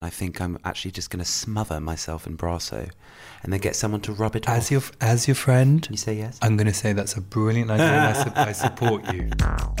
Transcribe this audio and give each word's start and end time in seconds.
I 0.00 0.10
think 0.10 0.40
I'm 0.40 0.58
actually 0.64 0.92
just 0.92 1.10
going 1.10 1.24
to 1.24 1.28
smother 1.28 1.80
myself 1.80 2.28
in 2.28 2.36
Brasso 2.36 2.88
and 3.42 3.52
then 3.52 3.58
get 3.58 3.74
someone 3.74 4.00
to 4.02 4.12
rub 4.12 4.36
it 4.36 4.48
off. 4.48 4.56
As 4.56 4.70
your 4.70 4.82
as 5.00 5.26
your 5.26 5.34
friend, 5.34 5.84
you 5.90 5.96
say 5.96 6.14
yes? 6.14 6.38
I'm 6.40 6.56
going 6.56 6.68
to 6.68 6.72
say 6.72 6.92
that's 6.92 7.16
a 7.16 7.20
brilliant 7.20 7.68
idea. 7.68 7.86
and 7.86 8.16
I, 8.16 8.22
su- 8.22 8.32
I 8.36 8.52
support 8.52 9.12
you. 9.12 9.28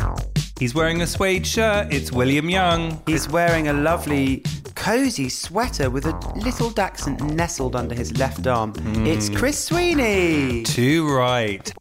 He's 0.58 0.74
wearing 0.74 1.02
a 1.02 1.06
suede 1.06 1.46
shirt. 1.46 1.92
It's 1.92 2.10
William 2.10 2.50
Young. 2.50 3.00
He's 3.06 3.28
wearing 3.28 3.68
a 3.68 3.72
lovely, 3.72 4.42
cozy 4.74 5.28
sweater 5.28 5.88
with 5.88 6.04
a 6.04 6.18
little 6.34 6.70
dachshund 6.70 7.36
nestled 7.36 7.76
under 7.76 7.94
his 7.94 8.18
left 8.18 8.44
arm. 8.48 8.72
It's 9.06 9.28
hmm. 9.28 9.36
Chris 9.36 9.66
Sweeney. 9.66 10.64
Too 10.64 11.08
right. 11.08 11.72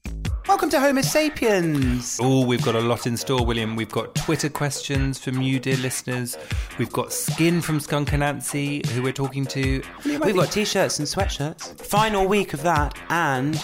Welcome 0.48 0.70
to 0.70 0.80
Homo 0.80 1.02
Sapiens. 1.02 2.20
Oh, 2.22 2.46
we've 2.46 2.64
got 2.64 2.76
a 2.76 2.80
lot 2.80 3.06
in 3.06 3.18
store, 3.18 3.46
William. 3.46 3.76
We've 3.76 3.92
got 3.92 4.16
Twitter 4.16 4.48
questions 4.48 5.20
from 5.20 5.42
you, 5.42 5.60
dear 5.60 5.76
listeners. 5.76 6.38
We've 6.80 6.92
got 6.92 7.12
Skin 7.12 7.60
from 7.60 7.82
Skunk 7.82 8.12
Anansie, 8.12 8.86
who 8.88 9.04
we're 9.04 9.12
talking 9.12 9.46
to. 9.48 9.84
We've 10.06 10.36
got 10.36 10.50
t-shirts 10.50 11.00
and 11.00 11.08
sweatshirts. 11.08 11.81
Final 11.81 12.28
week 12.28 12.53
of 12.53 12.64
that, 12.64 12.98
and 13.09 13.62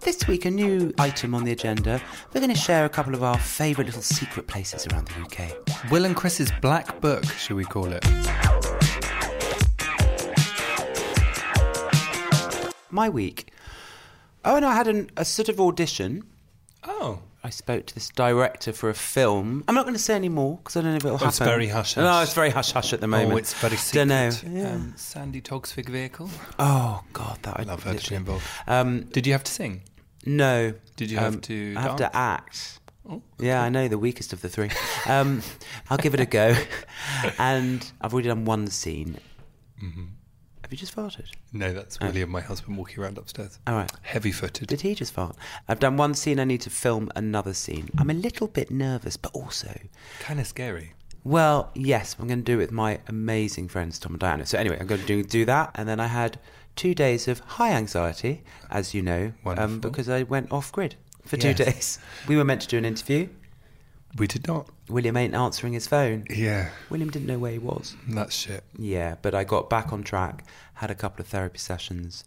this 0.00 0.28
week 0.28 0.44
a 0.44 0.50
new 0.50 0.92
item 0.98 1.34
on 1.34 1.44
the 1.44 1.52
agenda. 1.52 2.02
We're 2.34 2.42
going 2.42 2.52
to 2.52 2.60
share 2.60 2.84
a 2.84 2.90
couple 2.90 3.14
of 3.14 3.22
our 3.22 3.38
favourite 3.38 3.86
little 3.86 4.02
secret 4.02 4.46
places 4.46 4.86
around 4.88 5.08
the 5.08 5.22
UK. 5.22 5.90
Will 5.90 6.04
and 6.04 6.14
Chris's 6.14 6.52
Black 6.60 7.00
Book, 7.00 7.24
should 7.24 7.56
we 7.56 7.64
call 7.64 7.88
it? 7.90 8.04
My 12.90 13.08
week. 13.08 13.52
Oh, 14.46 14.56
and 14.56 14.64
I 14.64 14.74
had 14.74 14.88
an, 14.88 15.10
a 15.16 15.24
sort 15.24 15.48
of 15.50 15.60
audition. 15.60 16.24
Oh. 16.84 17.18
I 17.44 17.50
spoke 17.50 17.86
to 17.86 17.94
this 17.94 18.08
director 18.08 18.72
for 18.72 18.88
a 18.90 18.94
film. 18.94 19.62
I'm 19.68 19.74
not 19.76 19.84
going 19.84 19.94
to 19.94 20.00
say 20.02 20.16
any 20.16 20.28
more 20.28 20.56
because 20.56 20.76
I 20.76 20.80
don't 20.80 20.90
know 20.90 20.96
if 20.96 21.04
it'll 21.04 21.16
happen. 21.18 21.28
it's 21.28 21.38
very 21.38 21.68
hush-hush. 21.68 22.02
No, 22.02 22.20
it's 22.22 22.32
very 22.34 22.50
hush 22.50 22.72
hush 22.72 22.92
at 22.92 23.00
the 23.00 23.06
moment. 23.06 23.34
Oh, 23.34 23.36
it's 23.36 23.54
very 23.54 23.76
secret. 23.76 24.08
Don't 24.08 24.52
know. 24.52 24.60
Yeah. 24.62 24.72
Um, 24.74 24.94
Sandi 24.96 25.40
Toksvig 25.40 25.88
vehicle. 25.88 26.28
oh 26.58 27.04
God, 27.12 27.38
that 27.42 27.60
I 27.60 27.62
Love 27.62 27.84
her 27.84 27.94
to 27.94 28.10
be 28.10 28.16
involved. 28.16 28.44
Um, 28.66 29.02
Did 29.12 29.26
you 29.28 29.32
have 29.32 29.44
to 29.44 29.52
sing? 29.52 29.82
no. 30.24 30.74
Did 30.96 31.10
you 31.12 31.18
have 31.18 31.34
Um, 31.34 31.40
to 31.42 31.74
I 31.76 31.80
have 31.82 31.96
to 31.96 32.16
act. 32.16 32.80
Oh, 33.08 33.22
Yeah, 33.38 33.62
I 33.62 33.68
know 33.68 33.86
the 33.86 33.98
weakest 33.98 34.32
of 34.32 34.42
the 34.42 34.48
three. 34.48 34.70
Um, 35.06 35.42
I'll 35.88 35.98
give 35.98 36.14
it 36.14 36.20
a 36.20 36.26
go. 36.26 36.56
and 37.38 37.88
I've 38.00 38.12
already 38.12 38.28
done 38.28 38.44
one 38.44 38.66
scene. 38.68 39.18
Mm-hmm. 39.80 40.04
Have 40.66 40.72
you 40.72 40.78
just 40.78 40.96
farted? 40.96 41.26
No, 41.52 41.72
that's 41.72 42.00
William, 42.00 42.28
my 42.28 42.40
husband, 42.40 42.76
walking 42.76 42.98
around 43.00 43.18
upstairs. 43.18 43.60
All 43.68 43.74
right. 43.76 43.88
Heavy 44.02 44.32
footed. 44.32 44.66
Did 44.66 44.80
he 44.80 44.96
just 44.96 45.12
fart? 45.12 45.36
I've 45.68 45.78
done 45.78 45.96
one 45.96 46.12
scene. 46.14 46.40
I 46.40 46.44
need 46.44 46.60
to 46.62 46.70
film 46.70 47.08
another 47.14 47.54
scene. 47.54 47.88
I'm 47.98 48.10
a 48.10 48.14
little 48.14 48.48
bit 48.48 48.68
nervous, 48.72 49.16
but 49.16 49.30
also, 49.32 49.78
Kind 50.18 50.40
of 50.40 50.46
scary. 50.48 50.94
well, 51.22 51.70
yes, 51.76 52.16
I'm 52.18 52.26
going 52.26 52.40
to 52.40 52.44
do 52.44 52.54
it 52.54 52.62
with 52.62 52.72
my 52.72 52.98
amazing 53.06 53.68
friends 53.68 54.00
Tom 54.00 54.14
and 54.14 54.20
Diana. 54.20 54.44
So 54.44 54.58
anyway, 54.58 54.76
I'm 54.80 54.88
going 54.88 55.02
to 55.02 55.06
do, 55.06 55.22
do 55.22 55.44
that, 55.44 55.70
and 55.76 55.88
then 55.88 56.00
I 56.00 56.08
had 56.08 56.40
two 56.74 56.96
days 56.96 57.28
of 57.28 57.38
high 57.38 57.70
anxiety, 57.70 58.42
as 58.68 58.92
you 58.92 59.02
know, 59.02 59.34
um, 59.44 59.78
because 59.78 60.08
I 60.08 60.24
went 60.24 60.50
off 60.50 60.72
grid 60.72 60.96
for 61.24 61.36
two 61.36 61.48
Yes. 61.50 61.58
days. 61.58 61.98
We 62.26 62.36
were 62.36 62.44
meant 62.44 62.62
to 62.62 62.68
do 62.68 62.76
an 62.76 62.84
interview. 62.84 63.28
We 64.16 64.26
did 64.26 64.46
not. 64.46 64.68
William 64.88 65.16
ain't 65.16 65.34
answering 65.34 65.72
his 65.72 65.86
phone. 65.86 66.24
Yeah, 66.30 66.70
William 66.90 67.10
didn't 67.10 67.26
know 67.26 67.38
where 67.38 67.52
he 67.52 67.58
was. 67.58 67.94
that's 68.08 68.34
shit. 68.34 68.64
Yeah, 68.78 69.16
but 69.20 69.34
I 69.34 69.44
got 69.44 69.68
back 69.68 69.92
on 69.92 70.02
track, 70.02 70.44
had 70.74 70.90
a 70.90 70.94
couple 70.94 71.20
of 71.22 71.28
therapy 71.28 71.58
sessions, 71.58 72.24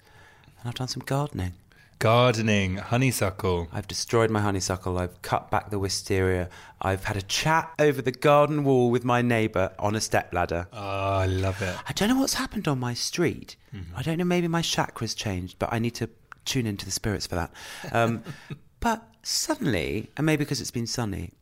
and 0.60 0.68
I've 0.68 0.76
done 0.76 0.88
some 0.88 1.04
gardening. 1.06 1.54
Gardening, 2.00 2.78
honeysuckle. 2.78 3.68
I've 3.74 3.88
destroyed 3.88 4.30
my 4.30 4.40
honeysuckle. 4.40 4.98
I've 4.98 5.22
cut 5.22 5.52
back 5.52 5.70
the 5.70 5.80
wisteria. 5.80 6.48
I've 6.82 7.04
had 7.04 7.18
a 7.18 7.22
chat 7.22 7.74
over 7.78 8.02
the 8.02 8.14
garden 8.14 8.64
wall 8.64 8.90
with 8.90 9.04
my 9.04 9.22
neighbour 9.22 9.74
on 9.78 9.96
a 9.96 10.02
stepladder. 10.02 10.68
Oh, 10.72 10.78
I 10.78 11.26
love 11.26 11.62
it. 11.62 11.76
I 11.88 11.92
don't 11.92 12.08
know 12.08 12.20
what's 12.20 12.36
happened 12.36 12.70
on 12.70 12.80
my 12.80 12.94
street. 12.94 13.58
I 13.96 14.02
don't 14.02 14.18
know. 14.18 14.24
Maybe 14.24 14.48
my 14.48 14.62
chakras 14.62 15.14
changed, 15.14 15.60
but 15.60 15.74
I 15.74 15.80
need 15.80 15.96
to 15.96 16.10
tune 16.46 16.66
into 16.66 16.86
the 16.86 16.92
spirits 16.92 17.28
for 17.28 17.36
that. 17.36 17.52
Um, 17.92 18.24
but 18.80 19.06
suddenly, 19.22 20.10
and 20.16 20.26
maybe 20.26 20.46
because 20.46 20.62
it's 20.62 20.72
been 20.72 20.88
sunny, 20.88 21.34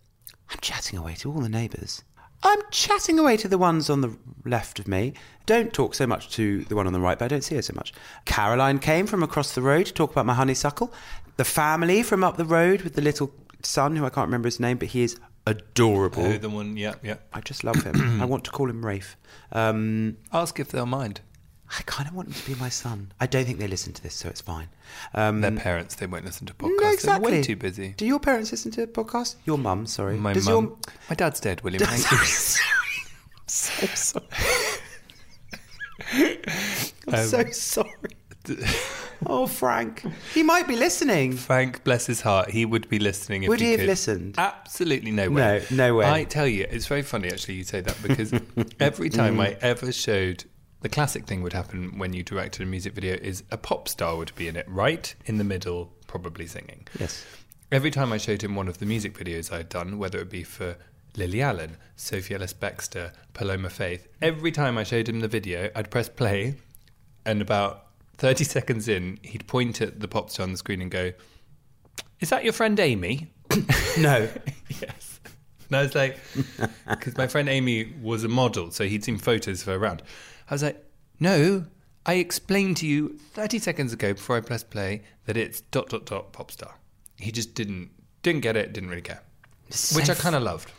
I'm 0.49 0.59
chatting 0.61 0.97
away 0.97 1.15
to 1.15 1.31
all 1.31 1.41
the 1.41 1.49
neighbours. 1.49 2.03
I'm 2.43 2.59
chatting 2.71 3.17
away 3.17 3.35
to 3.37 3.47
the 3.47 3.57
ones 3.57 3.89
on 3.89 4.01
the 4.01 4.15
left 4.45 4.79
of 4.79 4.87
me. 4.87 5.13
Don't 5.45 5.73
talk 5.73 5.95
so 5.95 6.05
much 6.05 6.29
to 6.31 6.63
the 6.65 6.75
one 6.75 6.85
on 6.87 6.93
the 6.93 6.99
right, 6.99 7.17
but 7.17 7.25
I 7.25 7.27
don't 7.29 7.43
see 7.43 7.55
her 7.55 7.61
so 7.61 7.73
much. 7.75 7.93
Caroline 8.25 8.79
came 8.79 9.07
from 9.07 9.23
across 9.23 9.55
the 9.55 9.61
road 9.61 9.87
to 9.87 9.93
talk 9.93 10.11
about 10.11 10.25
my 10.25 10.35
honeysuckle. 10.35 10.93
The 11.37 11.45
family 11.45 12.03
from 12.03 12.23
up 12.23 12.37
the 12.37 12.45
road 12.45 12.81
with 12.83 12.93
the 12.93 13.01
little 13.01 13.31
son, 13.63 13.95
who 13.95 14.05
I 14.05 14.09
can't 14.09 14.27
remember 14.27 14.47
his 14.47 14.59
name, 14.59 14.77
but 14.77 14.89
he 14.89 15.01
is 15.01 15.19
adorable. 15.47 16.25
Oh, 16.25 16.37
the 16.37 16.49
one, 16.49 16.77
yeah, 16.77 16.95
yeah. 17.01 17.15
I 17.33 17.41
just 17.41 17.63
love 17.63 17.81
him. 17.83 18.21
I 18.21 18.25
want 18.25 18.43
to 18.45 18.51
call 18.51 18.69
him 18.69 18.85
Rafe. 18.85 19.17
Um, 19.51 20.17
Ask 20.31 20.59
if 20.59 20.69
they'll 20.69 20.85
mind. 20.85 21.21
I 21.69 21.81
kind 21.85 22.07
of 22.07 22.15
want 22.15 22.29
him 22.29 22.33
to 22.35 22.45
be 22.45 22.55
my 22.55 22.69
son. 22.69 23.11
I 23.19 23.27
don't 23.27 23.45
think 23.45 23.59
they 23.59 23.67
listen 23.67 23.91
to 23.93 24.03
this, 24.03 24.13
so 24.13 24.29
it's 24.29 24.39
fine. 24.41 24.69
Um, 25.13 25.41
Their 25.41 25.51
parents, 25.51 25.95
they 25.95 26.05
won't 26.05 26.23
listen 26.23 26.47
to 26.47 26.53
podcasts. 26.53 26.81
no, 26.81 26.91
exactly. 26.91 27.31
They're 27.31 27.39
way 27.39 27.43
too 27.43 27.55
busy. 27.57 27.93
Do 27.97 28.05
your 28.05 28.19
parents 28.19 28.51
listen 28.51 28.71
to 28.71 28.87
podcasts? 28.87 29.35
Your 29.45 29.57
mum, 29.57 29.85
sorry. 29.85 30.17
My 30.17 30.33
Does 30.33 30.45
mum. 30.45 30.65
Your... 30.65 30.77
My 31.09 31.15
dad's 31.15 31.39
dead, 31.39 31.61
William. 31.61 31.83
Thank 31.83 32.09
you. 32.09 32.17
so 33.47 33.87
sorry. 33.87 34.25
I'm 37.07 37.27
so 37.27 37.43
sorry. 37.51 38.17
Oh, 39.25 39.47
Frank. 39.47 40.03
He 40.33 40.43
might 40.43 40.67
be 40.67 40.75
listening. 40.75 41.33
Frank, 41.33 41.83
bless 41.83 42.05
his 42.05 42.21
heart, 42.21 42.51
he 42.51 42.65
would 42.65 42.87
be 42.87 42.99
listening 42.99 43.43
if 43.43 43.49
Would 43.49 43.59
he 43.59 43.71
have 43.71 43.79
could. 43.79 43.87
listened? 43.87 44.35
Absolutely 44.37 45.11
no 45.11 45.31
way. 45.31 45.65
No, 45.71 45.75
no 45.89 45.95
way. 45.95 46.05
I 46.09 46.23
tell 46.23 46.47
you, 46.47 46.67
it's 46.69 46.85
very 46.85 47.01
funny 47.01 47.29
actually 47.29 47.55
you 47.55 47.63
say 47.63 47.81
that 47.81 47.97
because 48.03 48.31
every 48.79 49.09
time 49.09 49.39
I 49.39 49.57
ever 49.61 49.91
showed 49.91 50.45
the 50.81 50.89
classic 50.89 51.25
thing 51.25 51.41
would 51.41 51.53
happen 51.53 51.97
when 51.97 52.13
you 52.13 52.23
directed 52.23 52.61
a 52.61 52.65
music 52.65 52.93
video 52.93 53.15
is 53.15 53.43
a 53.51 53.57
pop 53.57 53.87
star 53.87 54.15
would 54.15 54.33
be 54.35 54.47
in 54.47 54.55
it, 54.55 54.67
right? 54.69 55.13
In 55.25 55.37
the 55.37 55.43
middle, 55.43 55.91
probably 56.07 56.47
singing. 56.47 56.87
Yes. 56.99 57.25
Every 57.71 57.91
time 57.91 58.13
I 58.13 58.17
showed 58.17 58.43
him 58.43 58.55
one 58.55 58.67
of 58.67 58.77
the 58.77 58.85
music 58.85 59.17
videos 59.17 59.51
I'd 59.51 59.69
done, 59.69 59.97
whether 59.97 60.19
it 60.19 60.29
be 60.29 60.43
for 60.43 60.77
Lily 61.15 61.41
Allen, 61.41 61.77
Sophie 61.95 62.35
Ellis 62.35 62.53
Bextor, 62.53 63.11
Paloma 63.33 63.69
Faith, 63.69 64.07
every 64.21 64.51
time 64.51 64.77
I 64.77 64.83
showed 64.83 65.09
him 65.09 65.19
the 65.19 65.27
video, 65.27 65.69
I'd 65.75 65.89
press 65.89 66.07
play, 66.07 66.55
and 67.25 67.41
about 67.41 67.87
30 68.17 68.43
seconds 68.45 68.87
in, 68.87 69.19
he'd 69.23 69.47
point 69.47 69.81
at 69.81 69.99
the 69.99 70.07
pop 70.07 70.29
star 70.29 70.43
on 70.43 70.51
the 70.51 70.57
screen 70.57 70.81
and 70.81 70.91
go, 70.91 71.11
Is 72.19 72.29
that 72.29 72.43
your 72.43 72.53
friend 72.53 72.79
Amy? 72.79 73.31
No. 73.97 74.29
yes. 74.69 75.19
And 75.67 75.77
I 75.77 75.81
was 75.81 75.95
like, 75.95 76.19
because 76.87 77.17
my 77.17 77.25
friend 77.25 77.49
Amy 77.49 77.93
was 77.99 78.23
a 78.23 78.27
model, 78.27 78.69
so 78.69 78.85
he'd 78.85 79.03
seen 79.03 79.17
photos 79.17 79.61
of 79.61 79.67
her 79.67 79.75
around. 79.75 80.03
I 80.49 80.53
was 80.53 80.63
like, 80.63 80.83
no, 81.19 81.65
I 82.05 82.15
explained 82.15 82.77
to 82.77 82.87
you 82.87 83.17
30 83.33 83.59
seconds 83.59 83.93
ago 83.93 84.13
before 84.13 84.37
I 84.37 84.41
pressed 84.41 84.69
play 84.69 85.03
that 85.25 85.35
it's 85.37 85.61
dot 85.61 85.89
dot 85.89 86.05
dot 86.05 86.31
pop 86.33 86.51
star. 86.51 86.75
He 87.17 87.31
just 87.31 87.53
didn't 87.55 87.89
didn't 88.23 88.41
get 88.41 88.55
it, 88.55 88.73
didn't 88.73 88.89
really 88.89 89.01
care, 89.01 89.21
It's 89.67 89.95
which 89.95 90.09
I 90.09 90.13
kind 90.15 90.35
of 90.35 90.43
loved. 90.43 90.71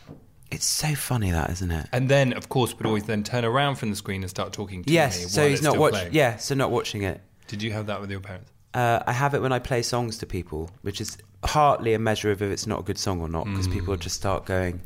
It's 0.51 0.65
so 0.65 0.95
funny, 0.95 1.29
that, 1.31 1.49
isn't 1.51 1.69
it? 1.71 1.87
And 1.91 2.09
then, 2.09 2.33
of 2.33 2.49
course, 2.49 2.75
would 2.77 2.85
always 2.87 3.03
then 3.03 3.23
turn 3.23 3.45
around 3.45 3.75
from 3.75 3.91
the 3.91 3.95
screen 3.95 4.21
and 4.23 4.29
start 4.29 4.51
talking 4.51 4.83
to 4.83 4.89
me. 4.89 4.93
Yes, 4.95 5.31
so 5.31 5.41
while 5.41 5.49
he's 5.51 5.61
not 5.61 5.77
watching. 5.77 6.09
Yeah, 6.11 6.37
so 6.37 6.55
not 6.55 6.71
watching 6.71 7.03
it. 7.03 7.21
Did 7.47 7.61
you 7.61 7.71
have 7.71 7.85
that 7.87 8.01
with 8.01 8.09
your 8.09 8.19
parents? 8.19 8.51
Uh, 8.73 8.99
I 9.05 9.13
have 9.13 9.33
it 9.35 9.41
when 9.43 9.51
I 9.51 9.59
play 9.59 9.81
songs 9.83 10.17
to 10.19 10.25
people, 10.25 10.69
which 10.81 10.99
is 11.01 11.17
partly 11.41 11.93
a 11.93 11.99
measure 11.99 12.31
of 12.31 12.41
if 12.41 12.51
it's 12.51 12.65
not 12.67 12.79
a 12.79 12.83
good 12.83 12.97
song 12.97 13.21
or 13.21 13.29
not, 13.29 13.45
because 13.45 13.67
people 13.67 13.95
Mm. 13.95 13.99
just 13.99 14.15
start 14.15 14.45
going, 14.45 14.81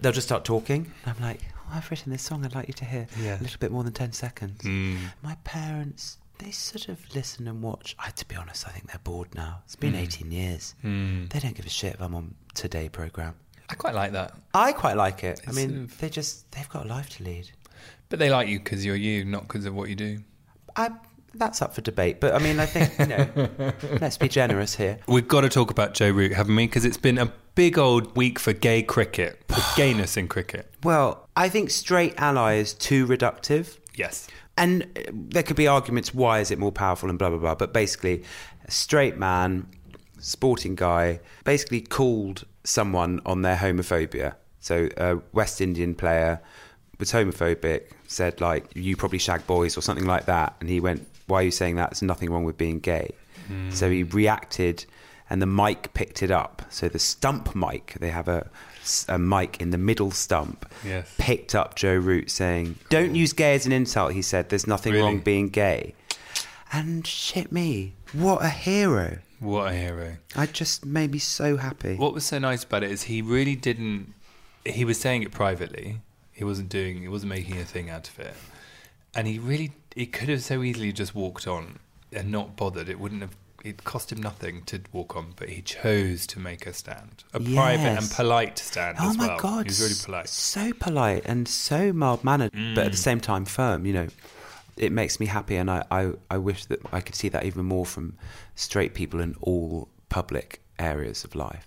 they'll 0.00 0.12
just 0.12 0.26
start 0.26 0.44
talking. 0.44 0.90
I'm 1.06 1.20
like, 1.20 1.40
I've 1.74 1.90
written 1.90 2.12
this 2.12 2.22
song, 2.22 2.44
I'd 2.44 2.54
like 2.54 2.68
you 2.68 2.74
to 2.74 2.84
hear 2.84 3.06
Yeah. 3.20 3.38
a 3.38 3.42
little 3.42 3.58
bit 3.58 3.72
more 3.72 3.82
than 3.82 3.92
10 3.92 4.12
seconds. 4.12 4.60
Mm. 4.62 4.98
My 5.22 5.36
parents, 5.44 6.18
they 6.38 6.50
sort 6.50 6.88
of 6.88 6.98
listen 7.14 7.48
and 7.48 7.60
watch. 7.62 7.96
I, 7.98 8.10
to 8.10 8.26
be 8.26 8.36
honest, 8.36 8.66
I 8.66 8.70
think 8.70 8.86
they're 8.88 9.00
bored 9.02 9.34
now. 9.34 9.62
It's 9.64 9.76
been 9.76 9.94
18 9.94 10.30
years. 10.30 10.74
Mm. 10.84 11.30
They 11.32 11.38
don't 11.40 11.54
give 11.54 11.66
a 11.66 11.70
shit 11.70 11.94
if 11.94 12.00
I'm 12.00 12.14
on 12.14 12.34
Today 12.54 12.88
programme. 12.88 13.34
I 13.68 13.74
quite 13.74 13.94
like 13.94 14.12
that. 14.12 14.34
I 14.52 14.72
quite 14.72 14.96
like 14.96 15.24
it. 15.24 15.40
I 15.48 15.52
mean, 15.52 15.70
sort 15.70 15.80
of- 15.82 15.98
they 15.98 16.08
just, 16.10 16.50
they've 16.52 16.68
got 16.68 16.86
a 16.86 16.88
life 16.88 17.08
to 17.16 17.24
lead. 17.24 17.50
But 18.08 18.18
they 18.18 18.30
like 18.30 18.46
you 18.48 18.58
because 18.60 18.84
you're 18.84 18.94
you, 18.96 19.24
not 19.24 19.42
because 19.48 19.64
of 19.66 19.74
what 19.74 19.88
you 19.88 19.96
do. 19.96 20.18
I, 20.76 20.90
that's 21.34 21.62
up 21.62 21.74
for 21.74 21.80
debate, 21.80 22.20
but 22.20 22.34
I 22.34 22.38
mean, 22.38 22.60
I 22.60 22.66
think, 22.66 22.96
you 22.98 23.06
know, 23.06 23.72
let's 24.00 24.18
be 24.18 24.28
generous 24.28 24.74
here. 24.76 24.98
We've 25.08 25.26
got 25.26 25.40
to 25.40 25.48
talk 25.48 25.70
about 25.70 25.94
Joe 25.94 26.10
Root, 26.10 26.32
haven't 26.32 26.54
we? 26.54 26.66
Because 26.66 26.84
it's 26.84 26.96
been 26.98 27.18
a 27.18 27.32
big 27.54 27.78
old 27.78 28.16
week 28.16 28.38
for 28.38 28.52
gay 28.52 28.82
cricket, 28.82 29.42
for 29.48 29.62
gayness 29.76 30.16
in 30.16 30.28
cricket. 30.28 30.70
Well, 30.82 31.28
I 31.36 31.48
think 31.48 31.70
straight 31.70 32.14
ally 32.18 32.54
is 32.54 32.74
too 32.74 33.06
reductive. 33.06 33.78
Yes. 33.94 34.28
And 34.56 34.84
uh, 34.96 35.10
there 35.12 35.42
could 35.42 35.56
be 35.56 35.66
arguments 35.66 36.14
why 36.14 36.40
is 36.40 36.50
it 36.50 36.58
more 36.58 36.72
powerful 36.72 37.08
and 37.08 37.18
blah 37.18 37.30
blah 37.30 37.38
blah. 37.38 37.54
But 37.54 37.72
basically, 37.72 38.24
a 38.64 38.70
straight 38.70 39.18
man, 39.18 39.66
sporting 40.18 40.74
guy, 40.74 41.20
basically 41.44 41.80
called 41.80 42.44
someone 42.64 43.20
on 43.26 43.42
their 43.42 43.56
homophobia. 43.56 44.34
So 44.60 44.88
a 44.96 45.18
West 45.32 45.60
Indian 45.60 45.94
player 45.94 46.40
was 46.98 47.12
homophobic, 47.12 47.90
said 48.06 48.40
like 48.40 48.64
you 48.74 48.96
probably 48.96 49.18
shag 49.18 49.46
boys 49.46 49.76
or 49.76 49.80
something 49.82 50.06
like 50.06 50.26
that, 50.26 50.54
and 50.60 50.68
he 50.68 50.80
went, 50.80 51.06
"Why 51.26 51.40
are 51.40 51.44
you 51.44 51.50
saying 51.50 51.76
that? 51.76 51.90
There's 51.90 52.02
nothing 52.02 52.30
wrong 52.30 52.44
with 52.44 52.56
being 52.56 52.78
gay." 52.80 53.10
So 53.68 53.90
he 53.90 54.04
reacted, 54.04 54.86
and 55.30 55.40
the 55.40 55.46
mic 55.46 55.92
picked 55.94 56.22
it 56.22 56.30
up. 56.30 56.62
So 56.70 56.88
the 56.88 56.98
stump 56.98 57.54
mic, 57.54 57.96
they 58.00 58.10
have 58.10 58.28
a, 58.28 58.50
a 59.08 59.18
mic 59.18 59.60
in 59.60 59.70
the 59.70 59.78
middle 59.78 60.10
stump, 60.10 60.70
Yes. 60.84 61.12
picked 61.18 61.54
up 61.54 61.74
Joe 61.76 61.94
Root 61.96 62.30
saying, 62.30 62.76
"Don't 62.90 63.14
use 63.14 63.32
gay 63.32 63.54
as 63.54 63.66
an 63.66 63.72
insult." 63.72 64.12
He 64.12 64.22
said, 64.22 64.48
"There's 64.48 64.66
nothing 64.66 64.92
Really? 64.92 65.04
wrong 65.04 65.18
being 65.20 65.48
gay." 65.48 65.94
And 66.72 67.06
shit 67.06 67.52
me, 67.52 67.94
what 68.12 68.42
a 68.42 68.48
hero! 68.48 69.18
What 69.40 69.72
a 69.72 69.76
hero. 69.76 70.16
I 70.34 70.46
just 70.46 70.84
made 70.86 71.12
me 71.12 71.18
so 71.18 71.56
happy. 71.58 71.96
What 71.96 72.14
was 72.14 72.24
so 72.24 72.38
nice 72.38 72.64
about 72.64 72.82
it 72.82 72.90
is 72.90 73.04
he 73.04 73.20
really 73.22 73.54
didn't. 73.54 74.14
He 74.64 74.84
was 74.84 74.98
saying 74.98 75.22
it 75.22 75.32
privately. 75.32 76.00
He 76.32 76.42
wasn't 76.44 76.68
doing. 76.70 77.02
He 77.02 77.08
wasn't 77.08 77.30
making 77.30 77.58
a 77.58 77.64
thing 77.64 77.90
out 77.90 78.08
of 78.08 78.18
it. 78.18 78.34
And 79.14 79.26
he 79.28 79.38
really. 79.38 79.72
He 79.94 80.06
could 80.06 80.28
have 80.28 80.42
so 80.42 80.62
easily 80.62 80.92
just 80.92 81.14
walked 81.14 81.46
on 81.46 81.78
and 82.12 82.30
not 82.32 82.56
bothered. 82.56 82.88
It 82.88 82.98
wouldn't 82.98 83.20
have. 83.20 83.36
It 83.64 83.82
cost 83.82 84.12
him 84.12 84.20
nothing 84.22 84.60
to 84.66 84.78
walk 84.92 85.16
on, 85.16 85.32
but 85.36 85.48
he 85.48 85.62
chose 85.62 86.26
to 86.28 86.38
make 86.38 86.66
a 86.66 86.74
stand, 86.74 87.24
a 87.32 87.40
private 87.40 87.96
and 87.98 88.10
polite 88.10 88.58
stand 88.58 88.98
Oh 89.00 89.08
as 89.08 89.16
my 89.16 89.28
well. 89.28 89.38
god, 89.38 89.64
he 89.64 89.68
was 89.70 89.80
really 89.80 89.94
polite. 90.04 90.26
Mm. 90.26 90.28
so 90.28 90.72
polite 90.74 91.22
and 91.24 91.48
so 91.48 91.90
mild 91.94 92.22
mannered, 92.24 92.52
but 92.74 92.84
at 92.84 92.92
the 92.92 92.98
same 92.98 93.20
time 93.20 93.46
firm. 93.46 93.86
You 93.86 93.94
know, 93.94 94.08
it 94.76 94.92
makes 94.92 95.18
me 95.18 95.24
happy, 95.24 95.56
and 95.56 95.70
I, 95.70 95.82
I, 95.90 96.12
I 96.30 96.36
wish 96.36 96.66
that 96.66 96.80
I 96.92 97.00
could 97.00 97.14
see 97.14 97.30
that 97.30 97.44
even 97.46 97.64
more 97.64 97.86
from 97.86 98.18
straight 98.54 98.92
people 98.92 99.18
in 99.20 99.34
all 99.40 99.88
public 100.10 100.60
areas 100.78 101.24
of 101.24 101.34
life. 101.34 101.66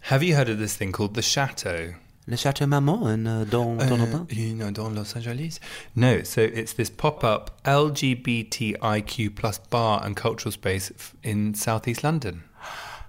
Have 0.00 0.24
you 0.24 0.34
heard 0.34 0.48
of 0.48 0.58
this 0.58 0.74
thing 0.76 0.90
called 0.90 1.14
the 1.14 1.22
Chateau? 1.22 1.94
Le 2.28 2.36
Chateau 2.36 2.66
Marmont 2.66 3.06
in 3.08 3.26
uh, 3.26 3.44
Don 3.44 3.80
Uh, 3.80 3.88
Donovan. 3.88 4.26
you 4.30 4.54
know, 4.54 4.70
dans 4.70 4.94
Los 4.94 5.16
Angeles? 5.16 5.58
No, 5.96 6.22
so 6.22 6.40
it's 6.40 6.72
this 6.74 6.88
pop-up 6.88 7.60
LGBTIQ 7.64 9.34
plus 9.34 9.58
bar 9.58 10.00
and 10.04 10.16
cultural 10.16 10.52
space 10.52 10.92
f- 10.96 11.14
in 11.22 11.54
southeast 11.54 12.04
London. 12.04 12.44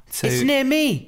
So 0.09 0.27
it's 0.27 0.41
near 0.43 0.63
me. 0.63 1.07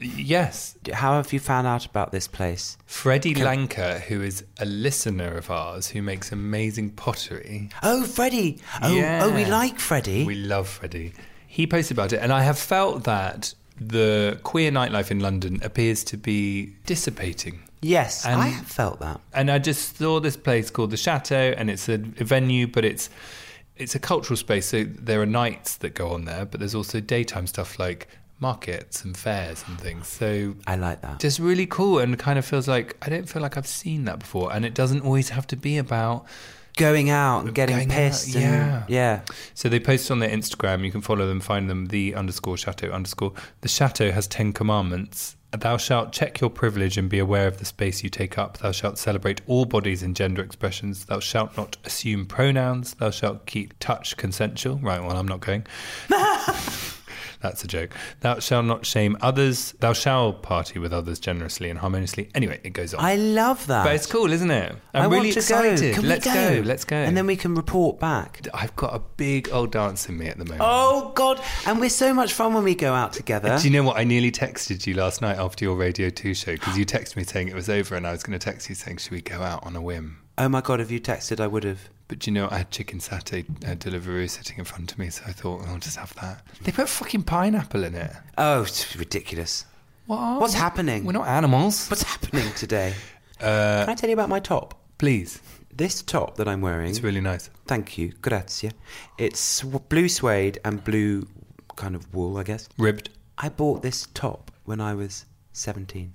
yes, 0.00 0.76
How 0.92 1.14
have 1.14 1.32
you 1.32 1.38
found 1.40 1.66
out 1.66 1.86
about 1.86 2.12
this 2.12 2.26
place? 2.28 2.76
Freddie 2.86 3.34
Lanker, 3.34 4.00
who 4.00 4.20
is 4.22 4.44
a 4.58 4.64
listener 4.66 5.36
of 5.36 5.50
ours, 5.50 5.88
who 5.88 6.02
makes 6.02 6.32
amazing 6.32 6.90
pottery. 6.90 7.70
Oh, 7.82 8.04
Freddie. 8.04 8.60
Oh, 8.82 9.00
oh, 9.22 9.34
we 9.34 9.44
like 9.46 9.78
Freddie. 9.78 10.24
We 10.24 10.34
love 10.34 10.68
Freddie. 10.68 11.12
He 11.46 11.66
posted 11.66 11.96
about 11.96 12.12
it, 12.12 12.20
and 12.22 12.32
I 12.32 12.42
have 12.42 12.58
felt 12.58 13.04
that 13.04 13.54
the 13.80 14.38
queer 14.42 14.70
nightlife 14.70 15.10
in 15.10 15.20
London 15.20 15.60
appears 15.62 16.04
to 16.04 16.16
be 16.16 16.74
dissipating. 16.86 17.62
yes, 17.80 18.24
And- 18.26 18.40
I 18.40 18.48
have 18.48 18.66
felt 18.66 19.00
that. 19.00 19.20
and 19.34 19.50
I 19.50 19.58
just 19.58 19.96
saw 19.98 20.20
this 20.20 20.36
place 20.36 20.70
called 20.70 20.90
the 20.90 20.96
Chateau, 20.96 21.54
and 21.56 21.70
it's 21.70 21.88
a, 21.88 21.94
a 21.94 22.24
venue, 22.24 22.66
but 22.66 22.84
it's 22.84 23.10
it's 23.76 23.94
a 23.94 23.98
cultural 23.98 24.36
space. 24.36 24.66
So 24.66 24.84
there 24.84 25.20
are 25.22 25.26
nights 25.26 25.76
that 25.78 25.94
go 25.94 26.10
on 26.10 26.24
there, 26.26 26.44
but 26.44 26.60
there's 26.60 26.74
also 26.74 27.00
daytime 27.00 27.46
stuff 27.46 27.78
like 27.78 28.06
markets 28.38 29.02
and 29.04 29.16
fairs 29.16 29.64
and 29.66 29.80
things. 29.80 30.06
So 30.08 30.54
I 30.66 30.76
like 30.76 31.00
that. 31.02 31.18
just 31.20 31.38
really 31.38 31.66
cool, 31.66 31.98
and 31.98 32.18
kind 32.18 32.38
of 32.38 32.44
feels 32.44 32.68
like 32.68 32.96
I 33.02 33.08
don't 33.08 33.28
feel 33.28 33.40
like 33.42 33.56
I've 33.56 33.66
seen 33.66 34.04
that 34.04 34.18
before, 34.18 34.52
and 34.52 34.64
it 34.64 34.74
doesn't 34.74 35.00
always 35.00 35.30
have 35.30 35.46
to 35.48 35.56
be 35.56 35.78
about. 35.78 36.26
Going 36.76 37.10
out 37.10 37.44
and 37.44 37.54
getting 37.54 37.76
Going 37.76 37.90
out, 37.90 37.96
pissed. 37.96 38.34
and- 38.34 38.42
yeah. 38.44 38.84
yeah. 38.88 39.20
So 39.54 39.68
they 39.68 39.78
post 39.80 40.10
on 40.10 40.20
their 40.20 40.30
Instagram. 40.30 40.84
You 40.84 40.90
can 40.90 41.02
follow 41.02 41.26
them, 41.26 41.40
find 41.40 41.68
them 41.68 41.86
the 41.86 42.14
underscore 42.14 42.56
chateau 42.56 42.88
underscore. 42.88 43.32
The 43.60 43.68
chateau 43.68 44.10
has 44.10 44.26
ten 44.26 44.52
commandments. 44.52 45.36
Thou 45.50 45.76
shalt 45.76 46.12
check 46.12 46.40
your 46.40 46.48
privilege 46.48 46.96
and 46.96 47.10
be 47.10 47.18
aware 47.18 47.46
of 47.46 47.58
the 47.58 47.66
space 47.66 48.02
you 48.02 48.08
take 48.08 48.38
up. 48.38 48.56
Thou 48.56 48.72
shalt 48.72 48.96
celebrate 48.96 49.42
all 49.46 49.66
bodies 49.66 50.02
and 50.02 50.16
gender 50.16 50.42
expressions. 50.42 51.04
Thou 51.04 51.20
shalt 51.20 51.54
not 51.58 51.76
assume 51.84 52.24
pronouns. 52.24 52.94
Thou 52.94 53.10
shalt 53.10 53.44
keep 53.44 53.78
touch 53.78 54.16
consensual. 54.16 54.76
Right, 54.78 55.02
well, 55.02 55.18
I'm 55.18 55.28
not 55.28 55.40
going. 55.40 55.66
That's 57.42 57.64
a 57.64 57.66
joke. 57.66 57.94
Thou 58.20 58.38
shalt 58.38 58.66
not 58.66 58.86
shame 58.86 59.16
others. 59.20 59.72
Thou 59.80 59.92
shalt 59.92 60.42
party 60.42 60.78
with 60.78 60.92
others 60.92 61.18
generously 61.18 61.68
and 61.70 61.78
harmoniously. 61.78 62.30
Anyway, 62.34 62.60
it 62.62 62.70
goes 62.70 62.94
on. 62.94 63.04
I 63.04 63.16
love 63.16 63.66
that. 63.66 63.84
but 63.84 63.94
it's 63.94 64.06
cool, 64.06 64.32
isn't 64.32 64.50
it? 64.50 64.76
I'm 64.94 65.02
I 65.02 65.14
really 65.14 65.30
excited. 65.30 65.96
Go. 65.96 66.02
Let's 66.02 66.26
we 66.26 66.32
go? 66.32 66.62
Let's 66.64 66.84
go. 66.84 66.96
And 66.96 67.16
then 67.16 67.26
we 67.26 67.36
can 67.36 67.54
report 67.54 67.98
back. 67.98 68.46
I've 68.54 68.74
got 68.76 68.94
a 68.94 69.00
big 69.16 69.50
old 69.52 69.72
dance 69.72 70.08
in 70.08 70.16
me 70.18 70.28
at 70.28 70.38
the 70.38 70.44
moment. 70.44 70.62
Oh 70.64 71.12
God! 71.14 71.40
And 71.66 71.80
we're 71.80 71.90
so 71.90 72.14
much 72.14 72.32
fun 72.32 72.54
when 72.54 72.64
we 72.64 72.74
go 72.74 72.94
out 72.94 73.12
together. 73.12 73.58
Do 73.58 73.68
you 73.68 73.72
know 73.72 73.82
what? 73.82 73.96
I 73.96 74.04
nearly 74.04 74.30
texted 74.30 74.86
you 74.86 74.94
last 74.94 75.20
night 75.20 75.38
after 75.38 75.64
your 75.64 75.76
Radio 75.76 76.10
2 76.10 76.34
show 76.34 76.52
because 76.52 76.78
you 76.78 76.86
texted 76.86 77.16
me 77.16 77.24
saying 77.24 77.48
it 77.48 77.54
was 77.54 77.68
over 77.68 77.96
and 77.96 78.06
I 78.06 78.12
was 78.12 78.22
going 78.22 78.38
to 78.38 78.44
text 78.44 78.68
you 78.68 78.74
saying, 78.74 78.98
should 78.98 79.12
we 79.12 79.20
go 79.20 79.42
out 79.42 79.64
on 79.66 79.74
a 79.76 79.80
whim? 79.82 80.18
oh 80.38 80.48
my 80.48 80.60
God! 80.60 80.80
If 80.80 80.90
you 80.90 81.00
texted, 81.00 81.40
I 81.40 81.46
would 81.48 81.64
have. 81.64 81.90
But 82.12 82.18
do 82.18 82.30
you 82.30 82.34
know, 82.34 82.46
I 82.50 82.58
had 82.58 82.70
chicken 82.70 82.98
satay 82.98 83.48
uh, 83.64 83.74
Deliveroo 83.74 84.28
sitting 84.28 84.58
in 84.58 84.66
front 84.66 84.92
of 84.92 84.98
me, 84.98 85.08
so 85.08 85.22
I 85.26 85.32
thought, 85.32 85.66
I'll 85.66 85.78
just 85.78 85.96
have 85.96 86.14
that. 86.16 86.44
They 86.62 86.70
put 86.70 86.86
fucking 86.90 87.22
pineapple 87.22 87.84
in 87.84 87.94
it. 87.94 88.12
Oh, 88.36 88.64
it's 88.64 88.94
ridiculous. 88.94 89.64
What? 90.04 90.38
What's 90.42 90.52
happening? 90.52 91.04
We're 91.06 91.12
not 91.12 91.26
animals. 91.26 91.88
What's 91.88 92.02
happening 92.02 92.52
today? 92.54 92.92
Uh, 93.40 93.80
Can 93.80 93.88
I 93.88 93.94
tell 93.96 94.08
you 94.10 94.14
about 94.14 94.28
my 94.28 94.38
top? 94.40 94.78
please. 94.98 95.40
This 95.74 96.00
top 96.02 96.36
that 96.36 96.46
I'm 96.46 96.60
wearing. 96.60 96.90
It's 96.90 97.02
really 97.02 97.22
nice. 97.22 97.48
Thank 97.66 97.96
you, 97.98 98.12
grazie. 98.20 98.70
It's 99.18 99.62
blue 99.62 100.08
suede 100.08 100.60
and 100.66 100.84
blue 100.84 101.26
kind 101.74 101.96
of 101.96 102.14
wool, 102.14 102.36
I 102.36 102.44
guess. 102.44 102.68
Ribbed. 102.78 103.08
I 103.38 103.48
bought 103.48 103.82
this 103.82 104.06
top 104.14 104.52
when 104.64 104.80
I 104.80 104.94
was 104.94 105.24
17 105.54 106.12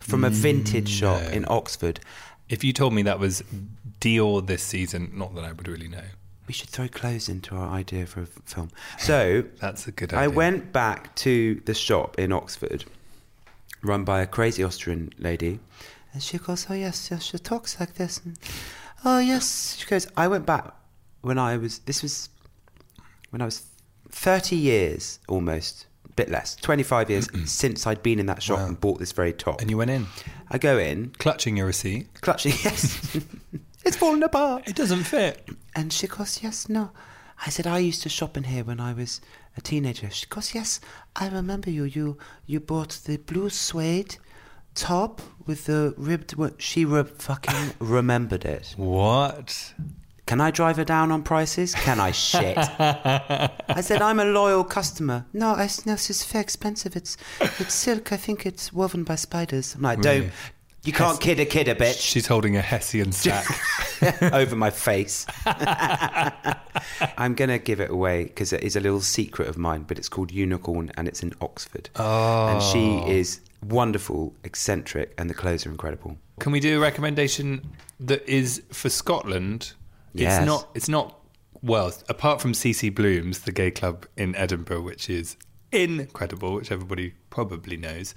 from 0.00 0.24
a 0.24 0.30
vintage 0.30 0.88
shop 0.88 1.22
in 1.30 1.44
Oxford. 1.48 2.00
If 2.48 2.62
you 2.64 2.72
told 2.72 2.94
me 2.94 3.02
that 3.02 3.18
was 3.18 3.42
Dior 4.00 4.46
this 4.46 4.62
season, 4.62 5.10
not 5.14 5.34
that 5.34 5.44
I 5.44 5.52
would 5.52 5.66
really 5.68 5.88
know. 5.88 6.04
We 6.46 6.54
should 6.54 6.68
throw 6.68 6.86
clothes 6.86 7.28
into 7.28 7.56
our 7.56 7.68
idea 7.68 8.06
for 8.06 8.22
a 8.22 8.26
film. 8.26 8.70
So 8.98 9.42
That's 9.60 9.88
a 9.88 9.92
good 9.92 10.12
idea. 10.12 10.24
I 10.24 10.28
went 10.28 10.72
back 10.72 11.14
to 11.16 11.60
the 11.64 11.74
shop 11.74 12.18
in 12.20 12.30
Oxford, 12.32 12.84
run 13.82 14.04
by 14.04 14.20
a 14.22 14.26
crazy 14.26 14.62
Austrian 14.62 15.12
lady, 15.18 15.58
and 16.12 16.22
she 16.22 16.38
goes, 16.38 16.66
"Oh 16.70 16.74
yes, 16.74 17.08
yes." 17.10 17.24
She 17.24 17.38
talks 17.38 17.80
like 17.80 17.94
this, 17.94 18.20
and 18.24 18.38
oh 19.04 19.18
yes. 19.18 19.76
She 19.78 19.86
goes, 19.86 20.06
"I 20.16 20.28
went 20.28 20.46
back 20.46 20.72
when 21.22 21.36
I 21.38 21.56
was. 21.56 21.80
This 21.80 22.00
was 22.02 22.28
when 23.30 23.42
I 23.42 23.44
was 23.44 23.64
thirty 24.08 24.54
years 24.56 25.18
almost, 25.28 25.86
a 26.08 26.12
bit 26.12 26.30
less, 26.30 26.54
twenty-five 26.54 27.10
years 27.10 27.28
since 27.50 27.88
I'd 27.88 28.04
been 28.04 28.20
in 28.20 28.26
that 28.26 28.40
shop 28.40 28.60
Wow. 28.60 28.66
and 28.66 28.80
bought 28.80 29.00
this 29.00 29.10
very 29.10 29.32
top." 29.32 29.60
And 29.60 29.68
you 29.68 29.76
went 29.78 29.90
in, 29.90 30.06
I 30.50 30.58
go 30.58 30.78
in, 30.78 31.10
clutching 31.18 31.56
your 31.56 31.66
receipt. 31.66 32.20
clutching. 32.20 32.52
Yes, 32.64 33.16
it's 33.84 33.96
falling 33.96 34.22
apart. 34.22 34.68
It 34.68 34.76
doesn't 34.76 35.04
fit. 35.04 35.48
And 35.74 35.92
she 35.92 36.06
goes, 36.06 36.42
Yes, 36.42 36.68
no. 36.68 36.90
I 37.44 37.50
said, 37.50 37.66
I 37.66 37.78
used 37.78 38.02
to 38.02 38.08
shop 38.08 38.36
in 38.36 38.44
here 38.44 38.64
when 38.64 38.80
I 38.80 38.92
was 38.94 39.20
a 39.56 39.60
teenager. 39.60 40.08
She 40.10 40.26
goes, 40.26 40.54
Yes, 40.54 40.80
I 41.16 41.28
remember 41.28 41.70
you. 41.70 41.84
You 41.84 42.18
you 42.46 42.60
bought 42.60 43.00
the 43.04 43.16
blue 43.18 43.50
suede 43.50 44.16
top 44.74 45.20
with 45.46 45.64
the 45.66 45.94
ribbed. 45.96 46.34
wo-" 46.36 46.54
She 46.58 46.84
re- 46.84 47.04
fucking 47.04 47.72
remembered 47.80 48.44
it. 48.44 48.74
What? 48.76 49.74
Can 50.26 50.40
I 50.40 50.50
drive 50.50 50.76
her 50.76 50.84
down 50.84 51.12
on 51.12 51.22
prices? 51.22 51.72
Can 51.74 52.00
I 52.00 52.10
shit? 52.10 52.58
I 52.58 53.80
said, 53.80 54.02
I'm 54.02 54.18
a 54.18 54.24
loyal 54.24 54.64
customer. 54.64 55.24
No, 55.32 55.50
I, 55.50 55.68
no, 55.84 55.92
is 55.92 56.24
very 56.24 56.42
expensive. 56.42 56.96
It's 56.96 57.16
it's 57.40 57.74
silk. 57.74 58.12
I 58.12 58.16
think 58.16 58.44
it's 58.44 58.72
woven 58.72 59.04
by 59.04 59.14
spiders. 59.14 59.76
I'm 59.76 59.82
like, 59.82 60.00
don't. 60.00 60.32
You 60.82 60.92
can't 60.92 61.20
kid 61.20 61.40
a 61.40 61.44
kid 61.44 61.66
a 61.66 61.74
bitch 61.74 62.00
She's 62.00 62.28
holding 62.28 62.56
a 62.56 62.60
Hessian 62.60 63.10
sack. 63.12 63.44
over 64.32 64.54
my 64.54 64.70
face. 64.70 65.26
I'm 67.16 67.34
going 67.34 67.50
to 67.50 67.58
give 67.58 67.80
it 67.80 67.90
away 67.90 68.24
because 68.24 68.52
it 68.52 68.62
is 68.62 68.76
a 68.76 68.80
little 68.80 69.00
secret 69.00 69.48
of 69.48 69.58
mine, 69.58 69.82
but 69.82 69.98
it's 69.98 70.08
called 70.08 70.30
Unicorn 70.30 70.92
and 70.96 71.08
it's 71.08 71.24
in 71.24 71.32
Oxford. 71.40 71.90
Oh. 71.96 72.46
And 72.48 72.62
she 72.62 73.02
oh. 73.02 73.10
is 73.10 73.40
wonderful, 73.64 74.34
eccentric, 74.44 75.12
and 75.18 75.28
the 75.28 75.34
clothes 75.34 75.66
are 75.66 75.70
incredible. 75.70 76.18
Can 76.38 76.52
we 76.52 76.60
do 76.60 76.76
a 76.76 76.80
recommendation 76.80 77.68
that 77.98 78.28
is 78.28 78.62
for 78.70 78.88
Scotland? 78.88 79.72
Yes. 80.20 80.38
It's 80.38 80.46
not. 80.46 80.68
It's 80.74 80.88
not. 80.88 81.18
Well, 81.62 81.92
apart 82.08 82.40
from 82.40 82.52
CC 82.52 82.94
Blooms, 82.94 83.40
the 83.40 83.52
gay 83.52 83.70
club 83.70 84.06
in 84.16 84.34
Edinburgh, 84.36 84.82
which 84.82 85.08
is 85.10 85.36
incredible, 85.72 86.54
which 86.54 86.70
everybody 86.70 87.14
probably 87.30 87.76
knows. 87.76 88.14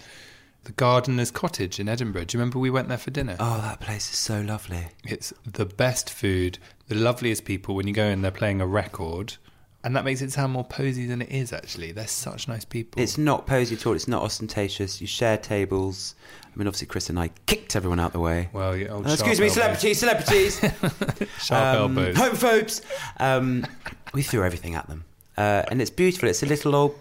The 0.63 0.71
Gardener's 0.73 1.31
Cottage 1.31 1.79
in 1.79 1.87
Edinburgh. 1.87 2.25
Do 2.25 2.37
you 2.37 2.39
remember 2.39 2.59
we 2.59 2.69
went 2.69 2.89
there 2.89 2.97
for 2.97 3.11
dinner? 3.11 3.37
Oh, 3.39 3.61
that 3.61 3.79
place 3.79 4.11
is 4.11 4.17
so 4.17 4.41
lovely. 4.41 4.89
It's 5.05 5.33
the 5.45 5.65
best 5.65 6.09
food, 6.09 6.59
the 6.87 6.95
loveliest 6.95 7.45
people. 7.45 7.75
When 7.75 7.87
you 7.87 7.93
go 7.93 8.05
in, 8.05 8.21
they're 8.21 8.31
playing 8.31 8.59
a 8.59 8.67
record 8.67 9.37
And 9.83 9.95
that 9.95 10.03
makes 10.03 10.21
it 10.21 10.31
sound 10.31 10.51
more 10.51 10.65
posy 10.65 11.05
than 11.05 11.21
it 11.21 11.29
is, 11.29 11.53
actually. 11.53 11.93
They're 11.93 12.05
such 12.05 12.49
nice 12.49 12.65
people. 12.65 13.01
It's 13.01 13.17
not 13.17 13.47
posy 13.47 13.75
at 13.75 13.85
all. 13.85 13.93
It's 13.93 14.09
not 14.09 14.21
ostentatious. 14.23 14.99
You 14.99 15.07
share 15.07 15.37
tables. 15.37 16.15
I 16.45 16.57
mean, 16.57 16.67
obviously, 16.67 16.87
Chris 16.87 17.09
and 17.09 17.17
I 17.17 17.29
kicked 17.45 17.77
everyone 17.77 17.97
out 17.99 18.11
the 18.11 18.19
way. 18.19 18.49
well, 18.51 18.75
yeah, 18.75 18.89
old 18.89 19.07
Uh, 19.07 19.11
excuse 19.13 19.39
me, 19.39 19.45
elbows. 19.47 19.53
celebrities, 19.53 19.99
celebrities. 19.99 20.59
Sharp 21.39 21.77
um, 21.79 21.97
elbows. 21.97 22.15
homophobes. 22.17 22.81
Um, 23.21 23.65
we 24.13 24.21
threw 24.21 24.43
everything 24.43 24.75
at 24.75 24.87
them, 24.89 25.05
uh, 25.37 25.63
and 25.71 25.81
it's 25.81 25.91
beautiful. 25.91 26.27
It's 26.27 26.43
a 26.43 26.47
little 26.47 26.75
old 26.75 26.99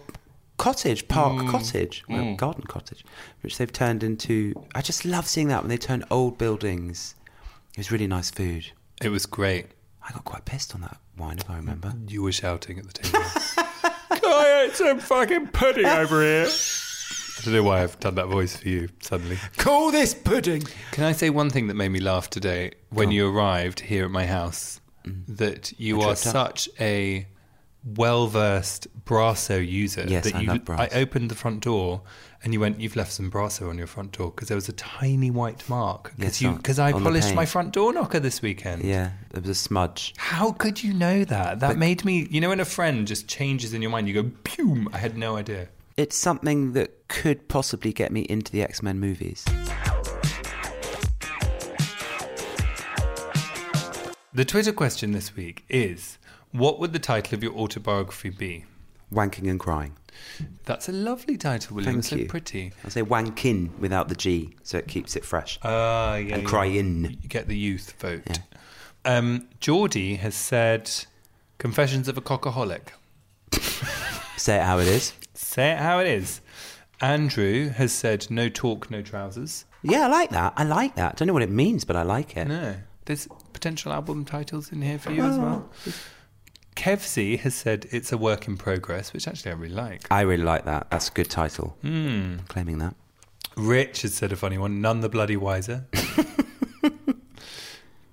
cottage, 0.57 1.07
park 1.09 1.33
Mm. 1.33 1.49
cottage, 1.51 2.03
well, 2.07 2.35
garden 2.35 2.63
cottage, 2.65 3.03
which 3.41 3.57
they've 3.57 3.71
turned 3.73 4.03
into. 4.03 4.53
I 4.73 4.81
just 4.81 5.03
love 5.03 5.27
seeing 5.27 5.47
that 5.49 5.61
when 5.63 5.69
they 5.69 5.77
turn 5.77 6.05
old 6.11 6.37
buildings. 6.37 7.15
It 7.73 7.77
was 7.77 7.91
really 7.91 8.07
nice 8.07 8.29
food. 8.29 8.71
It 9.01 9.09
was 9.09 9.25
great. 9.25 9.67
I 10.09 10.13
got 10.13 10.25
quite 10.25 10.45
pissed 10.45 10.73
on 10.75 10.81
that 10.81 10.97
wine, 11.17 11.37
if 11.37 11.49
I 11.49 11.55
remember. 11.57 11.93
You 12.07 12.23
were 12.23 12.31
shouting 12.31 12.79
at 12.79 12.85
the 12.87 12.93
table. 12.93 13.19
I 14.11 14.65
ate 14.67 14.75
some 14.75 14.99
fucking 14.99 15.47
pudding 15.47 15.85
over 15.85 16.21
here? 16.21 16.47
I 16.47 17.41
don't 17.45 17.53
know 17.53 17.63
why 17.63 17.83
I've 17.83 17.99
done 17.99 18.15
that 18.15 18.27
voice 18.27 18.57
for 18.57 18.67
you 18.67 18.89
suddenly. 19.01 19.37
Call 19.57 19.91
this 19.91 20.13
pudding. 20.13 20.63
Can 20.91 21.03
I 21.05 21.11
say 21.13 21.29
one 21.29 21.49
thing 21.49 21.67
that 21.67 21.75
made 21.75 21.89
me 21.89 21.99
laugh 21.99 22.29
today 22.29 22.71
when 22.89 23.11
you 23.11 23.29
arrived 23.29 23.79
here 23.81 24.03
at 24.05 24.11
my 24.11 24.25
house? 24.25 24.81
That 25.05 25.71
you 25.79 25.97
Mm. 25.97 25.99
I 25.99 26.03
are 26.03 26.15
tripped 26.15 26.27
up. 26.27 26.33
such 26.57 26.69
a 26.79 27.27
well 27.83 28.27
versed 28.27 28.87
Brasso 29.05 29.65
user. 29.65 30.03
Yes, 30.07 30.25
that 30.25 30.35
I 30.35 30.41
you, 30.41 30.47
love 30.47 30.65
Brasso. 30.65 30.79
I 30.79 30.87
opened 30.99 31.31
the 31.31 31.35
front 31.35 31.61
door 31.63 32.01
and 32.43 32.53
you 32.53 32.59
went, 32.59 32.79
You've 32.79 32.95
left 32.95 33.11
some 33.11 33.29
Brasso 33.29 33.69
on 33.69 33.77
your 33.77 33.87
front 33.87 34.13
door 34.13 34.31
because 34.31 34.47
there 34.47 34.55
was 34.55 34.69
a 34.69 34.73
tiny 34.73 35.29
white 35.31 35.67
mark. 35.69 36.13
because 36.17 36.41
Yes, 36.41 36.53
Because 36.57 36.79
on- 36.79 36.87
I 36.87 36.91
polished 36.93 37.35
my 37.35 37.45
front 37.45 37.73
door 37.73 37.91
knocker 37.93 38.19
this 38.19 38.41
weekend. 38.41 38.83
Yeah, 38.83 39.11
there 39.31 39.41
was 39.41 39.49
a 39.49 39.55
smudge. 39.55 40.13
How 40.17 40.51
could 40.53 40.83
you 40.83 40.93
know 40.93 41.23
that? 41.25 41.59
That 41.59 41.77
made 41.77 42.05
me, 42.05 42.27
you 42.29 42.39
know, 42.41 42.49
when 42.49 42.59
a 42.59 42.65
friend 42.65 43.05
just 43.07 43.27
changes 43.27 43.73
in 43.73 43.81
your 43.81 43.91
mind, 43.91 44.07
you 44.07 44.13
go, 44.13 44.31
Pew! 44.43 44.89
I 44.93 44.97
had 44.97 45.17
no 45.17 45.35
idea. 45.35 45.67
It's 45.97 46.15
something 46.15 46.71
that 46.73 47.07
could 47.09 47.49
possibly 47.49 47.91
get 47.91 48.11
me 48.11 48.21
into 48.21 48.51
the 48.53 48.61
X 48.63 48.81
Men 48.81 48.99
movies. 48.99 49.43
The 54.31 54.45
Twitter 54.45 54.71
question 54.71 55.11
this 55.11 55.35
week 55.35 55.65
is 55.69 56.17
What 56.51 56.79
would 56.79 56.93
the 56.93 56.99
title 56.99 57.35
of 57.35 57.43
your 57.43 57.53
autobiography 57.53 58.29
be? 58.29 58.65
Wanking 59.13 59.49
and 59.49 59.59
crying. 59.59 59.97
That's 60.65 60.89
a 60.89 60.91
lovely 60.91 61.37
title, 61.37 61.75
William. 61.75 61.93
Thank 61.93 61.99
it's 61.99 62.09
so 62.09 62.15
you. 62.15 62.27
pretty. 62.27 62.71
I'll 62.83 62.91
say 62.91 63.01
wankin 63.01 63.77
without 63.79 64.09
the 64.09 64.15
G, 64.15 64.55
so 64.63 64.77
it 64.77 64.87
keeps 64.87 65.15
it 65.15 65.25
fresh. 65.25 65.59
Ah, 65.63 66.15
yeah. 66.15 66.35
and 66.35 66.43
yeah. 66.43 66.49
crying. 66.49 67.17
You 67.21 67.29
get 67.29 67.47
the 67.47 67.57
youth 67.57 67.93
vote. 67.99 68.23
Yeah. 68.27 68.37
Um, 69.05 69.47
Geordie 69.59 70.15
has 70.15 70.35
said 70.35 70.91
Confessions 71.57 72.07
of 72.07 72.17
a 72.17 72.21
Cockaholic. 72.21 72.89
Say 74.37 74.57
it 74.57 74.63
how 74.63 74.79
it 74.79 74.87
is. 74.87 75.13
Say 75.33 75.71
it 75.71 75.79
how 75.79 75.99
it 75.99 76.07
is. 76.07 76.41
Andrew 77.01 77.69
has 77.69 77.91
said 77.91 78.27
No 78.29 78.49
talk, 78.49 78.89
no 78.91 79.01
trousers. 79.01 79.65
Yeah, 79.81 80.05
I 80.05 80.07
like 80.07 80.29
that. 80.31 80.53
I 80.57 80.63
like 80.63 80.95
that. 80.95 81.15
Don't 81.15 81.27
know 81.27 81.33
what 81.33 81.41
it 81.41 81.49
means, 81.49 81.85
but 81.85 81.95
I 81.95 82.03
like 82.03 82.35
it. 82.35 82.47
No. 82.47 82.75
There's 83.05 83.27
potential 83.53 83.91
album 83.91 84.25
titles 84.25 84.71
in 84.71 84.81
here 84.81 84.99
for 84.99 85.11
you 85.11 85.23
as 85.23 85.37
well. 85.37 85.69
Kevsey 86.79 87.37
has 87.39 87.55
said 87.55 87.87
it's 87.91 88.13
a 88.13 88.17
work 88.17 88.47
in 88.47 88.55
progress, 88.55 89.11
which 89.11 89.27
actually 89.27 89.51
I 89.51 89.55
really 89.55 89.75
like. 89.75 90.07
I 90.09 90.21
really 90.21 90.43
like 90.43 90.63
that. 90.63 90.89
That's 90.89 91.09
a 91.09 91.11
good 91.11 91.29
title. 91.29 91.75
Hmm. 91.81 92.37
Claiming 92.47 92.77
that. 92.77 92.95
Rich 93.57 94.03
has 94.03 94.13
said 94.13 94.31
a 94.31 94.37
funny 94.37 94.57
one, 94.57 94.79
none 94.79 95.01
the 95.01 95.09
bloody 95.09 95.35
wiser. 95.35 95.87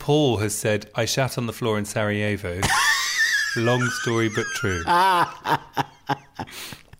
Paul 0.01 0.39
has 0.39 0.53
said, 0.53 0.91
I 0.97 1.05
shat 1.05 1.39
on 1.39 1.47
the 1.47 1.53
floor 1.53 1.79
in 1.79 1.85
Sarajevo. 1.85 2.61
Long 3.57 3.83
story, 4.03 4.31
but 4.31 4.47
true. 4.47 4.83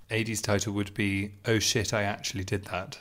80s 0.09 0.41
title 0.41 0.73
would 0.73 0.95
be, 0.95 1.33
Oh 1.47 1.59
shit, 1.59 1.93
I 1.93 2.05
actually 2.05 2.45
did 2.45 2.67
that. 2.67 2.97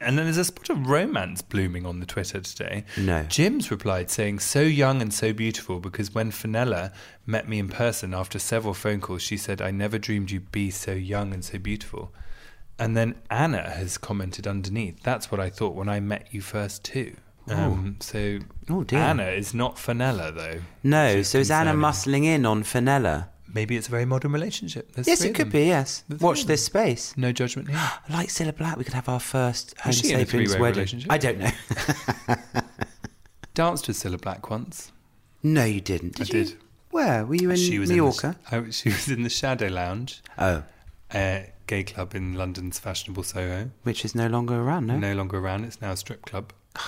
And 0.00 0.18
then 0.18 0.26
there's 0.26 0.36
a 0.36 0.44
spot 0.44 0.70
of 0.70 0.86
romance 0.88 1.42
blooming 1.42 1.86
on 1.86 2.00
the 2.00 2.06
Twitter 2.06 2.40
today. 2.40 2.84
No. 2.96 3.22
Jim's 3.24 3.70
replied 3.70 4.10
saying, 4.10 4.40
So 4.40 4.60
young 4.62 5.00
and 5.02 5.12
so 5.12 5.32
beautiful 5.32 5.80
because 5.80 6.14
when 6.14 6.30
Fenella 6.30 6.92
met 7.26 7.48
me 7.48 7.58
in 7.58 7.68
person 7.68 8.12
after 8.14 8.38
several 8.38 8.74
phone 8.74 9.00
calls, 9.00 9.22
she 9.22 9.36
said, 9.36 9.60
I 9.62 9.70
never 9.70 9.98
dreamed 9.98 10.30
you'd 10.30 10.52
be 10.52 10.70
so 10.70 10.92
young 10.92 11.32
and 11.32 11.44
so 11.44 11.58
beautiful. 11.58 12.12
And 12.78 12.96
then 12.96 13.16
Anna 13.30 13.70
has 13.70 13.98
commented 13.98 14.46
underneath, 14.46 15.02
That's 15.02 15.30
what 15.30 15.40
I 15.40 15.50
thought 15.50 15.74
when 15.74 15.88
I 15.88 16.00
met 16.00 16.28
you 16.30 16.40
first, 16.40 16.84
too. 16.84 17.16
Um, 17.48 17.96
so 18.00 18.38
Oh, 18.68 18.84
dear. 18.84 19.00
Anna 19.00 19.24
is 19.24 19.52
not 19.54 19.76
Fenella, 19.78 20.30
though. 20.30 20.60
No, 20.84 21.22
so 21.22 21.38
is 21.38 21.50
Anna 21.50 21.72
muscling 21.74 22.24
in 22.24 22.46
on 22.46 22.62
Fenella? 22.62 23.29
Maybe 23.52 23.76
it's 23.76 23.88
a 23.88 23.90
very 23.90 24.04
modern 24.04 24.32
relationship. 24.32 24.92
There's 24.92 25.06
Yes, 25.08 25.22
it 25.22 25.34
could 25.34 25.50
be, 25.50 25.64
yes. 25.66 26.04
Watch 26.20 26.44
this 26.46 26.64
space. 26.64 27.16
No 27.16 27.32
judgment 27.32 27.68
here. 27.68 27.90
Like 28.10 28.28
Cilla 28.28 28.56
Black. 28.56 28.76
We 28.76 28.84
could 28.84 28.94
have 28.94 29.08
our 29.08 29.20
first 29.20 29.74
Homo 29.78 29.88
Was 29.88 29.98
she 30.00 30.12
in 30.12 30.20
a 30.20 30.26
sapiens 30.26 30.56
wedding. 30.56 30.74
relationship? 30.76 31.10
I 31.12 31.18
don't 31.18 31.38
know. 31.38 31.50
Danced 33.54 33.88
with 33.88 33.96
Cilla 33.96 34.20
Black 34.20 34.48
once. 34.50 34.92
no, 35.42 35.64
you 35.64 35.80
didn't. 35.80 36.14
Did 36.16 36.32
I 36.34 36.38
you? 36.38 36.44
did. 36.44 36.56
Where? 36.90 37.24
Were 37.24 37.34
you 37.34 37.50
in 37.50 37.56
she 37.56 37.78
was 37.78 37.90
Mallorca? 37.90 38.36
In 38.52 38.62
the, 38.62 38.66
I, 38.68 38.70
she 38.70 38.88
was 38.96 39.08
in 39.08 39.22
the 39.22 39.30
Shadow 39.30 39.68
Lounge, 39.68 40.22
Oh, 40.38 40.62
uh, 41.12 41.40
gay 41.66 41.84
club 41.84 42.14
in 42.14 42.34
London's 42.34 42.78
fashionable 42.78 43.22
Soho. 43.22 43.70
which 43.82 44.04
is 44.04 44.14
no 44.14 44.26
longer 44.28 44.54
around, 44.60 44.86
no? 44.86 44.96
No 44.98 45.14
longer 45.14 45.38
around. 45.38 45.64
It's 45.64 45.80
now 45.80 45.92
a 45.92 45.96
strip 45.96 46.24
club. 46.26 46.52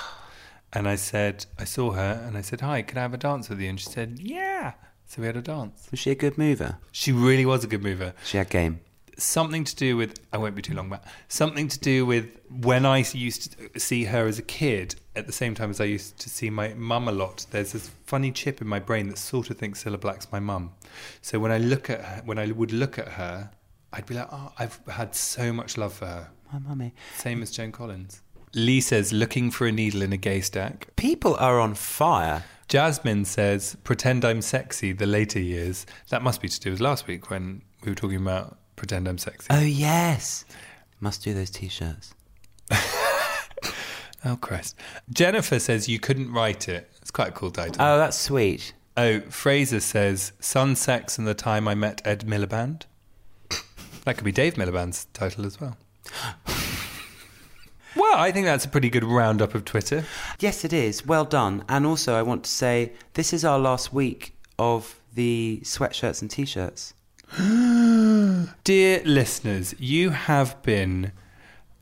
And 0.75 0.89
I 0.89 0.95
said, 0.95 1.45
I 1.59 1.65
saw 1.65 1.91
her, 1.91 2.25
and 2.27 2.35
I 2.35 2.41
said, 2.41 2.63
"Hi, 2.63 2.81
can 2.81 2.97
I 2.97 3.03
have 3.03 3.13
a 3.13 3.19
dance 3.19 3.51
with 3.51 3.61
you?" 3.61 3.69
And 3.69 3.79
she 3.79 3.91
said, 3.91 4.19
"Yeah." 4.19 4.73
So 5.13 5.21
we 5.21 5.27
had 5.27 5.37
a 5.37 5.43
dance. 5.43 5.89
Was 5.91 6.01
she 6.01 6.11
a 6.11 6.15
good 6.15 6.39
mover? 6.39 6.79
She 6.91 7.13
really 7.13 7.45
was 7.45 7.65
a 7.65 7.67
good 7.67 7.83
mover. 7.83 8.15
She 8.25 8.39
had 8.39 8.49
game. 8.49 8.81
something 9.19 9.63
to 9.63 9.77
do 9.77 9.95
with 9.95 10.19
I 10.33 10.39
won't 10.39 10.55
be 10.55 10.63
too 10.63 10.73
long 10.75 10.89
but 10.89 11.05
something 11.29 11.69
to 11.69 11.79
do 11.79 12.07
with 12.07 12.41
when 12.49 12.87
I 12.87 13.05
used 13.13 13.53
to 13.53 13.79
see 13.79 14.05
her 14.05 14.27
as 14.27 14.39
a 14.39 14.43
kid 14.43 14.95
at 15.15 15.27
the 15.27 15.33
same 15.35 15.55
time 15.55 15.69
as 15.69 15.83
I 15.83 15.85
used 15.85 16.19
to 16.21 16.31
see 16.31 16.49
my 16.49 16.73
mum 16.73 17.09
a 17.09 17.13
lot 17.13 17.45
there's 17.51 17.73
this 17.73 17.91
funny 18.07 18.33
chip 18.33 18.63
in 18.63 18.67
my 18.67 18.79
brain 18.79 19.09
that 19.11 19.19
sort 19.19 19.51
of 19.51 19.59
thinks 19.59 19.85
Cilla 19.85 20.01
Black's 20.01 20.33
my 20.33 20.41
mum 20.41 20.73
so 21.21 21.39
when 21.39 21.53
I 21.53 21.59
look 21.59 21.91
at 21.91 22.01
her 22.01 22.23
when 22.25 22.39
I 22.39 22.51
would 22.51 22.73
look 22.73 22.99
at 22.99 23.09
her 23.09 23.51
I'd 23.93 24.07
be 24.07 24.15
like 24.15 24.29
oh 24.33 24.51
I've 24.59 24.81
had 24.89 25.15
so 25.15 25.53
much 25.53 25.77
love 25.77 25.93
for 25.93 26.07
her 26.07 26.31
My 26.51 26.59
mummy. 26.59 26.95
same 27.17 27.43
as 27.43 27.51
Joan 27.51 27.71
Collins 27.71 28.23
Lee 28.55 28.81
says 28.81 29.13
looking 29.13 29.51
for 29.51 29.67
a 29.67 29.73
needle 29.73 30.03
in 30.03 30.13
a 30.13 30.17
gay 30.17 30.41
stack 30.41 30.89
People 30.97 31.37
are 31.37 31.59
on 31.61 31.75
fire. 31.75 32.45
Jasmine 32.69 33.25
says 33.25 33.77
pretend 33.85 34.25
I'm 34.25 34.43
sexy 34.43 34.93
the 34.93 35.07
later 35.07 35.41
years 35.41 35.87
that 36.11 36.23
must 36.23 36.41
be 36.41 36.49
to 36.49 36.61
do 36.61 36.71
with 36.71 36.81
last 36.81 37.07
week 37.07 37.31
when 37.31 37.63
we 37.85 37.91
were 37.91 37.95
talking 37.97 38.17
about 38.21 38.59
pretend 38.77 39.09
I'm 39.09 39.19
sexy 39.19 39.47
Oh, 39.51 39.61
yes. 39.61 40.45
Must 41.01 41.23
do 41.23 41.35
those 41.35 41.51
t 41.51 41.69
shirts. 41.69 42.15
Oh 44.25 44.37
Christ! 44.37 44.77
Jennifer 45.13 45.59
says 45.59 45.89
you 45.89 45.99
couldn't 45.99 46.33
write 46.33 46.69
it. 46.69 46.89
It's 47.01 47.11
quite 47.11 47.29
a 47.31 47.33
cool 47.33 47.51
title. 47.51 47.75
Oh, 47.81 47.99
that's 47.99 48.17
sweet. 48.17 48.73
oh, 48.97 49.19
Fraser 49.23 49.81
says 49.81 50.31
"Sun, 50.39 50.77
Sex, 50.77 51.19
and 51.19 51.27
the 51.27 51.35
Time 51.35 51.67
I 51.67 51.75
Met 51.75 52.01
Ed 52.05 52.25
Miliband." 52.27 52.83
That 54.05 54.15
could 54.17 54.25
be 54.25 54.31
Dave 54.31 54.55
Miliband's 54.55 55.07
title 55.13 55.45
as 55.45 55.61
well. 55.61 55.77
I 58.17 58.31
think 58.33 58.47
that's 58.47 58.65
a 58.65 58.69
pretty 58.69 58.91
good 58.91 59.05
roundup 59.05 59.55
of 59.55 59.65
Twitter. 59.65 60.05
Yes, 60.39 60.65
it 60.65 60.73
is. 60.73 61.07
Well 61.07 61.25
done. 61.25 61.65
And 61.69 61.87
also, 61.87 62.15
I 62.15 62.23
want 62.23 62.45
to 62.45 62.51
say 62.51 62.93
this 63.15 63.33
is 63.33 63.45
our 63.45 63.59
last 63.59 63.93
week 63.93 64.35
of 64.59 65.01
the 65.15 65.61
sweatshirts 65.65 66.23
and 66.23 66.31
t 66.31 66.45
shirts. 66.45 66.95
Dear 68.65 69.03
listeners, 69.05 69.75
you 69.79 70.11
have 70.11 70.61
been 70.63 71.13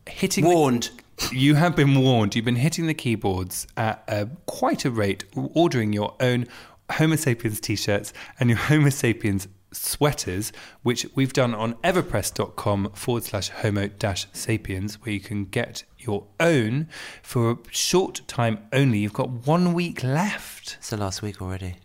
hitting 0.06 0.44
the- 0.44 0.50
Warned. 0.54 0.90
you 1.32 1.54
have 1.54 1.76
been 1.76 2.00
warned. 2.00 2.34
You've 2.34 2.44
been 2.46 2.56
hitting 2.56 2.86
the 2.86 2.94
keyboards 2.94 3.66
at 3.76 4.02
uh, 4.08 4.26
quite 4.46 4.84
a 4.86 4.90
rate, 4.90 5.24
ordering 5.34 5.92
your 5.92 6.14
own 6.20 6.46
Homo 6.90 7.16
sapiens 7.16 7.60
t 7.60 7.76
shirts 7.76 8.12
and 8.38 8.48
your 8.48 8.58
Homo 8.58 8.88
sapiens 8.88 9.46
sweaters, 9.72 10.52
which 10.82 11.06
we've 11.14 11.32
done 11.32 11.54
on 11.54 11.74
everpress.com 11.76 12.90
forward 12.94 13.24
slash 13.24 13.48
homo 13.50 13.88
dash 13.88 14.26
sapiens, 14.32 14.96
where 15.02 15.12
you 15.12 15.20
can 15.20 15.44
get 15.44 15.84
your 15.98 16.26
own 16.38 16.88
for 17.22 17.50
a 17.52 17.58
short 17.70 18.22
time 18.26 18.58
only. 18.72 18.98
You've 18.98 19.12
got 19.12 19.30
one 19.46 19.72
week 19.74 20.02
left. 20.02 20.76
It's 20.78 20.90
the 20.90 20.96
last 20.96 21.22
week 21.22 21.40
already. 21.42 21.76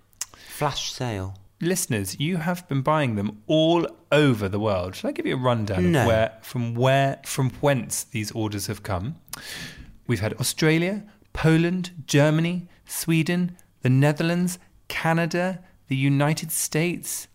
Flash 0.49 0.91
sale. 0.91 1.35
Listeners, 1.61 2.19
you 2.19 2.37
have 2.37 2.67
been 2.67 2.81
buying 2.81 3.15
them 3.15 3.41
all 3.47 3.87
over 4.11 4.49
the 4.49 4.59
world. 4.59 4.95
Shall 4.95 5.09
I 5.09 5.13
give 5.13 5.25
you 5.25 5.35
a 5.35 5.39
rundown 5.39 5.91
No. 5.91 6.01
of 6.01 6.07
where, 6.07 6.37
from 6.41 6.75
where, 6.75 7.19
from 7.25 7.49
whence 7.61 8.03
these 8.03 8.31
orders 8.31 8.67
have 8.67 8.83
come? 8.83 9.15
We've 10.05 10.19
had 10.19 10.33
Australia, 10.33 11.03
Poland, 11.33 11.91
Germany, 12.07 12.67
Sweden, 12.85 13.57
the 13.81 13.89
Netherlands, 13.89 14.59
Canada, 14.87 15.63
the 15.87 15.95
United 15.95 16.51
States, 16.51 17.27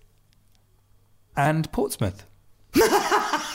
and 1.48 1.70
Portsmouth. 1.72 2.24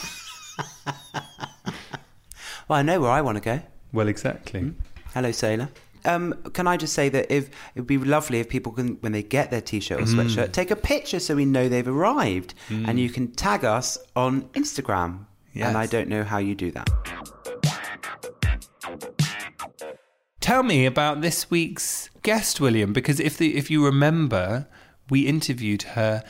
Well, 2.68 2.78
I 2.80 2.82
know 2.82 3.00
where 3.00 3.10
I 3.10 3.20
want 3.20 3.36
to 3.36 3.40
go. 3.40 3.60
Well, 3.92 4.08
exactly. 4.08 4.60
Hmm? 4.60 4.70
Hello, 5.14 5.30
sailor. 5.30 5.68
um, 6.04 6.34
can 6.52 6.66
I 6.66 6.76
just 6.76 6.92
say 6.94 7.08
that 7.08 7.32
if 7.32 7.48
it 7.74 7.80
would 7.80 7.86
be 7.86 7.98
lovely 7.98 8.40
if 8.40 8.48
people 8.48 8.72
can, 8.72 8.96
when 9.00 9.12
they 9.12 9.22
get 9.22 9.50
their 9.50 9.60
t-shirt 9.60 10.00
or 10.00 10.04
mm. 10.04 10.14
sweatshirt, 10.14 10.52
take 10.52 10.70
a 10.70 10.76
picture 10.76 11.20
so 11.20 11.36
we 11.36 11.44
know 11.44 11.68
they've 11.68 11.86
arrived, 11.86 12.54
mm. 12.68 12.86
and 12.88 12.98
you 12.98 13.08
can 13.08 13.30
tag 13.32 13.64
us 13.64 13.98
on 14.14 14.42
Instagram. 14.50 15.26
Yes. 15.52 15.68
And 15.68 15.78
I 15.78 15.86
don't 15.86 16.08
know 16.08 16.24
how 16.24 16.38
you 16.38 16.54
do 16.54 16.70
that. 16.72 16.90
Tell 20.40 20.62
me 20.62 20.86
about 20.86 21.22
this 21.22 21.50
week's 21.50 22.10
guest, 22.22 22.60
William, 22.60 22.92
because 22.92 23.18
if 23.20 23.38
the 23.38 23.56
if 23.56 23.70
you 23.70 23.84
remember, 23.84 24.68
we 25.08 25.26
interviewed 25.26 25.82
her 25.82 26.22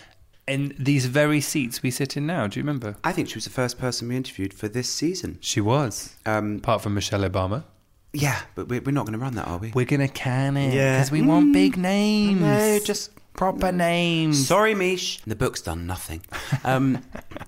in 0.46 0.74
these 0.78 1.06
very 1.06 1.40
seats 1.40 1.82
we 1.82 1.90
sit 1.90 2.16
in 2.16 2.26
now. 2.26 2.46
Do 2.46 2.58
you 2.58 2.62
remember? 2.62 2.96
I 3.04 3.12
think 3.12 3.28
she 3.28 3.34
was 3.34 3.44
the 3.44 3.50
first 3.50 3.78
person 3.78 4.08
we 4.08 4.16
interviewed 4.16 4.54
for 4.54 4.68
this 4.68 4.88
season. 4.88 5.38
She 5.40 5.60
was. 5.60 6.14
Um, 6.24 6.56
Apart 6.58 6.82
from 6.82 6.94
Michelle 6.94 7.28
Obama. 7.28 7.64
yeah, 8.12 8.40
but 8.54 8.68
we're, 8.68 8.80
we're 8.80 8.92
not 8.92 9.06
going 9.06 9.18
to 9.18 9.22
run 9.22 9.34
that, 9.34 9.46
are 9.48 9.58
we? 9.58 9.72
We're 9.74 9.84
gonna 9.86 10.08
can 10.08 10.56
it. 10.56 10.72
Yeah. 10.72 10.96
Because 10.98 11.10
we 11.10 11.22
want 11.22 11.52
big 11.52 11.76
names. 11.76 12.40
No, 12.40 12.78
just 12.84 13.10
proper 13.34 13.72
names. 13.72 14.46
Sorry, 14.46 14.74
Mish. 14.74 15.20
The 15.26 15.36
book's 15.36 15.62
done 15.62 15.86
nothing. 15.86 16.22
Um, 16.64 17.02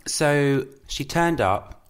so 0.07 0.67
she 0.87 1.05
turned 1.05 1.40
up 1.40 1.88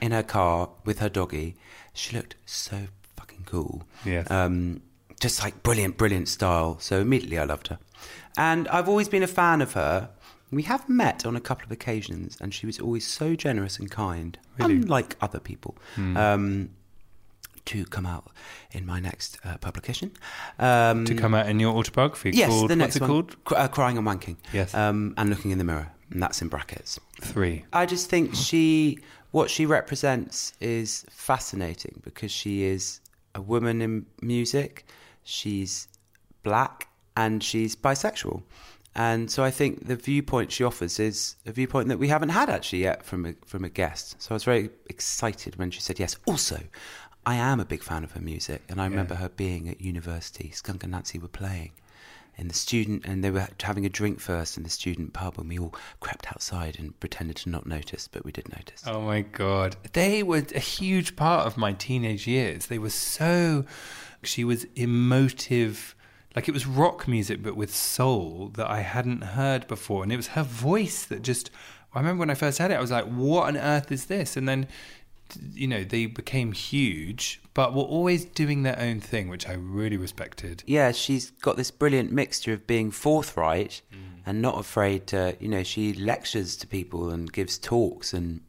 in 0.00 0.12
her 0.12 0.22
car 0.22 0.68
with 0.84 0.98
her 0.98 1.08
doggy. 1.08 1.56
She 1.94 2.14
looked 2.16 2.34
so 2.44 2.76
fucking 3.16 3.44
cool. 3.46 3.82
Yes. 4.04 4.30
Um, 4.30 4.82
just 5.20 5.42
like 5.42 5.62
brilliant, 5.62 5.96
brilliant 5.96 6.28
style. 6.28 6.78
So 6.80 7.00
immediately 7.00 7.38
I 7.38 7.44
loved 7.44 7.68
her. 7.68 7.78
And 8.36 8.68
I've 8.68 8.88
always 8.88 9.08
been 9.08 9.22
a 9.22 9.26
fan 9.26 9.62
of 9.62 9.72
her. 9.72 10.10
We 10.50 10.62
have 10.62 10.88
met 10.88 11.26
on 11.26 11.34
a 11.36 11.40
couple 11.40 11.64
of 11.66 11.72
occasions, 11.72 12.36
and 12.40 12.54
she 12.54 12.66
was 12.66 12.78
always 12.78 13.06
so 13.06 13.34
generous 13.34 13.78
and 13.78 13.90
kind, 13.90 14.38
Really? 14.58 14.74
unlike 14.76 15.16
other 15.20 15.40
people. 15.40 15.76
Um, 15.96 16.70
to 17.64 17.84
come 17.86 18.06
out 18.06 18.30
in 18.70 18.86
my 18.86 19.00
next 19.00 19.38
uh, 19.44 19.56
publication. 19.58 20.12
Um, 20.60 21.04
to 21.04 21.16
come 21.16 21.34
out 21.34 21.48
in 21.48 21.58
your 21.58 21.74
autobiography 21.76 22.30
Yes, 22.32 22.48
called 22.48 22.70
the 22.70 22.76
what's 22.76 22.94
it 22.94 23.00
one. 23.02 23.10
called? 23.10 23.44
Cr- 23.44 23.56
uh, 23.56 23.66
Crying 23.68 23.98
and 23.98 24.06
Wanking. 24.06 24.36
Yes. 24.52 24.72
Um, 24.72 25.14
and 25.16 25.30
Looking 25.30 25.50
in 25.50 25.58
the 25.58 25.64
Mirror. 25.64 25.90
And 26.12 26.22
that's 26.22 26.40
in 26.40 26.46
brackets. 26.48 27.00
Three. 27.20 27.64
I 27.72 27.84
just 27.84 28.08
think 28.08 28.36
she, 28.36 29.00
what 29.32 29.50
she 29.50 29.66
represents 29.66 30.52
is 30.60 31.04
fascinating 31.10 32.00
because 32.04 32.30
she 32.30 32.62
is 32.62 33.00
a 33.34 33.40
woman 33.40 33.82
in 33.82 34.06
music, 34.22 34.86
she's 35.24 35.88
black, 36.44 36.86
and 37.16 37.42
she's 37.42 37.74
bisexual. 37.74 38.42
And 38.96 39.30
so 39.30 39.44
I 39.44 39.50
think 39.50 39.86
the 39.88 39.94
viewpoint 39.94 40.50
she 40.50 40.64
offers 40.64 40.98
is 40.98 41.36
a 41.44 41.52
viewpoint 41.52 41.88
that 41.88 41.98
we 41.98 42.08
haven't 42.08 42.30
had 42.30 42.48
actually 42.48 42.80
yet 42.80 43.04
from 43.04 43.26
a, 43.26 43.34
from 43.44 43.62
a 43.62 43.68
guest. 43.68 44.16
So 44.22 44.32
I 44.32 44.34
was 44.34 44.44
very 44.44 44.70
excited 44.86 45.56
when 45.56 45.70
she 45.70 45.82
said 45.82 46.00
yes. 46.00 46.16
Also, 46.26 46.62
I 47.26 47.34
am 47.34 47.60
a 47.60 47.66
big 47.66 47.82
fan 47.82 48.04
of 48.04 48.12
her 48.12 48.22
music, 48.22 48.62
and 48.70 48.80
I 48.80 48.86
remember 48.86 49.16
her 49.16 49.28
being 49.28 49.68
at 49.68 49.82
university. 49.82 50.50
Skunk 50.50 50.82
Anansie 50.82 51.20
were 51.20 51.28
playing 51.28 51.72
in 52.38 52.48
the 52.48 52.54
student, 52.54 53.04
and 53.04 53.22
they 53.22 53.30
were 53.30 53.48
having 53.62 53.84
a 53.84 53.90
drink 53.90 54.18
first 54.18 54.56
in 54.56 54.62
the 54.62 54.70
student 54.70 55.12
pub, 55.12 55.38
and 55.38 55.48
we 55.50 55.58
all 55.58 55.74
crept 56.00 56.28
outside 56.28 56.78
and 56.78 56.98
pretended 56.98 57.36
to 57.36 57.50
not 57.50 57.66
notice, 57.66 58.08
but 58.08 58.24
we 58.24 58.32
did 58.32 58.48
notice. 58.48 58.82
Oh 58.86 59.02
my 59.02 59.20
god. 59.20 59.76
They 59.92 60.22
were 60.22 60.42
a 60.54 60.58
huge 60.58 61.16
part 61.16 61.46
of 61.46 61.58
my 61.58 61.74
teenage 61.74 62.26
years. 62.26 62.66
They 62.66 62.78
were 62.78 62.90
so 62.90 63.66
she 64.22 64.42
was 64.42 64.64
emotive 64.74 65.94
like 66.36 66.48
it 66.48 66.52
was 66.52 66.66
rock 66.66 67.08
music 67.08 67.42
but 67.42 67.56
with 67.56 67.74
soul 67.74 68.52
that 68.54 68.70
I 68.70 68.80
hadn't 68.80 69.22
heard 69.22 69.66
before 69.66 70.02
and 70.02 70.12
it 70.12 70.16
was 70.16 70.28
her 70.28 70.44
voice 70.44 71.04
that 71.06 71.22
just 71.22 71.50
I 71.94 71.98
remember 71.98 72.20
when 72.20 72.30
I 72.30 72.34
first 72.34 72.58
heard 72.58 72.70
it 72.70 72.74
I 72.74 72.80
was 72.80 72.92
like 72.92 73.06
what 73.06 73.48
on 73.48 73.56
earth 73.56 73.90
is 73.90 74.04
this 74.04 74.36
and 74.36 74.48
then 74.48 74.68
you 75.52 75.66
know 75.66 75.82
they 75.82 76.06
became 76.06 76.52
huge 76.52 77.40
but 77.56 77.72
were 77.72 77.82
always 77.82 78.26
doing 78.26 78.64
their 78.64 78.78
own 78.78 79.00
thing 79.00 79.30
which 79.30 79.48
I 79.48 79.54
really 79.54 79.96
respected. 79.96 80.62
yeah, 80.66 80.92
she's 80.92 81.30
got 81.30 81.56
this 81.56 81.70
brilliant 81.70 82.12
mixture 82.12 82.52
of 82.52 82.66
being 82.66 82.90
forthright 82.90 83.80
mm. 83.90 84.20
and 84.26 84.42
not 84.42 84.58
afraid 84.58 85.06
to, 85.06 85.34
you 85.40 85.48
know, 85.48 85.62
she 85.62 85.94
lectures 85.94 86.54
to 86.56 86.66
people 86.66 87.08
and 87.08 87.32
gives 87.32 87.56
talks 87.56 88.12
and 88.12 88.42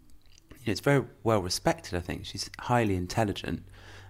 you 0.49 0.65
know, 0.67 0.71
it's 0.73 0.81
very 0.81 1.05
well 1.23 1.41
respected, 1.41 1.95
I 1.95 2.01
think. 2.01 2.25
She's 2.25 2.49
highly 2.59 2.97
intelligent. 2.97 3.63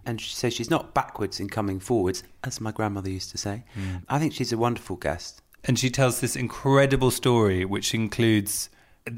And 0.07 0.19
she 0.19 0.33
says 0.33 0.53
she's 0.53 0.71
not 0.71 0.93
backwards 0.95 1.39
in 1.39 1.47
coming 1.49 1.79
forwards, 1.79 2.23
as 2.43 2.59
my 2.59 2.71
grandmother 2.71 3.09
used 3.09 3.29
to 3.31 3.37
say. 3.37 3.63
I 4.09 4.17
think 4.19 4.33
she's 4.33 4.51
a 4.53 4.57
wonderful 4.57 4.95
guest. 4.95 5.41
and 5.65 5.77
she 5.77 5.89
tells 5.89 6.21
this 6.21 6.35
incredible 6.35 7.11
story 7.11 7.65
which 7.65 7.93
includes 7.93 8.69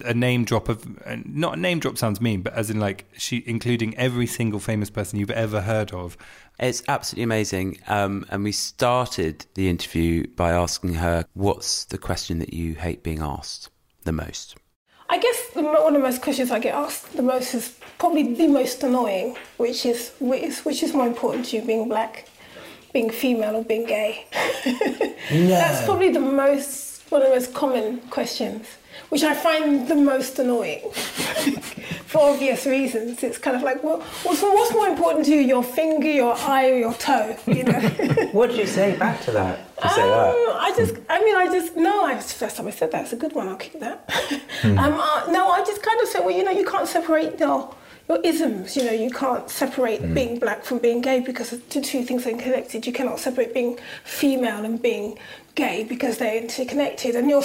a 0.06 0.13
name 0.13 0.46
drop 0.46 0.70
of 0.70 0.78
not 1.26 1.58
a 1.58 1.60
name 1.60 1.80
drop 1.80 1.98
sounds 1.98 2.20
mean 2.22 2.42
but 2.42 2.54
as 2.54 2.70
in 2.70 2.80
like 2.80 3.06
she 3.18 3.44
including 3.48 3.96
every 3.98 4.28
single 4.28 4.60
famous 4.60 4.90
person 4.90 5.20
you've 5.20 5.32
ever 5.46 5.62
heard 5.62 5.92
of 5.94 6.16
It's 6.60 6.84
absolutely 6.88 7.24
amazing. 7.24 7.78
Um, 7.88 8.26
and 8.30 8.44
we 8.44 8.52
started 8.52 9.46
the 9.54 9.70
interview 9.70 10.28
by 10.36 10.52
asking 10.52 10.96
her, 10.96 11.26
What's 11.34 11.86
the 11.86 11.98
question 11.98 12.40
that 12.40 12.54
you 12.54 12.76
hate 12.76 13.02
being 13.04 13.22
asked 13.22 13.70
the 14.04 14.12
most? 14.12 14.58
I 15.10 15.18
guess 15.20 15.40
the, 15.56 15.63
one 15.63 15.96
of 15.96 16.02
the 16.02 16.08
most 16.10 16.22
questions 16.22 16.52
I 16.52 16.60
get 16.60 16.76
asked 16.76 17.16
the 17.16 17.24
most 17.24 17.54
is 17.56 17.79
probably 18.00 18.34
the 18.34 18.48
most 18.48 18.82
annoying, 18.82 19.38
which 19.58 19.86
is 19.86 20.12
which 20.20 20.44
is, 20.44 20.66
which 20.66 20.82
is 20.82 20.94
more 20.94 21.06
important 21.06 21.46
to 21.48 21.58
you, 21.58 21.62
being 21.62 21.88
black, 21.88 22.28
being 22.94 23.10
female, 23.12 23.58
or 23.58 23.64
being 23.64 23.86
gay. 23.86 24.26
That's 25.30 25.86
probably 25.86 26.12
the 26.12 26.20
most 26.20 26.90
one 27.12 27.22
of 27.22 27.28
the 27.30 27.36
most 27.36 27.54
common 27.54 28.00
questions, 28.10 28.68
which 29.10 29.24
I 29.24 29.34
find 29.34 29.88
the 29.88 29.96
most 29.96 30.38
annoying 30.40 30.92
for 32.06 32.22
obvious 32.22 32.66
reasons. 32.66 33.24
It's 33.24 33.38
kind 33.38 33.56
of 33.58 33.64
like, 33.64 33.84
well, 33.84 34.02
what's, 34.24 34.42
what's 34.42 34.74
more 34.74 34.88
important 34.88 35.26
to 35.26 35.32
you, 35.32 35.42
your 35.42 35.64
finger, 35.64 36.08
your 36.08 36.36
eye, 36.36 36.70
or 36.70 36.78
your 36.78 36.94
toe? 36.94 37.36
You 37.48 37.64
know. 37.64 37.80
What 38.32 38.52
do 38.52 38.58
you 38.58 38.68
say 38.68 38.96
back 38.96 39.22
to 39.22 39.32
that? 39.32 39.60
Um, 39.82 39.90
I 39.90 40.72
just, 40.78 40.96
I 41.10 41.24
mean, 41.24 41.36
I 41.36 41.46
just, 41.48 41.76
no, 41.76 42.06
I, 42.06 42.14
the 42.14 42.22
first 42.22 42.58
time 42.58 42.68
I 42.68 42.72
said 42.72 42.92
that. 42.92 43.06
It's 43.06 43.14
a 43.14 43.16
good 43.16 43.34
one, 43.34 43.48
I'll 43.48 43.56
keep 43.56 43.80
that. 43.80 44.08
um, 44.64 44.78
uh, 44.78 45.26
no, 45.32 45.50
I 45.50 45.64
just 45.66 45.82
kind 45.82 46.00
of 46.02 46.08
said, 46.10 46.20
well, 46.24 46.36
you 46.36 46.44
know, 46.44 46.52
you 46.52 46.66
can't 46.66 46.88
separate 46.88 47.40
your, 47.40 47.74
your 48.10 48.19
isms, 48.24 48.76
you 48.76 48.84
know, 48.84 48.91
you 48.91 49.12
can't 49.12 49.50
separate 49.50 50.02
mm. 50.02 50.15
being 50.15 50.39
black 50.39 50.63
from 50.63 50.80
being 50.80 51.00
gay 51.00 51.19
because 51.19 51.52
the 51.52 51.58
two 51.60 52.04
things 52.04 52.26
are 52.26 52.32
connected. 52.32 52.88
You 52.88 52.91
cannot 52.91 53.19
separate 53.19 53.54
being 53.54 53.78
female 54.04 54.65
and 54.65 54.82
being 54.82 55.17
gay 55.54 55.84
because 55.84 56.17
they're 56.17 56.41
interconnected. 56.41 57.15
And 57.15 57.30
your, 57.30 57.43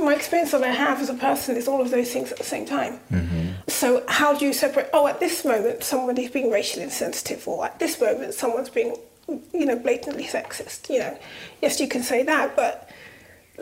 my 0.00 0.14
experience 0.14 0.52
that 0.52 0.64
I 0.64 0.70
have 0.70 1.02
as 1.02 1.10
a 1.10 1.14
person 1.14 1.56
is 1.56 1.68
all 1.68 1.82
of 1.82 1.90
those 1.90 2.10
things 2.10 2.32
at 2.32 2.38
the 2.38 2.44
same 2.44 2.64
time. 2.64 2.98
Mm-hmm. 3.12 3.68
So 3.68 4.04
how 4.08 4.34
do 4.34 4.46
you 4.46 4.54
separate, 4.54 4.88
oh, 4.94 5.06
at 5.06 5.20
this 5.20 5.44
moment, 5.44 5.84
somebody's 5.84 6.30
being 6.30 6.50
racially 6.50 6.84
insensitive 6.84 7.46
or 7.46 7.66
at 7.66 7.78
this 7.78 8.00
moment, 8.00 8.32
someone's 8.32 8.70
being 8.70 8.96
you 9.52 9.66
know, 9.66 9.76
blatantly 9.76 10.24
sexist. 10.24 10.88
You 10.88 11.00
know, 11.00 11.18
yes, 11.60 11.80
you 11.80 11.88
can 11.88 12.02
say 12.02 12.22
that, 12.22 12.56
but 12.56 12.88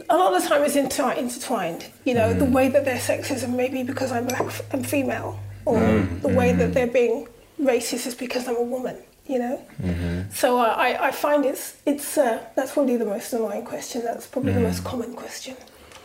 a 0.08 0.16
lot 0.16 0.34
of 0.34 0.42
the 0.42 0.48
time 0.48 0.62
it's 0.62 0.76
inter- 0.76 1.12
intertwined. 1.12 1.86
You 2.04 2.14
know, 2.14 2.34
the 2.34 2.44
mm. 2.44 2.52
way 2.52 2.68
that 2.68 2.84
they're 2.84 2.98
sexism 2.98 3.56
may 3.56 3.68
be 3.68 3.82
because 3.82 4.12
I'm 4.12 4.26
black 4.26 4.52
and 4.72 4.86
female, 4.86 5.40
or 5.66 5.78
the 6.22 6.28
way 6.28 6.52
that 6.52 6.74
they're 6.74 6.86
being 6.86 7.26
racist 7.60 8.06
is 8.06 8.14
because 8.14 8.46
I'm 8.48 8.56
a 8.56 8.62
woman. 8.62 8.96
You 9.26 9.38
know, 9.38 10.26
so 10.34 10.58
uh, 10.58 10.64
I, 10.76 11.08
I 11.08 11.10
find 11.10 11.46
it's 11.46 11.76
it's 11.86 12.18
uh, 12.18 12.44
that's 12.56 12.72
probably 12.72 12.98
the 12.98 13.06
most 13.06 13.32
annoying 13.32 13.64
question. 13.64 14.02
That's 14.04 14.26
probably 14.26 14.52
the 14.52 14.60
most 14.60 14.84
common 14.84 15.14
question. 15.14 15.56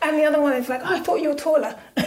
And 0.02 0.18
the 0.18 0.24
other 0.24 0.42
one 0.42 0.54
is 0.54 0.70
like, 0.70 0.80
oh, 0.82 0.96
I 0.96 1.00
thought 1.02 1.20
you 1.20 1.28
were 1.28 1.36
taller. 1.36 1.78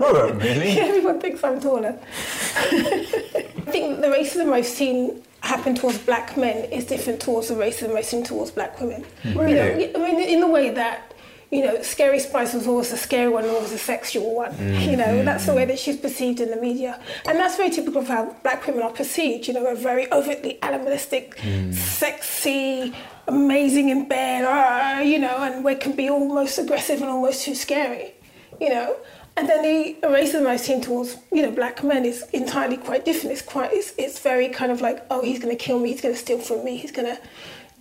oh 0.00 0.32
really 0.40 0.70
Everyone 0.80 1.20
thinks 1.20 1.44
I'm 1.44 1.60
taller. 1.60 1.98
I 2.54 3.70
think 3.70 4.00
the 4.00 4.06
racism 4.08 4.52
I've 4.52 4.64
seen 4.66 5.22
happen 5.40 5.74
towards 5.74 5.98
black 5.98 6.36
men 6.38 6.64
is 6.72 6.86
different 6.86 7.20
towards 7.20 7.48
the 7.48 7.54
racism 7.54 7.94
I've 7.94 8.06
seen 8.06 8.24
towards 8.24 8.50
black 8.50 8.80
women. 8.80 9.04
You 9.24 9.34
know, 9.34 9.42
Really? 9.42 9.94
I 9.94 9.98
mean, 9.98 10.20
in 10.20 10.40
the 10.40 10.46
way 10.48 10.70
that, 10.70 11.12
you 11.50 11.64
know, 11.64 11.80
Scary 11.82 12.18
Spice 12.18 12.54
was 12.54 12.66
always 12.66 12.92
a 12.92 12.96
scary 12.96 13.28
one, 13.28 13.44
always 13.44 13.72
a 13.72 13.78
sexual 13.78 14.34
one. 14.34 14.52
You 14.82 14.96
know, 14.96 15.24
that's 15.24 15.46
the 15.46 15.54
way 15.54 15.64
that 15.64 15.78
she's 15.78 15.96
perceived 15.96 16.40
in 16.40 16.50
the 16.50 16.56
media. 16.56 17.00
And 17.24 17.38
that's 17.38 17.56
very 17.56 17.70
typical 17.70 18.00
of 18.00 18.08
how 18.08 18.34
black 18.42 18.66
women 18.66 18.82
are 18.82 18.90
perceived. 18.90 19.46
You 19.46 19.54
know, 19.54 19.66
a 19.66 19.76
very 19.76 20.10
overtly 20.12 20.60
animalistic, 20.62 21.38
sexy, 21.70 22.92
amazing 23.28 23.90
in 23.90 24.08
bed, 24.08 24.44
ah, 24.46 25.00
you 25.00 25.18
know, 25.18 25.36
and 25.38 25.64
we 25.64 25.76
can 25.76 25.92
be 25.92 26.08
almost 26.08 26.58
aggressive 26.58 27.00
and 27.00 27.10
almost 27.10 27.44
too 27.44 27.54
scary, 27.54 28.14
you 28.60 28.68
know. 28.68 28.96
And 29.36 29.48
then 29.48 29.62
the 29.62 30.06
racism 30.06 30.46
I've 30.46 30.60
seen 30.60 30.80
towards, 30.80 31.16
you 31.30 31.42
know, 31.42 31.50
black 31.50 31.84
men 31.84 32.04
is 32.06 32.24
entirely 32.32 32.78
quite 32.78 33.04
different. 33.04 33.32
It's 33.32 33.42
quite, 33.42 33.70
it's, 33.72 33.92
it's 33.98 34.18
very 34.18 34.48
kind 34.48 34.72
of 34.72 34.80
like, 34.80 35.04
oh, 35.10 35.22
he's 35.22 35.38
going 35.38 35.56
to 35.56 35.62
kill 35.62 35.78
me, 35.78 35.92
he's 35.92 36.00
going 36.00 36.14
to 36.14 36.20
steal 36.20 36.38
from 36.38 36.64
me, 36.64 36.76
he's 36.76 36.92
going 36.92 37.14
to 37.14 37.20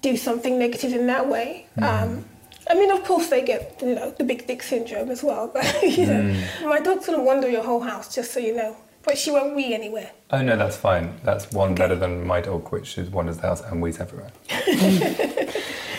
do 0.02 0.18
something 0.18 0.60
negative 0.60 0.94
in 0.94 1.08
that 1.08 1.28
way. 1.30 1.68
Um, 1.82 2.26
I 2.70 2.74
mean, 2.74 2.92
of 2.92 3.04
course, 3.04 3.28
they 3.28 3.44
get, 3.44 3.80
you 3.82 3.96
know, 3.96 4.12
the 4.12 4.24
big 4.24 4.48
dick 4.48 4.64
syndrome 4.64 5.10
as 5.10 5.24
well. 5.24 5.48
But, 5.54 5.82
you 5.84 6.06
know, 6.06 6.22
mm. 6.22 6.64
my 6.64 6.80
dog's 6.80 7.06
going 7.06 7.20
to 7.20 7.24
wander 7.24 7.50
your 7.50 7.64
whole 7.64 7.82
house, 7.82 8.14
just 8.14 8.34
so 8.34 8.40
you 8.40 8.56
know. 8.56 8.76
But 9.04 9.20
she 9.20 9.30
won't 9.30 9.56
wee 9.56 9.74
anywhere. 9.76 10.12
Oh 10.32 10.42
no, 10.42 10.58
that's 10.58 10.76
fine. 10.76 11.20
That's 11.24 11.52
one 11.52 11.76
better 11.76 11.96
than 11.96 12.26
my 12.26 12.42
dog, 12.42 12.72
which 12.72 12.98
is 12.98 13.08
wanders 13.12 13.38
the 13.38 13.44
house 13.44 13.62
and 13.62 13.80
wees 13.80 14.00
everywhere. 14.00 14.32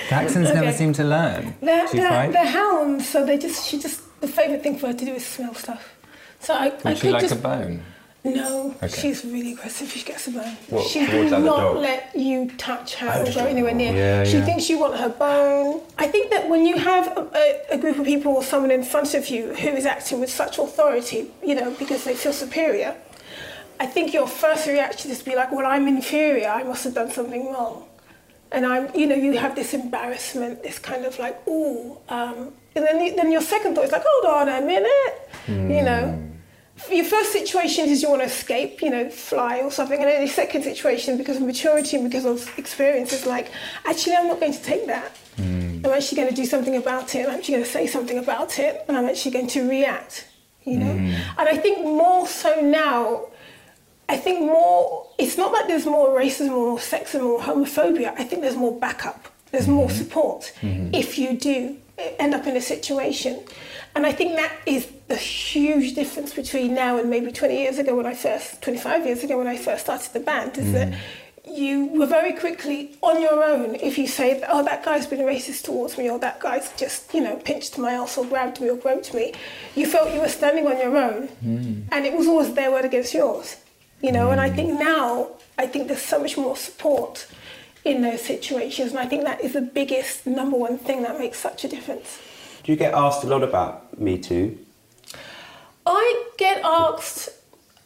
Dachshunds 0.09 0.53
never 0.53 0.73
seem 0.73 0.93
to 0.95 1.05
learn. 1.05 1.55
They're, 1.61 1.87
they're, 1.89 2.33
they're 2.33 2.47
hounds, 2.47 3.09
so 3.09 3.25
they 3.25 3.39
just, 3.39 3.69
she 3.69 3.79
just, 3.79 4.03
the 4.21 4.27
favourite 4.27 4.63
thing 4.63 4.77
for 4.77 4.89
her 4.89 4.93
to 4.93 5.05
do 5.05 5.15
is 5.15 5.25
smell 5.25 5.55
stuff. 5.55 5.95
So 6.41 6.55
I, 6.55 6.73
I 6.85 6.95
she 6.95 7.03
could 7.03 7.13
like 7.13 7.23
just, 7.23 7.35
a 7.35 7.39
bone? 7.39 7.83
No, 8.35 8.75
Okay. 8.83 8.89
she's 8.89 9.25
really 9.25 9.53
aggressive. 9.53 9.89
She 9.91 10.03
gets 10.05 10.27
a 10.29 10.31
bone. 10.33 10.57
What, 10.69 10.87
she 10.89 11.07
will 11.07 11.31
not 11.31 11.41
dogs? 11.41 11.81
let 11.81 12.17
you 12.17 12.51
touch 12.59 12.95
her 12.97 13.09
Oh, 13.15 13.23
or 13.31 13.33
go 13.33 13.45
anywhere 13.47 13.75
near. 13.75 13.95
Yeah, 13.95 14.25
she 14.25 14.39
yeah. 14.39 14.45
thinks 14.45 14.69
you 14.69 14.79
want 14.79 14.97
her 14.97 15.09
bone. 15.09 15.83
I 15.99 16.07
think 16.07 16.31
that 16.31 16.49
when 16.49 16.67
you 16.67 16.77
have 16.79 17.07
a, 17.17 17.61
a, 17.71 17.79
group 17.79 17.99
of 17.99 18.05
people 18.07 18.33
or 18.33 18.43
someone 18.43 18.71
in 18.71 18.83
front 18.85 19.15
of 19.15 19.29
you 19.29 19.55
who 19.55 19.69
is 19.69 19.87
acting 19.87 20.21
with 20.21 20.31
such 20.31 20.59
authority, 20.59 21.31
you 21.45 21.55
know, 21.55 21.71
because 21.79 22.05
they 22.05 22.15
feel 22.15 22.33
superior, 22.33 22.95
I 23.79 23.87
think 23.87 24.12
your 24.15 24.27
first 24.27 24.67
reaction 24.67 25.11
is 25.11 25.19
to 25.21 25.25
be 25.25 25.37
like, 25.37 25.53
well, 25.53 25.67
I'm 25.67 25.87
inferior. 25.87 26.49
I 26.49 26.62
must 26.62 26.85
have 26.85 26.95
done 26.95 27.11
something 27.11 27.53
wrong. 27.53 27.85
And 28.53 28.65
I'm, 28.65 28.95
you 28.95 29.07
know, 29.07 29.17
you 29.17 29.37
have 29.39 29.55
this 29.57 29.75
embarrassment, 29.75 30.62
this 30.62 30.79
kind 30.79 31.05
of 31.05 31.19
like, 31.19 31.47
ooh. 31.49 31.99
Um, 32.09 32.53
and 32.75 32.85
then, 32.87 33.17
then 33.17 33.33
your 33.33 33.41
second 33.43 33.75
thought 33.75 33.85
is 33.85 33.93
like, 33.93 34.05
hold 34.07 34.25
on 34.35 34.49
a 34.49 34.65
minute, 34.65 35.29
you 35.49 35.83
know. 35.83 36.23
Your 36.91 37.05
first 37.05 37.33
situation 37.33 37.89
is 37.89 38.03
you 38.03 38.11
want 38.11 38.21
to 38.21 38.27
escape, 38.27 38.83
you 38.83 38.91
know, 38.91 39.09
fly 39.09 39.61
or 39.61 39.71
something. 39.71 39.99
And 39.99 40.09
then 40.09 40.25
the 40.25 40.31
second 40.31 40.62
situation, 40.62 41.17
because 41.17 41.37
of 41.39 41.43
maturity 41.43 41.97
and 41.97 42.09
because 42.09 42.25
of 42.25 42.59
experience, 42.59 43.12
is 43.12 43.27
like, 43.27 43.51
actually, 43.85 44.15
I'm 44.15 44.29
not 44.29 44.41
going 44.41 44.53
to 44.53 44.62
take 44.62 44.87
that. 44.87 45.17
Hmm. 45.37 45.81
I'm 45.85 45.93
actually 45.93 46.17
going 46.17 46.29
to 46.29 46.35
do 46.35 46.45
something 46.45 46.77
about 46.77 47.15
it. 47.15 47.27
I'm 47.27 47.35
actually 47.35 47.55
going 47.55 47.65
to 47.65 47.71
say 47.71 47.87
something 47.87 48.19
about 48.19 48.59
it. 48.59 48.85
And 48.89 48.97
I'm 48.97 49.07
actually 49.07 49.33
going 49.33 49.47
to 49.49 49.69
react, 49.69 50.29
you 50.65 50.79
know. 50.79 50.93
Hmm. 50.93 51.39
And 51.39 51.49
I 51.49 51.57
think 51.57 51.85
more 51.85 52.27
so 52.27 52.61
now, 52.61 53.27
I 54.09 54.19
think 54.19 54.41
more, 54.41 55.09
it's 55.19 55.39
not 55.39 55.53
that 55.53 55.69
there's 55.69 55.87
more 55.87 56.09
racism 56.11 56.51
or 56.51 56.71
more 56.71 56.79
sexism 56.79 57.25
or 57.25 57.41
homophobia. 57.41 58.12
I 58.19 58.25
think 58.25 58.43
there's 58.43 58.55
more 58.55 58.79
backup, 58.79 59.29
there's 59.51 59.67
more 59.67 59.89
hmm. 59.89 59.97
support 59.97 60.53
if 60.62 61.19
you 61.19 61.39
do 61.39 61.79
end 62.19 62.35
up 62.35 62.47
in 62.47 62.57
a 62.57 62.61
situation. 62.61 63.43
And 63.97 64.05
I 64.05 64.13
think 64.13 64.37
that 64.37 64.53
is 64.67 64.93
the 65.09 65.17
huge 65.17 65.95
difference 65.95 66.35
between 66.35 66.75
now 66.75 66.99
and 66.99 67.09
maybe 67.09 67.33
20 67.33 67.57
years 67.57 67.79
ago 67.79 67.97
when 67.97 68.05
I 68.05 68.13
first, 68.13 68.61
25 68.61 69.07
years 69.07 69.25
ago 69.25 69.39
when 69.39 69.47
I 69.47 69.57
first 69.57 69.85
started 69.85 70.13
the 70.13 70.21
band, 70.21 70.59
is 70.59 70.71
that 70.75 70.89
mm. 70.89 70.97
you 71.47 71.87
were 71.87 72.05
very 72.05 72.35
quickly 72.35 72.95
on 73.01 73.23
your 73.23 73.43
own 73.43 73.75
if 73.77 73.97
you 73.97 74.07
say, 74.07 74.45
oh, 74.51 74.63
that 74.65 74.85
guy's 74.85 75.07
been 75.07 75.21
racist 75.21 75.65
towards 75.65 75.97
me, 75.97 76.11
or 76.11 76.19
that 76.19 76.41
guy's 76.41 76.71
just, 76.77 77.15
you 77.15 77.23
know, 77.23 77.37
pinched 77.37 77.79
my 77.79 77.93
ass 77.93 78.19
or 78.19 78.27
grabbed 78.27 78.61
me 78.61 78.69
or 78.69 78.77
groped 78.77 79.15
me. 79.15 79.33
You 79.75 79.87
felt 79.87 80.13
you 80.13 80.21
were 80.21 80.29
standing 80.29 80.67
on 80.67 80.77
your 80.77 80.95
own, 80.95 81.29
mm. 81.43 81.85
and 81.91 82.05
it 82.05 82.13
was 82.13 82.27
always 82.27 82.53
their 82.53 82.71
word 82.71 82.85
against 82.85 83.15
yours, 83.15 83.57
you 84.03 84.13
know. 84.13 84.31
And 84.31 84.43
I 84.43 84.51
think 84.51 84.73
mm. 84.73 84.79
now, 84.79 85.31
I 85.57 85.67
think 85.67 85.89
there's 85.89 86.03
so 86.03 86.21
much 86.21 86.37
more 86.37 86.55
support 86.55 87.27
in 87.83 88.03
those 88.03 88.21
situations, 88.21 88.91
and 88.91 88.99
I 88.99 89.07
think 89.07 89.25
that 89.25 89.41
is 89.41 89.55
the 89.55 89.63
biggest 89.63 90.27
number 90.27 90.59
one 90.59 90.77
thing 90.77 91.03
that 91.05 91.19
makes 91.19 91.39
such 91.39 91.65
a 91.65 91.69
difference. 91.69 92.19
Do 92.67 92.73
you 92.73 92.79
get 92.79 92.95
asked 92.95 93.23
a 93.23 93.29
lot 93.29 93.45
about 93.45 93.97
Me 93.97 94.19
Too? 94.19 94.59
I 95.87 96.25
get 96.37 96.61
asked 96.65 97.29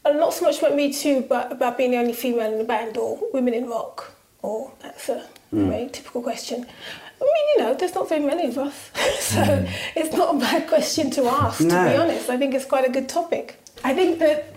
not 0.06 0.32
so 0.32 0.46
much 0.46 0.58
about 0.58 0.74
Me 0.74 0.90
Too, 0.90 1.20
but 1.28 1.52
about 1.52 1.76
being 1.76 1.90
the 1.90 1.98
only 1.98 2.14
female 2.14 2.50
in 2.50 2.56
the 2.56 2.64
band 2.64 2.96
or 2.96 3.18
women 3.34 3.52
in 3.52 3.68
rock. 3.68 4.10
Or 4.40 4.72
that's 4.80 5.10
a 5.10 5.26
hmm. 5.50 5.68
very 5.68 5.90
typical 5.90 6.22
question. 6.22 6.64
I 6.64 7.24
mean, 7.24 7.46
you 7.54 7.58
know, 7.58 7.74
there's 7.74 7.94
not 7.94 8.08
very 8.08 8.24
many 8.24 8.46
of 8.46 8.56
us, 8.56 8.90
so 9.20 9.44
hmm. 9.44 9.66
it's 9.94 10.16
not 10.16 10.36
a 10.36 10.38
bad 10.38 10.66
question 10.66 11.10
to 11.10 11.26
ask. 11.26 11.58
To 11.58 11.64
be 11.64 11.74
honest, 11.74 12.30
I 12.30 12.38
think 12.38 12.54
it's 12.54 12.64
quite 12.64 12.88
a 12.88 12.90
good 12.90 13.06
topic. 13.06 13.62
I 13.84 13.92
think 13.92 14.18
that 14.20 14.49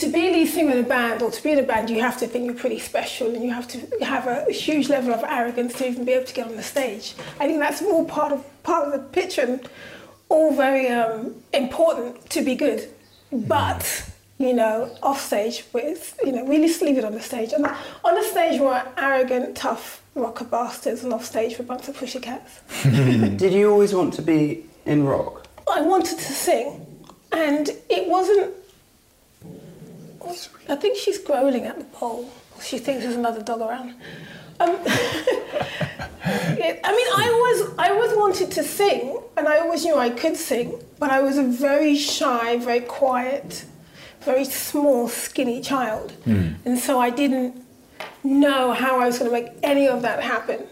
to 0.00 0.08
be 0.08 0.28
a 0.28 0.32
lead 0.32 0.46
singer 0.46 0.72
in 0.72 0.84
a 0.84 0.88
band 0.88 1.22
or 1.22 1.30
to 1.30 1.42
be 1.42 1.52
in 1.52 1.58
a 1.58 1.62
band, 1.62 1.90
you 1.90 2.00
have 2.00 2.18
to 2.18 2.26
think 2.26 2.46
you're 2.46 2.54
pretty 2.54 2.78
special 2.78 3.34
and 3.34 3.44
you 3.44 3.50
have 3.52 3.68
to 3.68 4.04
have 4.04 4.26
a 4.26 4.50
huge 4.50 4.88
level 4.88 5.12
of 5.12 5.22
arrogance 5.24 5.74
to 5.74 5.86
even 5.86 6.04
be 6.04 6.12
able 6.12 6.24
to 6.24 6.34
get 6.34 6.46
on 6.46 6.56
the 6.56 6.62
stage. 6.62 7.14
I 7.38 7.46
think 7.46 7.58
that's 7.60 7.82
all 7.82 8.04
part 8.04 8.32
of 8.32 8.44
part 8.62 8.86
of 8.86 8.92
the 8.92 9.06
picture 9.08 9.42
and 9.42 9.68
all 10.30 10.54
very 10.54 10.88
um, 10.88 11.34
important 11.52 12.30
to 12.30 12.42
be 12.42 12.54
good. 12.54 12.88
But 13.30 14.10
you 14.38 14.54
know, 14.54 14.90
off 15.02 15.20
stage, 15.20 15.64
with 15.74 16.18
you 16.24 16.32
know, 16.32 16.44
we 16.44 16.56
just 16.58 16.80
leave 16.80 16.96
it 16.96 17.04
on 17.04 17.12
the 17.12 17.20
stage. 17.20 17.52
And 17.52 17.66
on 17.66 18.14
the 18.14 18.22
stage, 18.22 18.58
we're 18.58 18.82
arrogant, 18.96 19.54
tough 19.54 20.02
rocker 20.14 20.46
bastards, 20.46 21.04
and 21.04 21.12
off 21.12 21.26
stage, 21.26 21.58
we're 21.58 21.66
a 21.66 21.68
bunch 21.68 21.88
of 21.88 21.96
pushy 21.96 22.22
cats. 22.22 22.60
Did 22.82 23.52
you 23.52 23.70
always 23.70 23.92
want 23.92 24.14
to 24.14 24.22
be 24.22 24.64
in 24.86 25.04
rock? 25.04 25.46
I 25.70 25.82
wanted 25.82 26.18
to 26.18 26.32
sing, 26.32 26.86
and 27.32 27.68
it 27.90 28.08
wasn't. 28.08 28.54
I 30.68 30.76
think 30.76 30.96
she's 30.98 31.18
growling 31.18 31.64
at 31.64 31.78
the 31.78 31.84
pole. 31.84 32.30
She 32.62 32.78
thinks 32.78 33.02
there's 33.04 33.16
another 33.16 33.42
dog 33.42 33.60
around. 33.60 33.94
Um, 34.60 34.76
it- 34.86 36.80
I 36.84 36.92
mean, 36.92 37.06
I 37.16 37.24
always, 37.34 37.78
I 37.78 37.90
always 37.90 38.12
wanted 38.16 38.50
to 38.52 38.62
sing, 38.62 39.18
and 39.36 39.48
I 39.48 39.58
always 39.58 39.84
knew 39.84 39.96
I 39.96 40.10
could 40.10 40.36
sing, 40.36 40.82
but 40.98 41.10
I 41.10 41.20
was 41.20 41.38
a 41.38 41.42
very 41.44 41.96
shy, 41.96 42.56
very 42.58 42.80
quiet, 42.80 43.64
very 44.20 44.44
small, 44.44 45.08
skinny 45.08 45.60
child, 45.62 46.12
and 46.26 46.78
so 46.78 46.98
I 47.00 47.10
didn't 47.10 47.56
know 48.22 48.72
how 48.72 49.00
I 49.00 49.06
was 49.06 49.18
going 49.18 49.30
to 49.30 49.36
make 49.40 49.50
any 49.62 49.88
of 49.88 50.02
that 50.02 50.22
happen. 50.22 50.66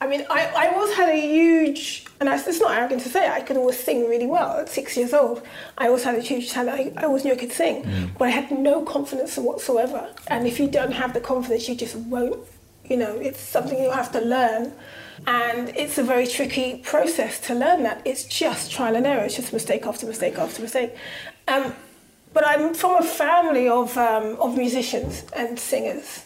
I 0.00 0.06
mean, 0.06 0.24
I, 0.30 0.46
I 0.56 0.74
always 0.74 0.94
had 0.94 1.08
a 1.08 1.20
huge, 1.20 2.04
and 2.20 2.28
I, 2.28 2.36
it's 2.36 2.60
not 2.60 2.76
arrogant 2.76 3.02
to 3.02 3.08
say, 3.08 3.28
I 3.28 3.40
could 3.40 3.56
always 3.56 3.78
sing 3.82 4.08
really 4.08 4.26
well 4.26 4.58
at 4.58 4.68
six 4.68 4.96
years 4.96 5.12
old. 5.12 5.42
I 5.76 5.88
always 5.88 6.04
had 6.04 6.14
a 6.14 6.20
huge 6.20 6.52
talent. 6.52 6.96
I, 6.96 7.00
I 7.00 7.04
always 7.04 7.24
knew 7.24 7.32
I 7.32 7.36
could 7.36 7.52
sing, 7.52 8.12
but 8.16 8.28
I 8.28 8.30
had 8.30 8.50
no 8.52 8.82
confidence 8.82 9.36
whatsoever. 9.36 10.08
And 10.28 10.46
if 10.46 10.60
you 10.60 10.68
don't 10.68 10.92
have 10.92 11.14
the 11.14 11.20
confidence, 11.20 11.68
you 11.68 11.74
just 11.74 11.96
won't. 11.96 12.38
You 12.84 12.96
know, 12.96 13.16
it's 13.16 13.40
something 13.40 13.82
you 13.82 13.90
have 13.90 14.12
to 14.12 14.20
learn. 14.20 14.72
And 15.26 15.70
it's 15.70 15.98
a 15.98 16.04
very 16.04 16.28
tricky 16.28 16.78
process 16.84 17.40
to 17.48 17.54
learn 17.54 17.82
that. 17.82 18.00
It's 18.04 18.24
just 18.24 18.70
trial 18.70 18.94
and 18.94 19.04
error. 19.04 19.24
It's 19.24 19.34
just 19.34 19.52
mistake 19.52 19.84
after 19.84 20.06
mistake 20.06 20.38
after 20.38 20.62
mistake. 20.62 20.94
Um, 21.48 21.74
but 22.32 22.46
I'm 22.46 22.72
from 22.72 23.02
a 23.02 23.02
family 23.02 23.68
of, 23.68 23.98
um, 23.98 24.36
of 24.38 24.56
musicians 24.56 25.24
and 25.34 25.58
singers. 25.58 26.24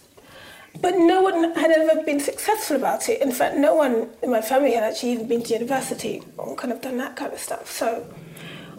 But 0.80 0.96
no 0.96 1.22
one 1.22 1.54
had 1.54 1.70
ever 1.70 2.02
been 2.02 2.20
successful 2.20 2.76
about 2.76 3.08
it. 3.08 3.20
In 3.20 3.30
fact, 3.30 3.56
no 3.56 3.74
one 3.74 4.08
in 4.22 4.30
my 4.30 4.40
family 4.40 4.72
had 4.72 4.82
actually 4.82 5.12
even 5.12 5.28
been 5.28 5.42
to 5.44 5.52
university 5.54 6.22
or 6.38 6.56
kind 6.56 6.72
of 6.72 6.80
done 6.80 6.96
that 6.98 7.16
kind 7.16 7.32
of 7.32 7.38
stuff. 7.38 7.70
So 7.70 8.06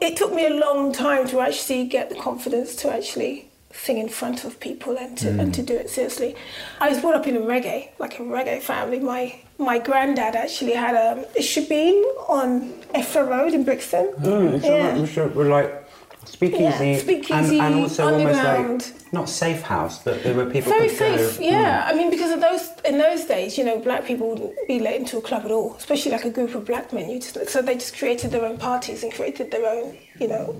it 0.02 0.18
took 0.18 0.34
me 0.34 0.46
a 0.46 0.54
long 0.54 0.92
time 0.92 1.28
to 1.30 1.40
actually 1.40 1.86
get 1.86 2.10
the 2.10 2.16
confidence 2.16 2.76
to 2.78 2.94
actually 2.94 3.50
sing 3.72 3.98
in 3.98 4.08
front 4.08 4.44
of 4.44 4.60
people 4.60 4.98
and 4.98 5.18
to, 5.18 5.30
and 5.30 5.54
to 5.54 5.62
mm. 5.62 5.66
do 5.66 5.76
it 5.76 5.90
seriously. 5.90 6.36
I 6.80 6.90
was 6.90 7.00
brought 7.00 7.16
up 7.16 7.28
in 7.28 7.36
a 7.36 7.40
reggae, 7.40 7.90
like 8.00 8.20
a 8.20 8.24
reggae 8.24 8.62
family. 8.62 9.00
My 9.00 9.40
my 9.58 9.80
granddad 9.80 10.36
actually 10.36 10.74
had 10.74 10.96
a, 10.96 11.26
a 11.38 11.42
shebeen 11.42 12.04
on 12.28 12.74
Effra 12.96 13.28
Road 13.28 13.54
in 13.54 13.64
Brixton. 13.64 14.14
Oh, 14.24 14.60
I'm 14.64 15.06
sure 15.06 15.28
we're 15.28 15.50
like 15.50 15.83
speakeasy, 16.26 16.64
Yeah, 16.64 16.98
speakeasy, 16.98 17.60
and, 17.60 17.74
and 17.74 17.76
also 17.76 18.14
almost 18.14 18.44
like 18.44 19.14
not 19.14 19.30
safe 19.30 19.62
house, 19.62 20.02
but 20.04 20.24
there 20.24 20.34
were 20.34 20.46
people 20.46 20.72
Very 20.72 20.90
could 20.90 21.00
go- 21.00 21.18
safe, 21.18 21.40
yeah. 21.40 21.86
I 21.88 21.94
mean, 21.94 22.10
because 22.10 22.32
of 22.32 22.42
those 22.42 22.70
in 22.84 22.98
those 22.98 23.26
days, 23.26 23.58
you 23.58 23.64
know, 23.64 23.78
black 23.80 24.06
people 24.06 24.30
wouldn't 24.30 24.56
be 24.68 24.80
let 24.80 24.96
into 24.96 25.18
a 25.18 25.22
club 25.22 25.46
at 25.46 25.52
all, 25.52 25.76
especially 25.76 26.12
like 26.12 26.26
a 26.26 26.32
group 26.32 26.56
of 26.56 26.66
black 26.66 26.92
men. 26.94 27.10
You 27.10 27.20
just, 27.20 27.50
so 27.50 27.62
they 27.62 27.76
just 27.76 27.98
created 27.98 28.32
their 28.32 28.44
own 28.46 28.58
parties 28.58 29.04
and 29.04 29.14
created 29.14 29.52
their 29.52 29.66
own, 29.68 29.98
you 30.20 30.28
know, 30.28 30.60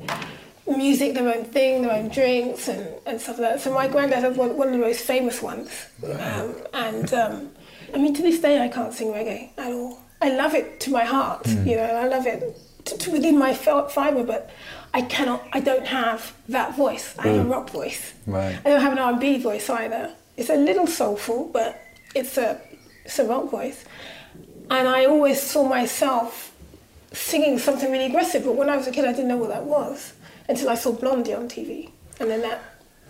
music, 0.68 1.14
their 1.16 1.28
own 1.36 1.44
thing, 1.46 1.82
their 1.82 1.92
own 1.92 2.10
drinks 2.10 2.68
and, 2.68 2.88
and 3.06 3.20
stuff 3.20 3.40
like 3.40 3.54
that. 3.54 3.62
So 3.62 3.74
my 3.74 3.88
granddad 3.88 4.20
had 4.20 4.38
one, 4.38 4.56
one 4.56 4.68
of 4.68 4.74
the 4.74 4.80
most 4.80 5.02
famous 5.02 5.42
ones, 5.42 5.88
um, 6.04 6.56
and 6.74 7.14
um, 7.14 7.52
I 7.94 7.98
mean, 7.98 8.14
to 8.14 8.22
this 8.22 8.40
day, 8.40 8.62
I 8.62 8.68
can't 8.68 8.94
sing 8.94 9.08
reggae 9.08 9.50
at 9.58 9.72
all. 9.72 10.00
I 10.22 10.30
love 10.30 10.54
it 10.54 10.80
to 10.82 10.92
my 10.92 11.04
heart, 11.04 11.46
you 11.48 11.76
know, 11.76 11.84
I 11.84 12.08
love 12.08 12.26
it 12.28 12.58
to, 12.86 12.98
to 12.98 13.12
within 13.12 13.38
my 13.38 13.54
fibre, 13.54 14.24
but 14.24 14.50
I 14.94 15.02
cannot, 15.02 15.48
I 15.52 15.60
don't 15.60 15.88
have 15.88 16.36
that 16.50 16.76
voice. 16.78 17.16
I 17.18 17.28
have 17.28 17.46
a 17.46 17.50
mm. 17.50 17.52
rock 17.52 17.72
voice. 17.72 18.14
Right. 18.28 18.60
I 18.64 18.70
don't 18.70 18.82
have 18.82 18.92
an 18.92 19.00
R&B 19.00 19.40
voice 19.40 19.70
either. 19.70 20.14
It's 20.38 20.50
a 20.50 20.56
little 20.56 20.88
soulful, 20.88 21.50
but 21.52 21.82
it's 22.16 22.38
a 22.38 22.62
it's 23.06 23.20
a 23.20 23.26
rock 23.26 23.50
voice. 23.50 23.84
And 24.70 24.88
I 24.88 25.06
always 25.06 25.42
saw 25.42 25.68
myself 25.68 26.56
singing 27.12 27.60
something 27.60 27.92
really 27.92 28.06
aggressive, 28.06 28.46
but 28.46 28.56
when 28.56 28.70
I 28.70 28.78
was 28.78 28.88
a 28.88 28.92
kid, 28.92 29.06
I 29.06 29.12
didn't 29.12 29.28
know 29.28 29.38
what 29.38 29.50
that 29.50 29.66
was 29.66 30.14
until 30.48 30.70
I 30.70 30.76
saw 30.76 30.92
Blondie 30.92 31.34
on 31.34 31.48
TV, 31.48 31.92
and 32.20 32.30
then 32.30 32.42
that 32.42 32.62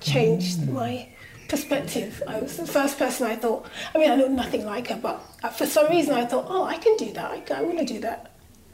changed 0.02 0.68
my 0.70 1.08
perspective. 1.48 2.22
I 2.28 2.40
was 2.40 2.58
the 2.58 2.68
first 2.68 2.98
person 2.98 3.28
I 3.28 3.36
thought. 3.36 3.66
I 3.94 3.98
mean, 3.98 4.12
I 4.12 4.16
know 4.16 4.28
nothing 4.28 4.66
like 4.66 4.88
her, 4.88 5.00
but 5.02 5.20
for 5.54 5.66
some 5.66 5.90
reason 5.90 6.14
I 6.14 6.26
thought, 6.26 6.48
oh, 6.50 6.64
I 6.64 6.78
can 6.78 6.98
do 6.98 7.14
that. 7.14 7.32
I, 7.32 7.60
I 7.60 7.62
want 7.62 7.80
to 7.80 7.86
do 7.86 8.00
that. 8.02 8.32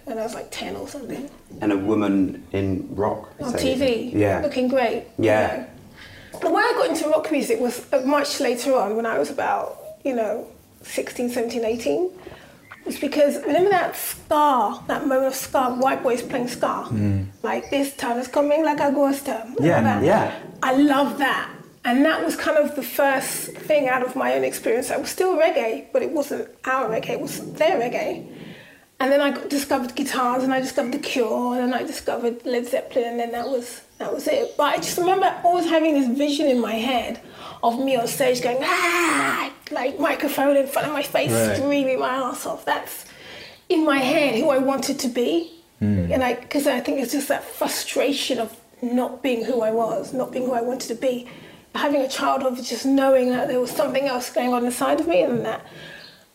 And 0.09 0.19
I 0.19 0.23
was 0.23 0.33
like 0.33 0.49
ten 0.49 0.75
or 0.75 0.87
something 0.87 1.29
and 1.61 1.71
a 1.71 1.77
woman 1.77 2.45
in 2.51 2.87
rock 2.95 3.31
on 3.39 3.57
say- 3.57 3.75
TV, 3.75 4.13
Yeah, 4.13 4.41
looking 4.41 4.67
great. 4.67 5.05
Yeah. 5.17 5.51
you 5.51 5.61
know. 5.61 6.39
The 6.41 6.49
way 6.49 6.61
I 6.61 6.73
got 6.77 6.89
into 6.89 7.09
rock 7.09 7.31
music 7.31 7.59
was 7.59 7.85
uh, 7.91 8.01
much 8.05 8.39
later 8.39 8.75
on 8.75 8.95
when 8.95 9.05
I 9.05 9.17
was 9.19 9.29
about, 9.29 9.77
you 10.05 10.15
know, 10.15 10.47
16, 10.83 11.29
17, 11.29 11.65
18. 11.65 12.11
Was 12.85 12.97
because 12.99 13.35
remember 13.43 13.69
that 13.71 13.95
scar, 13.95 14.81
that 14.87 15.05
moment 15.05 15.27
of 15.27 15.35
scar, 15.35 15.73
white 15.75 16.01
boys 16.01 16.21
playing 16.21 16.47
ska? 16.47 16.87
Like 17.43 17.69
this 17.69 17.95
time 17.95 18.17
is 18.17 18.27
coming 18.27 18.63
like 18.63 18.79
a 18.79 18.91
ghost 18.91 19.25
town. 19.25 19.55
Yeah, 19.59 19.81
that? 19.81 20.03
yeah. 20.03 20.39
I 20.63 20.73
love 20.75 21.17
that. 21.17 21.49
And 21.83 22.05
that 22.05 22.23
was 22.23 22.35
kind 22.35 22.57
of 22.57 22.75
the 22.75 22.83
first 22.83 23.51
thing 23.51 23.87
out 23.89 24.03
of 24.03 24.15
my 24.15 24.33
own 24.33 24.43
experience. 24.43 24.91
I 24.91 24.97
was 24.97 25.09
still 25.09 25.37
reggae, 25.37 25.87
but 25.91 26.01
it 26.01 26.11
wasn't 26.11 26.49
our 26.65 26.89
reggae, 26.89 27.11
it 27.11 27.21
was 27.21 27.39
their 27.53 27.79
reggae. 27.79 28.27
And 29.01 29.11
then 29.11 29.21
I 29.21 29.31
got, 29.31 29.49
discovered 29.49 29.95
guitars, 29.95 30.43
and 30.43 30.53
I 30.53 30.59
discovered 30.59 30.91
The 30.91 30.99
Cure, 30.99 31.53
and 31.59 31.71
then 31.71 31.73
I 31.73 31.83
discovered 31.83 32.45
Led 32.45 32.67
Zeppelin, 32.67 33.05
and 33.11 33.19
then 33.19 33.31
that 33.31 33.47
was 33.47 33.81
That 33.99 34.13
was 34.13 34.27
it. 34.27 34.55
But 34.57 34.75
I 34.75 34.77
just 34.77 34.97
remember 34.97 35.33
always 35.43 35.65
having 35.65 35.93
this 35.93 36.07
vision 36.17 36.47
in 36.47 36.59
my 36.61 36.73
head 36.73 37.19
of 37.61 37.77
me 37.79 37.97
on 37.97 38.07
stage 38.07 38.41
going, 38.41 38.59
ah, 38.61 39.51
like 39.71 39.99
microphone 39.99 40.55
in 40.55 40.67
front 40.67 40.87
of 40.87 40.93
my 40.93 41.03
face, 41.03 41.31
Right. 41.31 41.57
screaming 41.57 41.99
my 41.99 42.09
ass 42.09 42.45
off. 42.45 42.63
That's 42.63 43.05
in 43.67 43.83
my 43.85 43.97
head 43.97 44.35
who 44.35 44.49
I 44.49 44.57
wanted 44.57 44.99
to 44.99 45.09
be. 45.09 45.51
And 45.81 46.23
I, 46.23 46.33
because 46.35 46.65
I 46.67 46.79
think 46.81 46.99
it's 47.01 47.11
just 47.13 47.27
that 47.29 47.43
frustration 47.43 48.37
of 48.39 48.55
not 48.81 49.21
being 49.21 49.43
who 49.45 49.61
I 49.61 49.71
was, 49.71 50.13
not 50.13 50.31
being 50.31 50.45
who 50.45 50.53
I 50.53 50.61
wanted 50.61 50.87
to 50.89 50.95
be. 50.95 51.27
Having 51.75 52.01
a 52.01 52.09
childhood 52.09 52.57
of 52.59 52.65
just 52.65 52.85
knowing 52.85 53.29
that 53.31 53.47
there 53.49 53.59
was 53.61 53.71
something 53.71 54.05
else 54.07 54.29
going 54.29 54.53
on 54.53 54.65
inside 54.65 54.99
of 55.01 55.07
me 55.07 55.21
and 55.23 55.45
that 55.45 55.61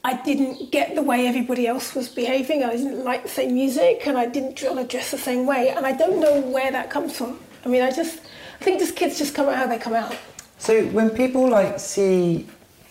I 0.05 0.15
didn't 0.23 0.71
get 0.71 0.95
the 0.95 1.03
way 1.03 1.27
everybody 1.27 1.67
else 1.67 1.95
was 1.95 2.09
behaving. 2.09 2.63
I 2.63 2.77
didn't 2.77 3.05
like 3.05 3.23
the 3.23 3.29
same 3.31 3.55
music 3.55 4.07
and 4.07 4.19
I 4.19 4.27
didn't 4.27 4.63
want 4.63 4.79
to 4.79 4.87
dress 4.87 5.11
the 5.11 5.19
same 5.19 5.47
way. 5.47 5.71
And 5.71 5.87
I 5.87 5.93
don't 5.93 6.21
know 6.21 6.41
where 6.41 6.71
that 6.71 6.91
comes 6.91 7.17
from. 7.17 7.41
I 7.65 7.69
mean, 7.69 7.81
I 7.83 7.91
just, 7.91 8.21
I 8.61 8.65
think 8.65 8.81
just 8.81 8.97
kids 8.97 9.17
just 9.17 9.35
come 9.35 9.49
out 9.49 9.57
how 9.57 9.67
they 9.67 9.79
come 9.79 9.95
out. 9.95 10.15
So 10.59 10.85
when 10.89 11.09
people 11.11 11.49
like 11.49 11.81
see 11.81 12.47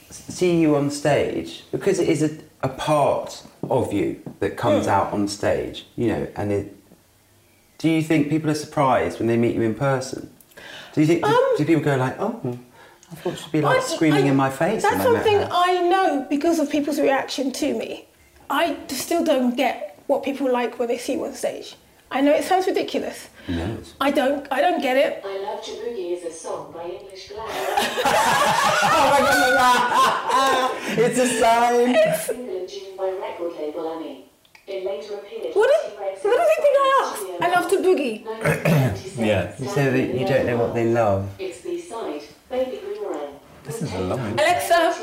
see 0.10 0.60
you 0.60 0.76
on 0.76 0.91
stage, 0.91 1.63
because 1.71 1.99
it 1.99 2.08
is 2.08 2.21
a, 2.21 2.38
a 2.62 2.69
part 2.69 3.43
of 3.69 3.91
you 3.91 4.21
that 4.39 4.58
comes 4.58 4.88
out 4.88 5.12
on 5.12 5.28
stage, 5.28 5.86
you 5.95 6.08
know, 6.08 6.28
and 6.36 6.52
it. 6.52 6.76
Do 7.80 7.89
you 7.89 8.02
think 8.02 8.30
people 8.30 8.49
are 8.49 8.56
surprised 8.56 9.19
when 9.19 9.28
they 9.28 9.38
meet 9.38 9.56
you 9.56 9.62
in 9.62 9.76
person? 9.76 10.32
Do 10.93 11.02
you 11.02 11.08
think 11.08 11.23
do, 11.23 11.30
Um, 11.30 11.54
do 11.58 11.65
people 11.65 11.84
go 11.84 11.95
like, 11.95 12.15
oh, 12.19 12.60
I 13.13 13.15
thought 13.15 13.38
she'd 13.38 13.52
be 13.52 13.62
like 13.62 13.78
I- 13.78 13.84
screaming 13.84 14.26
I- 14.26 14.30
in 14.30 14.36
my 14.36 14.49
face? 14.49 14.82
That's 14.82 14.97
when 14.97 15.08
I 15.08 15.12
met 15.12 15.23
something 15.23 15.39
her? 15.41 15.49
I 15.52 15.82
know 15.88 16.26
because 16.30 16.58
of 16.60 16.69
people's 16.69 16.99
reaction 16.99 17.52
to 17.54 17.73
me. 17.78 18.08
I 18.49 18.76
still 18.89 19.23
don't 19.23 19.56
get 19.56 19.99
what 20.08 20.23
people 20.23 20.52
like 20.52 20.80
when 20.80 20.88
they 20.88 20.97
see 20.97 21.13
you 21.13 21.23
on 21.26 21.34
stage. 21.34 21.76
I 22.12 22.21
know 22.21 22.32
it 22.34 22.43
sounds 22.43 22.67
ridiculous. 22.67 23.30
No, 23.47 23.78
I 23.99 24.12
don't. 24.12 24.47
I 24.52 24.62
don't 24.62 24.82
get 24.82 24.97
it. 24.97 25.23
I 25.26 25.38
Love 25.39 25.63
to 25.65 25.71
Boogie 25.71 26.15
is 26.17 26.23
a 26.23 26.32
song 26.32 26.71
by 26.73 26.84
English 26.84 27.30
Glad. 27.30 27.49
Oh 30.36 30.95
it's 30.97 31.19
a 31.19 31.28
sign. 31.39 31.95
single 32.19 32.58
and 32.60 32.69
tune 32.69 32.95
by 32.97 33.10
record 33.12 33.54
label 33.60 33.93
Annie. 33.93 34.26
It 34.65 34.86
later 34.86 35.15
appeared 35.15 35.54
What, 35.56 35.69
on 35.69 35.91
is, 35.91 36.23
what 36.23 36.38
do 36.38 36.45
they 36.52 36.60
think 36.63 36.76
I 36.80 37.13
Studio 37.15 37.34
asked? 37.36 37.43
I 37.43 37.47
love 37.60 37.69
to 37.71 37.78
boogie. 37.86 38.15
Yeah. 39.17 39.54
You 39.60 39.67
say 39.69 39.89
that 39.89 40.19
you 40.19 40.26
don't 40.26 40.45
know 40.45 40.58
what 40.58 40.73
they 40.73 40.86
love. 40.89 41.28
It's 41.39 41.60
B-side, 41.62 41.89
Baby 41.91 42.21
Boomerang. 42.21 42.33
This 42.54 43.82
is 43.82 43.92
a 43.94 44.00
long 44.00 44.20
Alexa, 44.34 44.94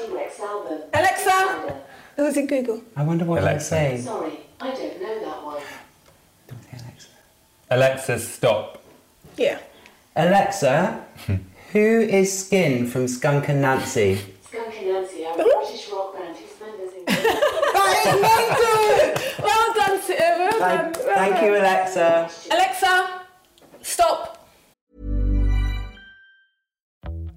Alexa. 0.95 1.83
It 2.17 2.23
was 2.23 2.37
in 2.37 2.47
Google. 2.47 2.81
I 2.95 3.03
wonder 3.03 3.25
what 3.25 3.43
Alexa. 3.43 3.71
they 3.75 3.97
say. 3.97 4.03
Sorry, 4.03 4.39
I 4.61 4.71
don't 4.71 5.03
know 5.03 5.21
that 5.25 5.45
one. 5.45 5.63
Don't 6.47 6.81
Alexa, 6.81 7.09
Alexa, 7.69 8.19
stop. 8.21 8.85
Yeah. 9.37 9.59
Alexa, 10.15 11.05
hmm. 11.27 11.37
who 11.73 12.01
is 12.03 12.47
Skin 12.47 12.87
from 12.87 13.09
Skunk 13.09 13.47
Anansie? 13.47 14.21
Skunk 14.47 14.73
Anansie 14.73 15.27
are 15.27 15.37
a 15.37 15.43
oh. 15.43 15.67
British 15.67 15.89
rock 15.91 16.15
band 16.15 16.37
whose 16.37 16.61
members 16.61 16.95
include... 16.95 17.31
Well 19.43 19.75
done, 19.75 20.03
Sue. 20.03 20.15
Well 20.15 20.51
done. 20.51 20.93
Thank, 20.93 20.97
Well 20.99 21.17
thank 21.17 21.43
you, 21.43 21.57
Alexa. 21.57 22.31
Alexa, 22.53 23.23
stop. 23.83 24.40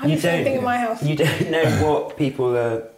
I 0.00 0.08
have 0.08 0.16
the 0.16 0.22
same 0.22 0.44
thing 0.44 0.56
in 0.56 0.64
my 0.64 0.78
house. 0.78 1.02
You 1.02 1.16
don't 1.16 1.50
know 1.50 1.64
what 1.86 2.16
people 2.16 2.56
are. 2.56 2.88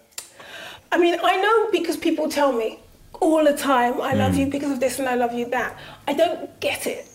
I 0.93 0.99
mean, 0.99 1.19
I 1.23 1.37
know 1.37 1.71
because 1.71 1.97
people 1.97 2.29
tell 2.29 2.53
me 2.53 2.79
all 3.21 3.45
the 3.45 3.57
time, 3.57 4.01
I 4.01 4.15
love 4.15 4.33
hmm. 4.33 4.41
you 4.41 4.47
because 4.47 4.73
of 4.73 4.81
this 4.81 4.99
and 4.99 5.09
I 5.09 5.15
love 5.15 5.33
you 5.33 5.47
that. 5.51 5.77
I 6.07 6.13
don't 6.13 6.61
get 6.61 6.87
it. 6.87 7.09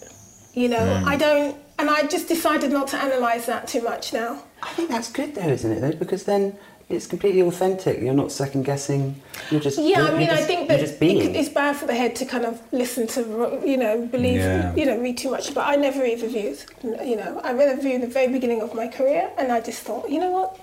You 0.54 0.69
know, 0.69 1.00
hmm. 1.00 1.08
I 1.08 1.15
don't, 1.15 1.56
and 1.79 1.89
I 1.89 2.07
just 2.07 2.27
decided 2.27 2.71
not 2.71 2.87
to 2.89 3.05
analyse 3.05 3.45
that 3.45 3.67
too 3.67 3.81
much 3.81 4.13
now. 4.13 4.43
I 4.63 4.69
think 4.69 4.89
that's 4.89 5.11
good 5.11 5.35
though, 5.35 5.47
isn't 5.47 5.71
it? 5.71 5.81
Though, 5.81 5.93
because 5.93 6.23
then 6.23 6.57
it's 6.89 7.05
completely 7.05 7.41
authentic. 7.41 7.99
You're 7.99 8.13
not 8.13 8.31
second 8.31 8.63
guessing. 8.63 9.21
You're 9.51 9.59
just. 9.59 9.77
Yeah, 9.77 10.03
you're 10.03 10.07
I 10.07 10.17
mean, 10.17 10.27
just, 10.27 10.41
I 10.41 10.45
think 10.45 10.69
that 10.69 10.79
it 10.79 11.35
it's 11.35 11.49
bad 11.49 11.75
for 11.75 11.85
the 11.85 11.93
head 11.93 12.15
to 12.17 12.25
kind 12.25 12.45
of 12.45 12.61
listen 12.71 13.07
to, 13.07 13.61
you 13.65 13.75
know, 13.75 14.05
believe, 14.05 14.37
Yeah. 14.37 14.73
you 14.73 14.85
know, 14.85 14.97
read 14.97 15.17
too 15.17 15.29
much. 15.29 15.53
But 15.53 15.67
I 15.67 15.75
never 15.75 16.01
read 16.01 16.21
reviews. 16.21 16.65
You 16.83 17.17
know, 17.17 17.41
I 17.43 17.51
read 17.53 17.73
a 17.73 17.75
review 17.75 17.91
in 17.91 18.01
the 18.01 18.07
very 18.07 18.31
beginning 18.31 18.61
of 18.61 18.73
my 18.73 18.87
career, 18.87 19.29
and 19.37 19.51
I 19.51 19.59
just 19.59 19.81
thought, 19.83 20.09
you 20.09 20.19
know 20.19 20.31
what, 20.31 20.59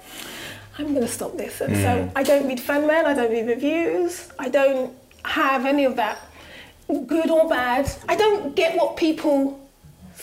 I'm 0.78 0.94
going 0.94 1.06
to 1.06 1.12
stop 1.12 1.36
this. 1.36 1.60
And 1.60 1.76
so 1.76 1.88
mm. 1.88 2.12
I 2.16 2.22
don't 2.22 2.48
read 2.48 2.58
fan 2.58 2.86
mail. 2.86 3.04
I 3.04 3.12
don't 3.12 3.30
read 3.30 3.46
reviews. 3.46 4.28
I 4.38 4.48
don't 4.48 4.94
have 5.26 5.66
any 5.66 5.84
of 5.84 5.96
that, 5.96 6.18
good 7.06 7.30
or 7.30 7.48
bad. 7.48 7.90
I 8.08 8.16
don't 8.16 8.56
get 8.56 8.76
what 8.76 8.96
people 8.96 9.60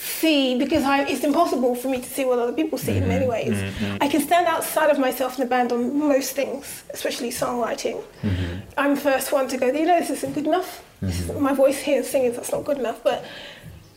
see 0.02 0.58
because 0.58 0.84
I, 0.84 1.04
it's 1.04 1.24
impossible 1.24 1.76
for 1.76 1.88
me 1.88 2.02
to 2.02 2.10
see 2.10 2.26
what 2.26 2.40
other 2.40 2.54
people 2.54 2.78
see 2.78 2.98
in 2.98 3.08
many 3.08 3.26
mm-hmm. 3.26 3.32
ways. 3.32 3.54
Mm-hmm. 3.54 3.98
I 4.02 4.08
can 4.08 4.22
stand 4.22 4.48
outside 4.48 4.90
of 4.90 4.98
myself 4.98 5.38
in 5.38 5.46
the 5.46 5.50
band 5.50 5.72
on 5.72 6.00
most 6.00 6.32
things, 6.34 6.84
especially 6.90 7.30
songwriting. 7.30 8.02
Mm-hmm. 8.24 8.60
I'm 8.78 8.96
the 8.96 9.02
first 9.02 9.32
one 9.32 9.48
to 9.50 9.58
go, 9.58 9.68
you 9.68 9.86
know, 9.86 10.00
this 10.00 10.10
isn't 10.10 10.34
good 10.34 10.48
enough. 10.48 10.84
Is, 11.04 11.32
my 11.34 11.54
voice 11.54 11.80
here 11.80 12.04
singing, 12.04 12.32
that's 12.34 12.52
not 12.52 12.66
good 12.66 12.80
enough. 12.80 13.04
But 13.04 13.24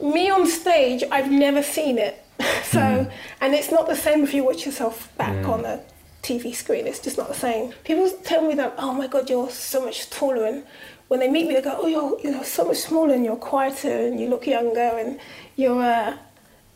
me 0.00 0.28
on 0.28 0.46
stage, 0.46 1.04
I've 1.10 1.30
never 1.30 1.62
seen 1.62 1.98
it. 1.98 2.22
so, 2.64 3.10
and 3.40 3.54
it's 3.54 3.70
not 3.70 3.86
the 3.86 3.96
same 3.96 4.24
if 4.24 4.34
you 4.34 4.44
watch 4.44 4.66
yourself 4.66 5.14
back 5.16 5.36
mm. 5.36 5.48
on 5.48 5.64
a 5.64 5.80
TV 6.22 6.54
screen. 6.54 6.86
It's 6.86 6.98
just 6.98 7.16
not 7.16 7.28
the 7.28 7.34
same. 7.34 7.72
People 7.84 8.10
tell 8.24 8.46
me 8.46 8.54
that, 8.56 8.74
oh 8.76 8.92
my 8.92 9.06
God, 9.06 9.30
you're 9.30 9.50
so 9.50 9.84
much 9.84 10.10
taller. 10.10 10.44
And 10.44 10.64
when 11.08 11.20
they 11.20 11.30
meet 11.30 11.46
me, 11.46 11.54
they 11.54 11.62
go, 11.62 11.78
oh, 11.80 11.86
you're, 11.86 12.20
you're 12.22 12.44
so 12.44 12.66
much 12.66 12.78
smaller 12.78 13.14
and 13.14 13.24
you're 13.24 13.36
quieter 13.36 14.06
and 14.06 14.18
you 14.18 14.28
look 14.28 14.46
younger 14.46 14.80
and 14.80 15.18
you're 15.56 15.82
uh, 15.82 16.16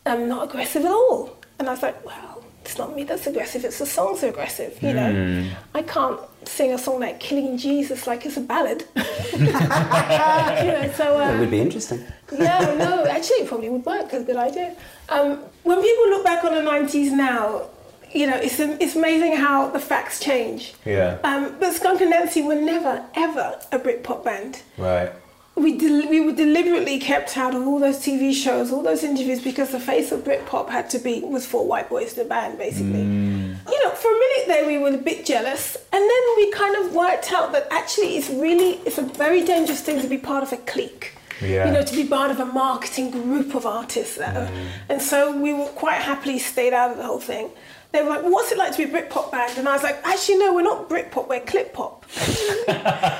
um, 0.05 0.27
not 0.27 0.47
aggressive 0.49 0.85
at 0.85 0.91
all. 0.91 1.35
And 1.57 1.67
I 1.67 1.71
was 1.71 1.81
like, 1.81 2.05
well, 2.05 2.43
it's 2.63 2.77
not 2.77 2.95
me 2.95 3.03
that's 3.03 3.25
aggressive, 3.27 3.65
it's 3.65 3.79
the 3.79 3.85
songs 3.85 4.23
are 4.23 4.27
aggressive, 4.27 4.81
you 4.81 4.93
know. 4.93 5.49
I 5.73 5.81
can't 5.81 6.19
sing 6.45 6.71
a 6.71 6.77
song 6.77 6.99
like 6.99 7.19
Killing 7.19 7.57
Jesus 7.57 8.05
like 8.07 8.25
it's 8.25 8.37
a 8.37 8.41
ballad. 8.41 8.83
you 9.33 9.39
know, 9.41 10.91
so... 10.95 11.17
Uh, 11.17 11.31
That 11.31 11.39
would 11.39 11.51
be 11.51 11.59
interesting. 11.59 12.03
yeah, 12.37 12.75
no, 12.77 13.05
actually, 13.05 13.37
it 13.37 13.47
probably 13.47 13.69
would 13.69 13.85
work. 13.85 14.11
That's 14.11 14.23
a 14.23 14.25
good 14.25 14.35
idea. 14.35 14.75
Um, 15.09 15.39
when 15.63 15.81
people 15.81 16.09
look 16.09 16.23
back 16.23 16.43
on 16.43 16.53
the 16.53 16.61
90s 16.61 17.11
now, 17.11 17.69
you 18.11 18.27
know, 18.27 18.37
it's, 18.37 18.59
it's 18.59 18.95
amazing 18.95 19.35
how 19.35 19.69
the 19.69 19.79
facts 19.79 20.19
change. 20.19 20.73
Yeah. 20.85 21.17
Um, 21.23 21.55
but 21.59 21.73
Skunk 21.73 22.01
Anansie 22.01 22.45
were 22.45 22.55
never, 22.55 23.05
ever 23.15 23.59
a 23.71 23.79
Britpop 23.79 24.23
band. 24.23 24.61
Right. 24.77 25.11
We, 25.59 25.77
del- 25.77 26.09
we 26.09 26.21
were 26.21 26.31
deliberately 26.31 26.99
kept 26.99 27.37
out 27.37 27.53
of 27.53 27.67
all 27.67 27.79
those 27.79 27.97
TV 27.97 28.33
shows, 28.33 28.71
all 28.71 28.81
those 28.81 29.03
interviews, 29.03 29.41
because 29.41 29.71
the 29.71 29.79
face 29.79 30.11
of 30.11 30.23
Britpop 30.23 30.69
had 30.69 30.89
to 30.91 30.99
be 30.99 31.19
was 31.21 31.45
four 31.45 31.67
white 31.67 31.89
boys 31.89 32.17
in 32.17 32.25
a 32.25 32.29
band, 32.29 32.57
basically. 32.57 33.01
You 33.01 33.83
know, 33.83 33.91
for 33.91 34.09
a 34.09 34.19
minute 34.25 34.47
there, 34.47 34.65
we 34.65 34.77
were 34.77 34.93
a 34.95 34.97
bit 34.97 35.25
jealous, 35.25 35.75
and 35.91 36.01
then 36.01 36.23
we 36.37 36.51
kind 36.51 36.75
of 36.77 36.95
worked 36.95 37.31
out 37.33 37.51
that 37.51 37.67
actually 37.71 38.17
it's 38.17 38.29
really 38.29 38.79
it's 38.85 38.97
a 38.97 39.03
very 39.03 39.43
dangerous 39.43 39.81
thing 39.81 40.01
to 40.01 40.07
be 40.07 40.17
part 40.17 40.43
of 40.43 40.53
a 40.53 40.57
clique. 40.57 41.13
Yeah. 41.41 41.67
you 41.67 41.71
know, 41.71 41.83
to 41.83 41.95
be 41.95 42.05
part 42.05 42.31
of 42.31 42.39
a 42.41 42.45
marketing 42.45 43.11
group 43.11 43.55
of 43.55 43.65
artists. 43.65 44.17
Mm. 44.17 44.67
And 44.89 45.01
so 45.01 45.39
we 45.39 45.53
were 45.53 45.67
quite 45.67 46.01
happily 46.01 46.37
stayed 46.37 46.73
out 46.73 46.91
of 46.91 46.97
the 46.97 47.03
whole 47.03 47.21
thing. 47.21 47.49
They 47.91 48.03
were 48.03 48.09
like, 48.09 48.21
"What's 48.23 48.51
it 48.51 48.57
like 48.57 48.71
to 48.75 48.77
be 48.77 48.83
a 48.83 49.01
Britpop 49.01 49.31
band?" 49.31 49.57
And 49.57 49.67
I 49.67 49.73
was 49.73 49.83
like, 49.83 49.99
"Actually, 50.03 50.37
no, 50.37 50.53
we're 50.53 50.61
not 50.61 50.87
Britpop. 50.89 51.27
We're 51.27 51.41
clit 51.41 51.73
pop." 51.73 52.05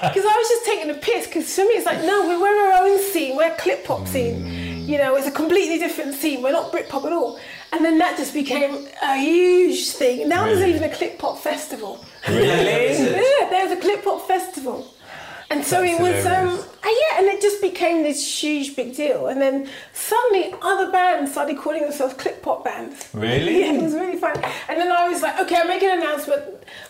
Because 0.09 0.25
I 0.25 0.35
was 0.37 0.47
just 0.47 0.65
taking 0.65 0.89
a 0.89 0.93
piss. 0.93 1.27
Because 1.27 1.53
for 1.53 1.61
me, 1.61 1.71
it's 1.71 1.85
like, 1.85 2.01
no, 2.03 2.27
we're, 2.27 2.39
we're 2.39 2.71
our 2.71 2.83
own 2.83 2.99
scene. 2.99 3.35
We're 3.35 3.53
clit 3.55 3.83
pop 3.83 4.07
scene. 4.07 4.43
Mm. 4.43 4.87
You 4.87 4.97
know, 4.97 5.15
it's 5.15 5.27
a 5.27 5.31
completely 5.31 5.77
different 5.77 6.13
scene. 6.15 6.41
We're 6.41 6.51
not 6.51 6.71
Britpop 6.71 7.05
at 7.05 7.13
all. 7.13 7.39
And 7.71 7.83
then 7.85 7.97
that 7.99 8.17
just 8.17 8.33
became 8.33 8.87
a 9.03 9.17
huge 9.17 9.91
thing. 9.91 10.27
Now 10.29 10.45
there's 10.45 10.61
even 10.61 10.83
a 10.83 10.93
clit 10.93 11.19
pop 11.19 11.37
festival. 11.39 12.03
Really? 12.27 12.39
Yeah, 13.39 13.49
there's 13.49 13.71
a 13.71 13.75
clit 13.77 14.03
pop 14.03 14.27
festival. 14.27 14.87
And 15.51 15.65
so 15.65 15.81
That's 15.81 15.93
it 15.99 16.01
was, 16.01 16.25
um, 16.27 16.31
hilarious. 16.47 16.65
uh, 16.83 16.87
yeah, 16.87 17.17
and 17.19 17.27
it 17.27 17.41
just 17.41 17.59
became 17.61 18.03
this 18.03 18.43
huge 18.43 18.75
big 18.75 18.95
deal. 18.95 19.27
And 19.27 19.41
then 19.41 19.67
suddenly 19.93 20.53
other 20.61 20.91
bands 20.91 21.31
started 21.31 21.57
calling 21.57 21.81
themselves 21.81 22.13
clit 22.13 22.41
pop 22.43 22.63
bands. 22.63 23.09
Really? 23.13 23.61
Yeah, 23.61 23.73
it 23.73 23.81
was 23.81 23.93
really 23.93 24.17
fun. 24.17 24.35
And 24.69 24.79
then 24.79 24.91
I 24.91 25.09
was 25.09 25.21
like, 25.23 25.39
okay, 25.39 25.55
I'm 25.55 25.67
making 25.67 25.89
an 25.89 25.99
announcement. 26.01 26.43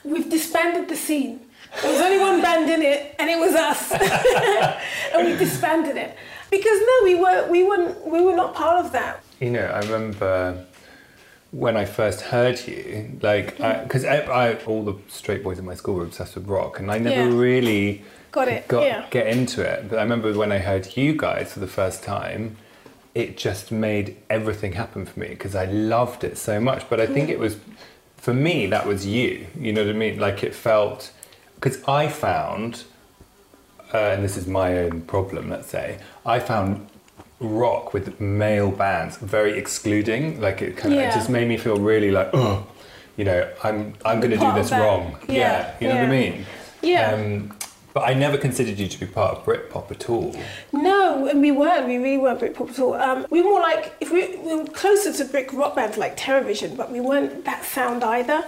We've 0.04 0.30
disbanded 0.30 0.90
the 0.90 0.98
scene. 0.98 1.40
There 1.82 1.92
was 1.92 2.02
only 2.02 2.20
one 2.20 2.42
band 2.42 2.70
in 2.70 2.82
it, 2.82 3.16
and 3.20 3.30
it 3.30 3.38
was 3.40 3.54
us. 3.56 3.92
and 5.16 5.26
we 5.28 5.38
disbanded 5.38 5.96
it 5.98 6.18
because 6.50 6.80
no, 6.80 6.94
we 7.04 7.14
were 7.16 7.48
we 7.50 7.64
weren't 7.64 8.06
we 8.08 8.22
were 8.22 8.36
not 8.36 8.56
part 8.56 8.84
of 8.84 8.92
that. 8.92 9.24
You 9.40 9.52
know, 9.52 9.66
I 9.66 9.80
remember 9.82 10.66
when 11.52 11.78
I 11.78 11.86
first 11.86 12.22
heard 12.22 12.60
you, 12.68 13.18
like, 13.22 13.58
because 13.58 14.04
I, 14.04 14.18
I, 14.22 14.56
all 14.66 14.84
the 14.84 14.96
straight 15.08 15.44
boys 15.44 15.58
in 15.60 15.66
my 15.66 15.76
school 15.76 15.96
were 15.96 16.04
obsessed 16.04 16.36
with 16.36 16.48
rock, 16.48 16.80
and 16.80 16.92
I 16.92 16.98
never 16.98 17.30
Yeah. 17.30 17.36
really 17.38 18.04
Got 18.32 18.48
it, 18.48 18.68
got 18.68 18.84
yeah. 18.84 19.06
get 19.10 19.28
into 19.28 19.62
it. 19.62 19.90
But 19.90 20.00
I 20.00 20.04
remember 20.04 20.32
when 20.34 20.52
I 20.52 20.60
heard 20.60 20.96
you 20.96 21.14
guys 21.16 21.54
for 21.54 21.60
the 21.60 21.68
first 21.68 22.04
time, 22.04 22.58
it 23.16 23.38
just 23.38 23.72
made 23.72 24.18
everything 24.30 24.74
happen 24.74 25.06
for 25.06 25.20
me 25.20 25.30
because 25.30 25.56
I 25.56 25.66
loved 25.66 26.24
it 26.24 26.38
so 26.38 26.60
much. 26.60 26.88
But 26.90 27.00
I 27.00 27.08
think 27.08 27.30
it 27.30 27.40
was, 27.40 27.58
for 28.18 28.34
me, 28.34 28.68
that 28.68 28.86
was 28.86 29.06
you. 29.06 29.48
You 29.60 29.74
know 29.74 29.84
what 29.86 29.96
I 29.96 29.98
mean? 29.98 30.20
Like 30.20 30.44
it 30.44 30.54
felt, 30.54 31.12
because 31.56 31.84
I 31.86 32.08
found, 32.08 32.84
uh, 33.94 33.98
and 33.98 34.24
this 34.24 34.38
is 34.38 34.46
my 34.46 34.78
own 34.78 35.02
problem, 35.02 35.50
let's 35.50 35.68
say, 35.68 35.98
I 36.26 36.40
found 36.40 36.88
rock 37.40 37.94
with 37.94 38.20
male 38.20 38.70
bands 38.70 39.18
very 39.18 39.58
excluding. 39.58 40.40
Like 40.40 40.62
it 40.62 40.78
kind 40.78 40.94
of, 40.94 41.00
Yeah. 41.00 41.14
just 41.16 41.30
made 41.30 41.48
me 41.48 41.58
feel 41.58 41.78
really 41.78 42.12
like, 42.12 42.30
oh, 42.34 42.68
you 43.18 43.26
know, 43.26 43.50
I'm 43.64 43.94
I'm 44.06 44.20
going 44.22 44.32
to 44.32 44.38
do 44.38 44.54
this 44.54 44.72
wrong. 44.72 45.18
Yeah, 45.28 45.74
you 45.82 45.88
know 45.88 45.96
what 45.96 46.06
I 46.06 46.08
mean? 46.08 46.46
Yeah. 46.82 47.12
Um, 47.12 47.52
but 47.94 48.02
I 48.08 48.14
never 48.14 48.38
considered 48.38 48.78
you 48.80 48.88
to 48.88 49.00
be 49.00 49.06
part 49.06 49.38
of 49.38 49.46
Britpop 49.46 49.90
at 49.92 50.10
all. 50.10 50.36
No, 50.72 51.28
and 51.28 51.42
we 51.42 51.52
weren't. 51.52 51.88
We 51.88 51.98
really 51.98 52.18
weren't 52.18 52.40
Britpop 52.40 52.70
at 52.72 52.80
all. 52.80 52.94
Um, 52.94 53.26
we 53.30 53.42
were 53.42 53.50
more 53.50 53.62
like 53.62 53.94
if 54.00 54.12
we, 54.12 54.38
we 54.38 54.56
were 54.56 54.66
closer 54.66 55.12
to 55.14 55.26
Brit 55.26 55.52
rock 55.54 55.76
bands 55.76 55.98
like 55.98 56.16
Terrorvision, 56.18 56.78
but 56.78 56.92
we 56.92 57.00
weren't 57.02 57.46
that 57.46 57.64
sound 57.66 58.04
either. 58.04 58.46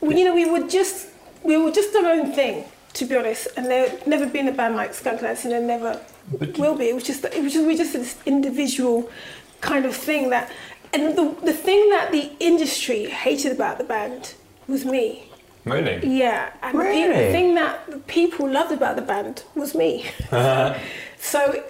We, 0.00 0.18
you 0.18 0.24
know, 0.24 0.34
we 0.34 0.46
were 0.50 0.66
just 0.66 1.08
we 1.44 1.56
were 1.56 1.70
just 1.70 1.94
our 1.96 2.06
own 2.06 2.32
thing, 2.32 2.64
to 2.94 3.04
be 3.06 3.16
honest. 3.16 3.48
And 3.56 3.66
there 3.66 3.96
never 4.06 4.26
been 4.26 4.48
a 4.48 4.52
band 4.52 4.76
like 4.76 4.92
Skunk 4.94 5.20
Anansie, 5.20 5.44
and 5.44 5.52
there 5.52 5.62
never 5.62 6.00
But- 6.38 6.58
will 6.58 6.74
be. 6.76 6.88
It 6.88 6.94
was 6.94 7.04
just 7.04 7.24
it 7.24 7.42
was 7.42 7.52
just 7.52 7.66
we 7.66 7.76
just 7.76 7.92
this 7.92 8.16
individual 8.26 9.08
kind 9.60 9.84
of 9.86 9.94
thing 9.94 10.30
that, 10.30 10.50
and 10.92 11.16
the 11.16 11.36
the 11.44 11.52
thing 11.52 11.90
that 11.90 12.10
the 12.12 12.32
industry 12.40 13.06
hated 13.06 13.52
about 13.52 13.78
the 13.78 13.84
band 13.84 14.34
was 14.66 14.84
me. 14.84 15.29
Really? 15.64 16.18
Yeah, 16.18 16.52
and 16.62 16.78
the, 16.78 16.82
Really? 16.82 17.08
the 17.08 17.32
thing 17.32 17.54
that 17.56 18.06
people 18.06 18.48
loved 18.48 18.72
about 18.72 18.96
the 18.96 19.02
band 19.02 19.44
was 19.54 19.74
me. 19.74 20.06
Uh-huh. 20.30 20.78
so 21.18 21.62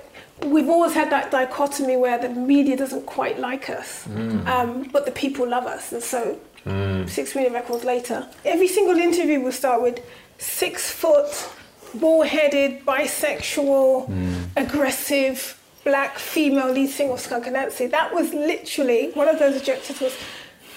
we've 0.45 0.69
always 0.69 0.95
had 0.95 1.11
that 1.11 1.31
dichotomy 1.31 1.97
where 1.97 2.19
the 2.19 2.29
media 2.29 2.77
doesn't 2.77 3.07
quite 3.07 3.39
like 3.39 3.69
us, 3.69 4.07
mm. 4.07 4.47
um, 4.47 4.85
but 4.93 5.05
the 5.05 5.13
people 5.13 5.47
love 5.49 5.67
us. 5.67 5.93
And 5.93 6.03
so 6.03 6.39
mm. 6.65 7.09
six 7.09 7.35
million 7.35 7.53
records 7.53 7.85
later, 7.85 8.29
every 8.45 8.69
single 8.69 8.97
interview 8.97 9.41
will 9.41 9.53
start 9.53 9.83
with 9.83 10.01
six 10.39 10.91
foot, 10.91 11.51
ball 11.95 12.23
headed, 12.23 12.85
bisexual, 12.87 14.09
mm. 14.09 14.45
aggressive. 14.57 15.57
Black 15.83 16.19
female 16.19 16.71
lead 16.71 16.91
singer 16.91 17.15
of 17.15 17.21
Skunk 17.21 17.47
Anansie. 17.47 17.91
That 17.91 18.13
was 18.13 18.35
literally 18.35 19.13
one 19.13 19.29
of 19.29 19.39
those 19.39 19.57
objectives 19.57 19.99
was 19.99 20.15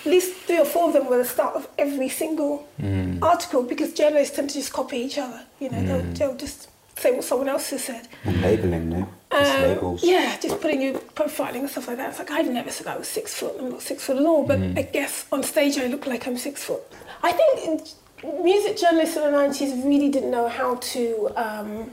least 0.06 0.34
three 0.46 0.60
or 0.60 0.66
four 0.66 0.88
of 0.88 0.94
them 0.94 1.08
were 1.08 1.18
the 1.18 1.26
start 1.26 1.56
of 1.56 1.68
every 1.78 2.10
single 2.10 2.68
article 3.22 3.64
because 3.64 3.94
journalists 3.94 4.36
tend 4.36 4.50
to 4.50 4.56
just 4.56 4.74
copy 4.74 4.98
each 4.98 5.18
other. 5.18 5.42
You 5.60 5.70
know, 5.70 5.82
they'll, 5.84 6.14
they'll 6.14 6.38
just 6.38 6.70
say 6.98 7.12
what 7.12 7.24
someone 7.24 7.50
else 7.50 7.70
has 7.72 7.84
said. 7.84 8.08
And 8.24 8.42
labelling, 8.42 8.90
no? 8.90 9.10
Just 9.32 9.56
Um, 9.56 9.62
labels. 9.62 10.04
Yeah, 10.04 10.38
just 10.40 10.62
putting 10.62 10.82
you 10.82 10.94
profiling 11.16 11.60
and 11.62 11.70
stuff 11.70 11.88
like 11.88 11.98
that. 11.98 12.10
It's 12.12 12.20
like 12.20 12.32
I've 12.32 12.48
never 12.50 12.70
said 12.70 12.88
I 12.88 12.98
was 12.98 13.08
six 13.08 13.34
foot. 13.34 13.56
I'm 13.60 13.70
not 13.72 13.82
six 13.82 14.04
foot 14.04 14.18
at 14.18 14.26
all. 14.26 14.44
But 14.46 14.60
I 14.60 14.84
guess 14.84 15.26
on 15.32 15.42
stage 15.44 15.78
I 15.78 15.88
look 15.88 16.06
like 16.06 16.28
I'm 16.28 16.38
six 16.38 16.64
foot. 16.64 16.82
I 17.24 17.32
think 17.32 17.82
music 18.44 18.78
journalists 18.78 19.16
in 19.18 19.24
the 19.24 19.32
nineties 19.32 19.74
really 19.84 20.10
didn't 20.10 20.32
know 20.32 20.48
how 20.48 20.76
to 20.76 21.30
um, 21.36 21.92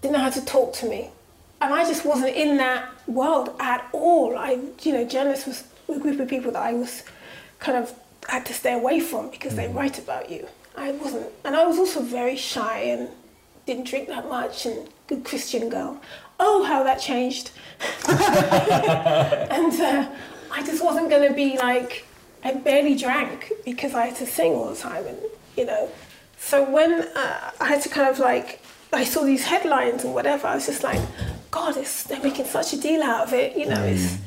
didn't 0.00 0.14
know 0.14 0.20
how 0.20 0.30
to 0.30 0.44
talk 0.44 0.72
to 0.74 0.86
me, 0.88 1.10
and 1.60 1.72
I 1.74 1.84
just 1.84 2.04
wasn't 2.04 2.34
in 2.36 2.56
that 2.58 2.88
world 3.06 3.50
at 3.60 3.86
all. 3.92 4.36
I, 4.36 4.58
you 4.82 4.92
know, 4.92 5.04
journalists 5.06 5.46
was 5.46 5.64
a 5.88 5.98
group 5.98 6.20
of 6.20 6.28
people 6.28 6.52
that 6.52 6.62
I 6.62 6.74
was 6.74 7.02
kind 7.58 7.78
of 7.78 7.92
had 8.28 8.46
to 8.46 8.54
stay 8.54 8.72
away 8.72 9.00
from 9.00 9.30
because 9.30 9.56
they 9.56 9.68
write 9.68 9.98
about 9.98 10.30
you. 10.30 10.48
I 10.76 10.92
wasn't, 10.92 11.26
and 11.44 11.56
I 11.56 11.66
was 11.66 11.78
also 11.78 12.00
very 12.00 12.36
shy 12.36 12.78
and 12.80 13.08
didn't 13.66 13.86
drink 13.86 14.08
that 14.08 14.28
much 14.28 14.66
and 14.66 14.88
good 15.06 15.24
Christian 15.24 15.68
girl. 15.68 16.00
Oh, 16.40 16.64
how 16.64 16.82
that 16.82 17.00
changed. 17.00 17.52
and 18.08 19.80
uh, 19.80 20.10
I 20.50 20.62
just 20.64 20.84
wasn't 20.84 21.10
going 21.10 21.28
to 21.28 21.34
be 21.34 21.56
like, 21.58 22.06
I 22.42 22.54
barely 22.54 22.94
drank 22.96 23.52
because 23.64 23.94
I 23.94 24.06
had 24.06 24.16
to 24.16 24.26
sing 24.26 24.52
all 24.52 24.70
the 24.70 24.76
time, 24.76 25.06
and 25.06 25.18
you 25.56 25.64
know. 25.64 25.88
So 26.38 26.68
when 26.68 26.92
uh, 26.92 27.50
I 27.60 27.66
had 27.66 27.80
to 27.82 27.88
kind 27.88 28.08
of 28.08 28.18
like, 28.18 28.60
I 28.92 29.04
saw 29.04 29.22
these 29.24 29.44
headlines 29.44 30.04
and 30.04 30.12
whatever, 30.12 30.46
I 30.46 30.56
was 30.56 30.66
just 30.66 30.82
like, 30.82 31.00
God, 31.50 31.76
it's, 31.76 32.02
they're 32.02 32.22
making 32.22 32.44
such 32.44 32.74
a 32.74 32.80
deal 32.80 33.02
out 33.02 33.28
of 33.28 33.32
it, 33.32 33.56
you 33.56 33.66
know. 33.66 33.82
It's, 33.82 34.18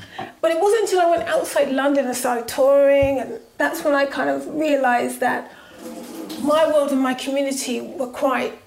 but 0.47 0.55
it 0.55 0.61
wasn't 0.61 0.83
until 0.83 1.01
I 1.01 1.09
went 1.09 1.27
outside 1.27 1.73
London 1.73 2.05
and 2.05 2.15
started 2.15 2.47
touring, 2.47 3.19
and 3.19 3.41
that's 3.57 3.83
when 3.83 3.93
I 3.93 4.05
kind 4.05 4.29
of 4.29 4.47
realised 4.47 5.19
that 5.19 5.51
my 6.41 6.65
world 6.71 6.93
and 6.93 7.01
my 7.01 7.13
community 7.15 7.81
were 7.81 8.07
quite 8.07 8.57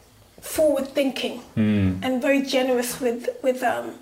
forward 0.43 0.89
thinking 0.89 1.39
hmm. 1.55 1.95
and 2.03 2.21
very 2.21 2.43
generous 2.43 3.01
with 3.01 3.31
with 3.43 3.63
um, 3.63 3.95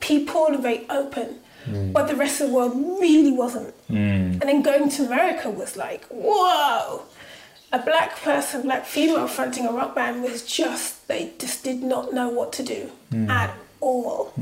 people 0.00 0.46
and 0.46 0.60
very 0.60 0.84
open. 0.90 1.38
Hmm. 1.64 1.92
But 1.92 2.08
the 2.08 2.16
rest 2.16 2.40
of 2.40 2.48
the 2.48 2.54
world 2.56 2.74
really 2.74 3.30
wasn't. 3.30 3.72
Hmm. 3.86 4.40
And 4.40 4.42
then 4.42 4.62
going 4.62 4.88
to 4.88 5.06
America 5.06 5.48
was 5.48 5.76
like, 5.76 6.06
whoa! 6.06 7.02
A 7.72 7.78
black 7.78 8.20
person, 8.20 8.62
black 8.62 8.84
female 8.84 9.28
fronting 9.28 9.64
a 9.64 9.70
rock 9.70 9.94
band 9.94 10.24
was 10.24 10.44
just, 10.44 11.06
they 11.06 11.34
just 11.38 11.62
did 11.62 11.84
not 11.84 12.12
know 12.12 12.28
what 12.28 12.52
to 12.54 12.64
do 12.64 12.90
at 13.28 13.54
all. 13.80 14.32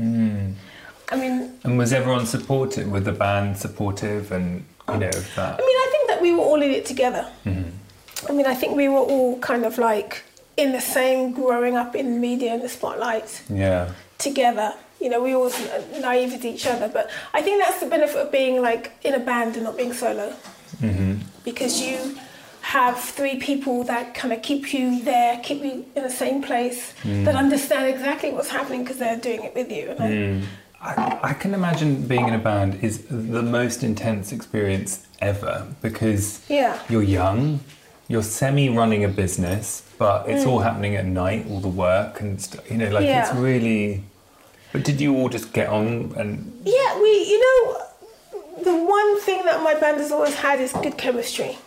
I 1.11 1.15
mean, 1.15 1.57
And 1.63 1.77
was 1.77 1.93
everyone 1.93 2.25
supportive? 2.25 2.91
Was 2.91 3.03
the 3.03 3.11
band 3.11 3.57
supportive 3.57 4.31
and, 4.31 4.65
you 4.89 4.97
know, 4.97 5.11
that? 5.11 5.53
I 5.53 5.65
mean, 5.65 5.77
I 5.85 5.87
think 5.91 6.07
that 6.09 6.21
we 6.21 6.31
were 6.33 6.43
all 6.43 6.61
in 6.61 6.71
it 6.71 6.85
together. 6.85 7.29
Mm-hmm. 7.45 8.29
I 8.29 8.33
mean, 8.33 8.45
I 8.45 8.55
think 8.55 8.75
we 8.75 8.89
were 8.89 8.97
all 8.99 9.37
kind 9.39 9.65
of 9.65 9.77
like 9.77 10.23
in 10.57 10.71
the 10.71 10.81
same 10.81 11.33
growing 11.33 11.75
up 11.75 11.95
in 11.95 12.19
media 12.19 12.53
and 12.53 12.61
the 12.63 12.69
spotlight 12.69 13.43
Yeah. 13.49 13.91
together. 14.17 14.73
You 14.99 15.09
know, 15.09 15.21
we 15.21 15.35
all 15.35 15.51
naive 15.99 16.31
with 16.31 16.45
each 16.45 16.65
other, 16.65 16.87
but 16.87 17.11
I 17.33 17.41
think 17.41 17.63
that's 17.63 17.79
the 17.81 17.87
benefit 17.87 18.17
of 18.17 18.31
being 18.31 18.61
like 18.61 18.93
in 19.03 19.13
a 19.13 19.19
band 19.19 19.55
and 19.55 19.65
not 19.65 19.77
being 19.77 19.93
solo. 19.93 20.33
Mm-hmm. 20.81 21.17
Because 21.43 21.81
you 21.81 22.17
have 22.61 22.99
three 22.99 23.37
people 23.37 23.83
that 23.83 24.15
kind 24.15 24.33
of 24.33 24.41
keep 24.41 24.73
you 24.73 25.03
there, 25.03 25.39
keep 25.43 25.63
you 25.63 25.85
in 25.95 26.01
the 26.01 26.09
same 26.09 26.41
place, 26.41 26.93
that 27.03 27.35
mm. 27.35 27.37
understand 27.37 27.87
exactly 27.93 28.31
what's 28.31 28.49
happening 28.49 28.83
because 28.83 28.97
they're 28.97 29.19
doing 29.19 29.43
it 29.43 29.53
with 29.53 29.71
you. 29.71 29.91
And 29.91 29.99
I, 29.99 30.09
mm. 30.09 30.43
I, 30.85 31.19
I 31.31 31.33
can 31.33 31.53
imagine 31.53 32.07
being 32.07 32.27
in 32.27 32.33
a 32.33 32.39
band 32.39 32.83
is 32.83 32.95
the 33.09 33.41
most 33.41 33.83
intense 33.83 34.31
experience 34.31 35.05
ever 35.19 35.67
because 35.81 36.41
Yeah. 36.49 36.77
you're 36.89 37.03
young, 37.03 37.59
you're 38.07 38.23
semi 38.23 38.69
running 38.69 39.03
a 39.03 39.07
business, 39.23 39.81
but 39.97 40.29
it's 40.29 40.45
all 40.45 40.59
happening 40.59 40.95
at 40.95 41.05
night, 41.05 41.45
all 41.49 41.59
the 41.59 41.75
work 41.87 42.21
and 42.21 42.39
stuff. 42.41 42.69
You 42.69 42.77
know, 42.77 42.89
like 42.89 43.05
it's 43.05 43.29
Mm. 43.29 43.43
Really. 43.43 44.03
But 44.71 44.83
did 44.83 44.99
you 45.01 45.15
all 45.17 45.29
just 45.29 45.53
get 45.53 45.69
on 45.69 46.13
and. 46.17 46.61
Yeah, 46.65 46.89
we, 47.01 47.09
you 47.31 47.39
know, 47.45 47.77
the 48.63 48.75
one 48.97 49.19
thing 49.21 49.43
that 49.45 49.63
my 49.63 49.73
band 49.75 49.97
has 50.01 50.11
always 50.11 50.35
had 50.35 50.59
is 50.59 50.73
good 50.73 50.97
chemistry. 50.97 51.57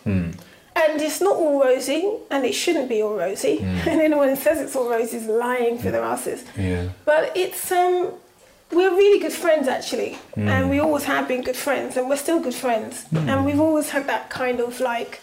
And 0.81 1.01
it's 1.01 1.19
not 1.19 1.35
all 1.35 1.59
rosy, 1.61 2.09
and 2.31 2.45
it 2.45 2.53
shouldn't 2.53 2.87
be 2.87 3.01
all 3.01 3.15
rosy. 3.15 3.57
And 3.89 3.99
anyone 4.01 4.29
who 4.29 4.35
says 4.35 4.59
it's 4.61 4.75
all 4.77 4.89
rosy 4.89 5.17
is 5.17 5.25
lying 5.25 5.77
for 5.77 5.91
their 5.91 6.03
asses. 6.03 6.45
Yeah. 6.57 6.89
But 7.05 7.35
it's, 7.35 7.71
um, 7.71 8.11
we're 8.71 8.91
really 8.91 9.19
good 9.19 9.33
friends 9.33 9.67
actually. 9.67 10.17
Mm. 10.35 10.47
And 10.47 10.69
we 10.69 10.79
always 10.79 11.03
have 11.05 11.27
been 11.27 11.43
good 11.43 11.55
friends, 11.55 11.97
and 11.97 12.09
we're 12.09 12.17
still 12.17 12.39
good 12.39 12.53
friends. 12.55 13.05
Mm. 13.13 13.27
And 13.27 13.45
we've 13.45 13.59
always 13.59 13.89
had 13.89 14.07
that 14.07 14.29
kind 14.29 14.59
of 14.59 14.79
like, 14.79 15.21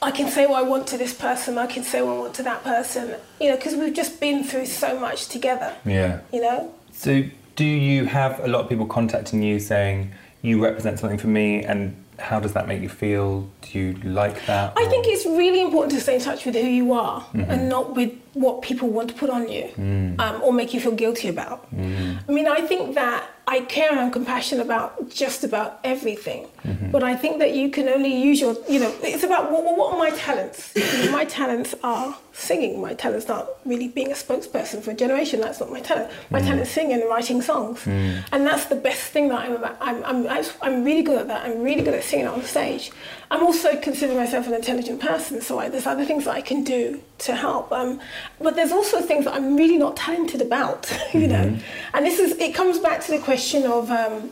I 0.00 0.10
can 0.10 0.30
say 0.30 0.46
what 0.46 0.58
I 0.58 0.62
want 0.62 0.86
to 0.88 0.98
this 0.98 1.14
person, 1.14 1.58
I 1.58 1.66
can 1.66 1.82
say 1.82 2.02
what 2.02 2.16
I 2.16 2.18
want 2.18 2.34
to 2.34 2.42
that 2.44 2.62
person, 2.64 3.16
you 3.40 3.50
know, 3.50 3.56
because 3.56 3.74
we've 3.74 3.94
just 3.94 4.20
been 4.20 4.44
through 4.44 4.66
so 4.66 4.98
much 4.98 5.28
together, 5.28 5.74
Yeah. 5.84 6.20
you 6.32 6.40
know. 6.40 6.72
So, 6.92 7.24
do 7.56 7.64
you 7.64 8.04
have 8.04 8.38
a 8.40 8.46
lot 8.48 8.60
of 8.62 8.68
people 8.68 8.86
contacting 8.86 9.42
you 9.42 9.58
saying 9.58 10.12
you 10.42 10.62
represent 10.62 10.98
something 11.00 11.18
for 11.18 11.26
me, 11.26 11.64
and 11.64 11.96
how 12.18 12.40
does 12.40 12.52
that 12.52 12.66
make 12.66 12.82
you 12.82 12.88
feel? 12.88 13.48
Do 13.62 13.78
you 13.78 13.92
like 14.02 14.44
that? 14.46 14.72
I 14.76 14.82
or- 14.82 14.90
think 14.90 15.06
it's 15.06 15.24
really 15.24 15.60
important 15.62 15.92
to 15.92 16.00
stay 16.00 16.16
in 16.16 16.20
touch 16.20 16.44
with 16.44 16.54
who 16.54 16.66
you 16.66 16.92
are 16.92 17.20
mm-hmm. 17.20 17.50
and 17.50 17.68
not 17.68 17.94
with 17.94 18.12
what 18.34 18.62
people 18.62 18.88
want 18.88 19.08
to 19.08 19.14
put 19.14 19.30
on 19.30 19.48
you 19.48 19.64
mm. 19.76 20.18
um, 20.20 20.42
or 20.42 20.52
make 20.52 20.72
you 20.72 20.80
feel 20.80 20.92
guilty 20.92 21.28
about. 21.28 21.72
Mm. 21.74 22.20
I 22.28 22.32
mean, 22.32 22.46
I 22.46 22.60
think 22.60 22.94
that 22.94 23.28
I 23.48 23.62
care 23.62 23.90
and 23.90 23.98
I'm 23.98 24.10
compassionate 24.10 24.64
about 24.64 25.10
just 25.10 25.42
about 25.42 25.80
everything, 25.82 26.46
but 26.90 27.02
I 27.02 27.14
think 27.16 27.38
that 27.38 27.54
you 27.54 27.70
can 27.70 27.88
only 27.88 28.14
use 28.14 28.40
your, 28.40 28.56
you 28.68 28.80
know, 28.80 28.94
it's 29.02 29.24
about 29.24 29.50
what, 29.50 29.64
what 29.76 29.92
are 29.92 29.98
my 29.98 30.10
talents? 30.10 30.74
My 31.10 31.24
talents 31.24 31.74
are 31.82 32.16
singing. 32.32 32.80
My 32.80 32.94
talents 32.94 33.28
aren't 33.28 33.48
really 33.64 33.88
being 33.88 34.10
a 34.10 34.14
spokesperson 34.14 34.82
for 34.82 34.92
a 34.92 34.94
generation. 34.94 35.40
That's 35.40 35.60
not 35.60 35.70
my 35.70 35.80
talent. 35.80 36.10
My 36.30 36.40
talent 36.40 36.62
is 36.62 36.70
singing 36.70 37.00
and 37.00 37.08
writing 37.08 37.42
songs, 37.42 37.86
and 37.86 38.46
that's 38.46 38.66
the 38.66 38.76
best 38.76 39.10
thing 39.12 39.28
that 39.28 39.40
I'm 39.40 39.52
about. 39.52 39.76
I'm, 39.80 40.04
I'm, 40.04 40.44
I'm 40.62 40.84
really 40.84 41.02
good 41.02 41.18
at 41.18 41.26
that. 41.28 41.44
I'm 41.44 41.62
really 41.62 41.82
good 41.82 41.94
at 41.94 42.04
singing 42.04 42.28
on 42.28 42.42
stage. 42.42 42.92
I'm 43.30 43.42
also 43.42 43.78
consider 43.80 44.14
myself 44.14 44.46
an 44.46 44.54
intelligent 44.54 45.00
person, 45.00 45.40
so 45.40 45.58
I, 45.58 45.68
there's 45.68 45.86
other 45.86 46.04
things 46.04 46.24
that 46.24 46.34
I 46.34 46.40
can 46.40 46.64
do 46.64 47.02
to 47.18 47.34
help. 47.34 47.72
Um, 47.72 48.00
but 48.40 48.54
there's 48.56 48.72
also 48.72 49.00
things 49.00 49.24
that 49.24 49.34
I'm 49.34 49.56
really 49.56 49.78
not 49.78 49.96
talented 49.96 50.40
about, 50.40 50.90
you 51.12 51.26
know. 51.26 51.56
And 51.94 52.06
this 52.06 52.18
is 52.18 52.32
it 52.38 52.54
comes 52.54 52.78
back 52.78 53.00
to 53.06 53.10
the 53.10 53.18
question 53.18 53.64
of 53.64 53.90
um, 53.90 54.30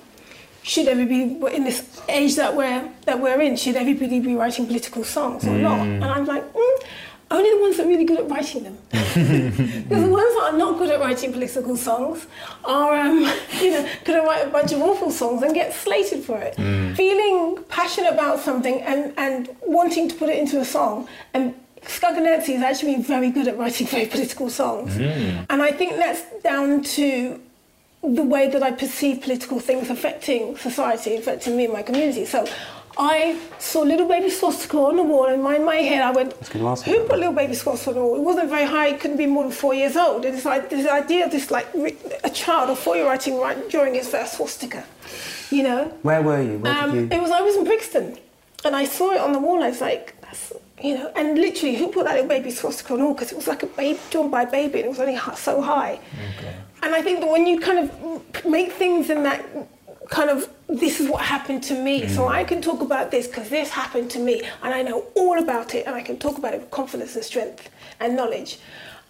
should 0.67 0.89
everybody 0.89 1.35
be 1.35 1.57
in 1.57 1.64
this 1.64 2.03
age 2.09 2.35
that 2.37 2.57
we're 2.57 2.91
that 3.05 3.21
we're 3.21 3.41
in, 3.41 3.57
should 3.57 3.77
everybody 3.77 4.19
be 4.19 4.35
writing 4.35 4.67
political 4.67 5.05
songs 5.05 5.47
or 5.47 5.57
not? 5.57 5.81
And 5.81 6.05
I'm 6.05 6.27
like. 6.27 6.45
Mm, 6.53 6.83
only 7.29 7.51
the 7.51 7.61
ones 7.61 7.77
that 7.77 7.87
are 7.87 7.89
really 7.89 8.05
good 8.05 8.21
at 8.21 8.31
writing 8.31 8.62
them. 8.62 8.79
because 8.91 9.17
the 9.89 10.09
ones 10.09 10.33
that 10.37 10.51
are 10.53 10.57
not 10.57 10.79
good 10.79 10.91
at 10.91 11.01
writing 11.01 11.33
political 11.33 11.77
songs 11.77 12.25
are, 12.64 12.95
um, 12.97 13.19
you 13.61 13.73
know, 13.73 13.89
going 14.05 14.21
to 14.21 14.25
write 14.25 14.47
a 14.47 14.51
bunch 14.51 14.71
of 14.71 14.81
awful 14.81 15.11
songs 15.11 15.43
and 15.43 15.53
get 15.53 15.75
slated 15.75 16.23
for 16.23 16.39
it. 16.39 16.55
Feeling 16.95 17.64
passionate 17.64 18.12
about 18.12 18.39
something 18.39 18.81
and, 18.83 19.12
and 19.17 19.49
wanting 19.62 20.09
to 20.09 20.14
put 20.14 20.29
it 20.29 20.39
into 20.39 20.61
a 20.61 20.64
song 20.64 21.09
and 21.35 21.53
Skunk 21.89 22.19
Anansie 22.19 22.55
has 22.55 22.62
actually 22.62 22.95
been 22.95 23.03
very 23.05 23.31
good 23.31 23.49
at 23.49 23.59
writing 23.59 23.87
very 23.87 24.07
political 24.07 24.51
songs. 24.51 24.97
And 24.97 25.62
I 25.62 25.73
think 25.73 25.97
that's 25.97 26.23
down 26.43 26.83
to 26.83 27.41
the 28.15 28.23
way 28.23 28.49
that 28.49 28.63
I 28.63 28.71
perceive 28.71 29.21
political 29.23 29.59
things 29.61 29.91
affecting 29.91 30.57
society, 30.57 31.17
affecting 31.17 31.57
me 31.57 31.65
and 31.65 31.73
my 31.73 31.83
community. 31.83 32.25
So 32.25 32.47
I 32.99 33.39
saw 33.59 33.83
little 33.83 34.09
baby 34.09 34.31
swastika 34.31 34.79
on 34.79 34.97
the 34.97 35.03
wall, 35.03 35.27
and 35.27 35.43
in 35.55 35.65
my 35.65 35.77
head 35.77 36.01
I 36.03 36.13
went, 36.13 36.33
gonna 36.51 36.71
ask 36.71 36.87
you 36.87 36.95
"Who 37.01 37.07
put 37.09 37.19
little 37.19 37.35
baby 37.35 37.55
swastika 37.55 37.91
on 37.91 37.97
the 37.97 38.03
wall?" 38.03 38.17
It 38.17 38.23
wasn't 38.23 38.49
very 38.49 38.65
high; 38.67 38.89
it 38.89 39.01
couldn't 39.01 39.19
be 39.19 39.27
more 39.27 39.43
than 39.43 39.53
four 39.53 39.75
years 39.75 39.97
old. 39.97 40.25
And 40.25 40.35
it's 40.35 40.45
like 40.47 40.71
this 40.71 40.87
idea 40.89 41.27
of 41.27 41.31
this, 41.31 41.51
like 41.51 41.67
a 42.25 42.31
child 42.31 42.71
or 42.71 42.77
four-year 42.77 43.07
writing 43.07 43.39
right 43.39 43.59
during 43.69 43.95
his 43.95 44.09
first 44.09 44.35
swastika, 44.37 44.85
you 45.51 45.63
know. 45.63 45.93
Where 46.03 46.23
were 46.23 46.41
you? 46.43 46.59
Where 46.59 46.73
Um, 46.73 46.95
you? 46.97 47.09
It 47.11 47.21
was 47.21 47.31
I 47.31 47.43
was 47.43 47.57
in 47.57 47.65
Brixton, 47.65 48.19
and 48.65 48.75
I 48.75 48.85
saw 48.87 49.11
it 49.13 49.21
on 49.21 49.33
the 49.33 49.41
wall. 49.41 49.63
I 49.63 49.69
was 49.69 49.81
like, 49.83 50.15
that's, 50.23 50.53
you 50.83 50.95
know, 50.97 51.13
and 51.17 51.37
literally, 51.39 51.75
who 51.77 51.89
put 51.89 52.05
that 52.07 52.15
little 52.15 52.29
baby 52.29 52.51
swastika 52.51 52.95
on 52.95 52.99
the 53.01 53.05
wall? 53.05 53.15
Because 53.15 53.31
it 53.33 53.37
was 53.37 53.47
like 53.49 53.63
a 53.63 53.67
baby 53.67 53.99
drawn 54.11 54.31
by 54.31 54.43
a 54.45 54.51
baby, 54.51 54.79
and 54.81 54.87
it 54.87 54.89
was 54.89 55.01
only 55.01 55.19
so 55.37 55.61
high. 55.61 55.99
And 56.87 56.95
I 56.95 57.03
think 57.03 57.18
that 57.18 57.28
when 57.28 57.49
you 57.49 57.59
kind 57.59 57.80
of 57.80 58.47
make 58.47 58.70
things 58.70 59.11
in 59.11 59.24
that 59.24 59.45
kind 60.09 60.30
of 60.30 60.49
this 60.68 61.01
is 61.01 61.09
what 61.11 61.20
happened 61.20 61.64
to 61.64 61.74
me, 61.74 62.07
so 62.07 62.22
mm. 62.22 62.30
I 62.30 62.45
can 62.45 62.62
talk 62.62 62.80
about 62.80 63.11
this 63.11 63.26
because 63.26 63.49
this 63.49 63.70
happened 63.70 64.09
to 64.12 64.20
me, 64.20 64.43
and 64.62 64.72
I 64.72 64.82
know 64.82 65.07
all 65.16 65.37
about 65.37 65.74
it, 65.74 65.84
and 65.89 65.97
I 65.97 66.03
can 66.03 66.16
talk 66.16 66.39
about 66.39 66.55
it 66.55 66.61
with 66.61 66.70
confidence 66.70 67.16
and 67.16 67.24
strength 67.24 67.70
and 67.99 68.14
knowledge. 68.14 68.61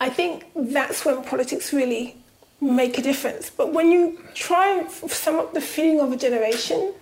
I 0.00 0.08
think 0.08 0.46
that's 0.54 1.04
when 1.04 1.22
politics 1.22 1.74
really 1.74 2.16
make 2.62 2.96
a 2.96 3.02
difference. 3.02 3.50
But 3.50 3.74
when 3.74 3.92
you 3.92 4.22
try 4.32 4.70
and 4.70 4.86
f- 4.86 5.12
sum 5.12 5.36
up 5.36 5.52
the 5.52 5.60
feeling 5.60 6.00
of 6.00 6.12
a 6.12 6.16
generation, 6.16 6.94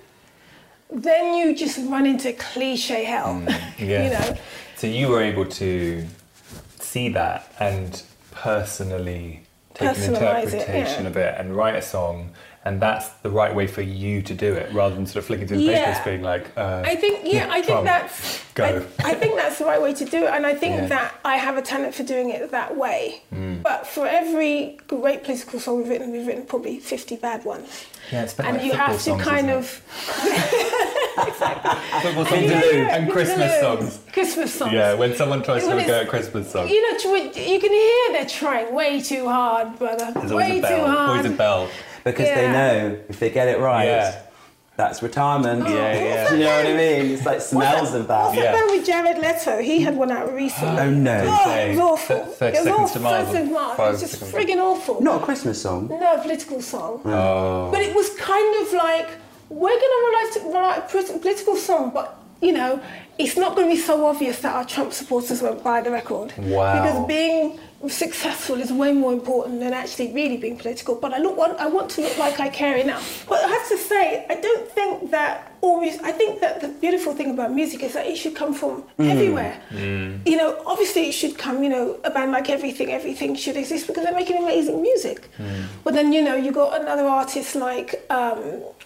then 0.91 1.35
you 1.35 1.55
just 1.55 1.79
run 1.89 2.05
into 2.05 2.33
cliche 2.33 3.05
hell. 3.05 3.35
Mm, 3.35 3.47
yeah. 3.79 4.05
you 4.05 4.11
know. 4.11 4.37
So 4.75 4.89
you 4.89 5.07
were 5.07 5.23
able 5.23 5.47
to 5.47 6.05
see 6.81 7.11
that 7.11 7.55
and 7.61 8.03
personally 8.33 9.44
take 9.75 9.89
an 9.89 9.95
Personalise 9.95 10.47
it, 10.47 10.55
interpretation 10.55 11.03
yeah. 11.05 11.11
of 11.11 11.17
it 11.17 11.35
and 11.39 11.57
write 11.57 11.75
a 11.77 11.83
song, 11.83 12.31
and 12.67 12.81
that's 12.81 13.09
the 13.23 13.31
right 13.31 13.55
way 13.55 13.67
for 13.67 13.83
you 13.83 14.23
to 14.23 14.35
do 14.35 14.53
it, 14.55 14.73
rather 14.73 14.95
than 14.95 15.05
sort 15.07 15.17
of 15.17 15.27
flicking 15.27 15.47
through 15.47 15.59
the 15.59 15.65
Yeah. 15.65 15.85
papers, 15.85 16.05
being 16.05 16.23
like, 16.23 16.47
uh, 16.57 16.83
I 16.85 16.97
think 16.97 17.21
yeah, 17.25 17.47
I 17.51 17.61
think 17.63 17.85
that's 17.85 18.43
go. 18.55 18.65
I, 19.05 19.11
I 19.11 19.15
think 19.15 19.37
that's 19.37 19.59
the 19.59 19.67
right 19.67 19.81
way 19.83 19.93
to 19.95 20.05
do 20.05 20.25
it, 20.25 20.31
and 20.33 20.47
I 20.47 20.55
think 20.55 20.75
Yeah. 20.77 20.87
that 20.89 21.15
I 21.25 21.37
have 21.37 21.57
a 21.59 21.63
talent 21.63 21.95
for 21.95 22.03
doing 22.05 22.31
it 22.31 22.51
that 22.51 22.77
way. 22.77 23.23
But 23.63 23.87
for 23.87 24.07
every 24.07 24.79
great 24.89 25.25
political 25.25 25.61
song 25.61 25.79
we've 25.79 25.89
written, 25.89 26.11
we've 26.13 26.27
written 26.27 26.45
probably 26.47 26.79
fifty 26.79 27.17
bad 27.17 27.45
ones, 27.45 27.85
yeah, 28.11 28.23
it's 28.25 28.39
and 28.39 28.57
like 28.57 28.65
you 28.67 28.73
have 28.73 28.93
to 28.97 28.99
songs, 29.01 29.23
kind 29.23 29.51
of 29.51 29.67
football 32.03 32.25
songs 32.27 32.43
Yeah, 32.51 32.97
and 32.97 33.11
Christmas 33.11 33.61
songs. 33.61 34.01
Christmas 34.13 34.55
songs. 34.55 34.73
Yeah, 34.73 34.95
when 34.95 35.15
someone 35.15 35.43
tries 35.43 35.63
to 35.63 35.69
When 35.69 35.81
a 35.85 35.87
go 35.87 36.01
at 36.01 36.09
Christmas 36.09 36.51
songs, 36.51 36.71
You 36.71 36.81
know, 36.83 37.15
you 37.15 37.61
can 37.61 37.71
hear 37.71 38.13
they're 38.13 38.27
trying 38.27 38.75
way 38.75 39.01
too 39.01 39.29
hard, 39.29 39.79
brother. 39.79 40.13
there's 40.15 40.33
way 40.33 40.61
too 40.61 40.67
hard. 40.67 41.11
Always 41.11 41.27
a 41.27 41.31
bell. 41.31 41.69
Because 42.05 42.29
they 42.29 42.51
know 42.53 42.99
if 43.09 43.19
they 43.19 43.31
get 43.31 43.49
it 43.49 43.59
right, 43.61 43.87
Yeah. 43.87 44.21
that's 44.77 45.03
retirement. 45.03 45.65
Oh, 45.67 45.75
yeah, 45.75 45.93
yeah. 46.05 46.29
Do 46.29 46.37
you 46.37 46.45
know 46.45 46.57
what 46.57 46.67
I 46.67 46.77
mean? 46.77 47.11
It's 47.13 47.25
like 47.25 47.41
smells 47.41 47.95
of 47.95 48.09
that. 48.09 48.25
What's 48.27 48.37
Yeah. 48.37 48.43
that 48.53 48.55
band 48.55 48.71
with 48.71 48.87
Jared 48.87 49.19
Leto? 49.19 49.59
He 49.63 49.81
had 49.83 49.97
one 49.97 50.11
out 50.11 50.33
recently. 50.35 50.83
Oh 50.83 50.91
no. 50.91 51.25
Oh, 51.27 51.51
it 51.55 51.69
was 51.71 51.79
awful. 51.79 52.17
Th- 52.25 52.29
30 52.37 52.57
it 52.57 52.61
was 52.61 52.65
Seconds 52.65 52.79
awful. 52.81 52.89
to 52.95 53.01
Mars 53.01 53.29
Seconds 53.29 53.49
to 53.49 53.55
or 53.55 53.59
Mars. 53.59 53.79
It 53.79 53.93
was 53.93 54.01
just 54.21 54.35
frigging 54.35 54.59
awful. 54.63 55.01
Not 55.03 55.23
a 55.23 55.25
Christmas 55.25 55.63
song. 55.63 55.89
No, 55.89 56.15
a 56.15 56.19
political 56.21 56.61
song. 56.61 57.01
Oh. 57.05 57.71
But 57.71 57.81
it 57.83 57.95
was 57.95 58.11
kind 58.17 58.67
of 58.67 58.73
like, 58.75 59.09
we're 59.49 59.69
going 59.69 59.81
to 59.81 60.41
write, 60.43 60.55
write 60.55 60.79
a 60.79 61.19
political 61.19 61.57
song, 61.57 61.91
but, 61.95 62.19
you 62.41 62.53
know, 62.53 62.81
it's 63.19 63.37
not 63.37 63.55
going 63.55 63.69
to 63.69 63.75
be 63.75 63.81
so 63.81 64.05
obvious 64.07 64.41
that 64.41 64.55
our 64.55 64.65
Trump 64.65 64.93
supporters 64.93 65.41
won't 65.41 65.63
buy 65.63 65.81
the 65.81 65.91
record. 65.91 66.33
Wow. 66.37 66.83
Because 66.83 67.07
being 67.07 67.61
successful 67.89 68.61
is 68.61 68.73
way 68.73 68.93
more 68.93 69.13
important 69.13 69.61
than 69.61 69.73
actually 69.73 70.13
really 70.13 70.37
being 70.37 70.57
political. 70.57 70.95
But 70.95 71.13
I 71.13 71.19
look, 71.19 71.37
want, 71.37 71.59
I 71.59 71.67
want 71.67 71.91
to 71.93 72.03
look 72.03 72.17
like 72.19 72.41
I 72.41 72.49
care 72.49 72.77
enough. 72.77 73.27
But 73.29 73.45
I 73.45 73.49
have 73.49 73.69
to 73.69 73.79
say, 73.79 74.27
I 74.29 74.35
don't 74.37 74.69
think 74.71 75.11
that 75.11 75.53
always. 75.61 75.99
I 76.01 76.13
think 76.13 76.41
that 76.41 76.61
the 76.61 76.69
beautiful 76.69 77.15
thing 77.15 77.31
about 77.31 77.53
music 77.53 77.83
is 77.83 77.95
that 77.95 78.07
it 78.07 78.17
should 78.17 78.35
come 78.35 78.55
from 78.55 78.83
mm. 78.99 79.11
everywhere. 79.11 79.61
Mm. 79.71 80.27
You 80.27 80.37
know, 80.37 80.63
obviously 80.67 81.09
it 81.09 81.13
should 81.13 81.37
come. 81.39 81.63
You 81.63 81.71
know, 81.71 82.01
a 82.05 82.11
band 82.11 82.33
like 82.33 82.49
Everything, 82.51 82.91
Everything 82.93 83.35
should 83.35 83.57
exist 83.57 83.87
because 83.87 84.05
they're 84.05 84.15
making 84.15 84.39
amazing 84.43 84.81
music. 84.83 85.29
Mm. 85.39 85.67
But 85.83 85.95
then 85.95 86.13
you 86.13 86.23
know, 86.23 86.37
you 86.37 86.53
got 86.53 86.81
another 86.81 87.07
artist 87.07 87.57
like 87.57 88.05
um, 88.11 88.39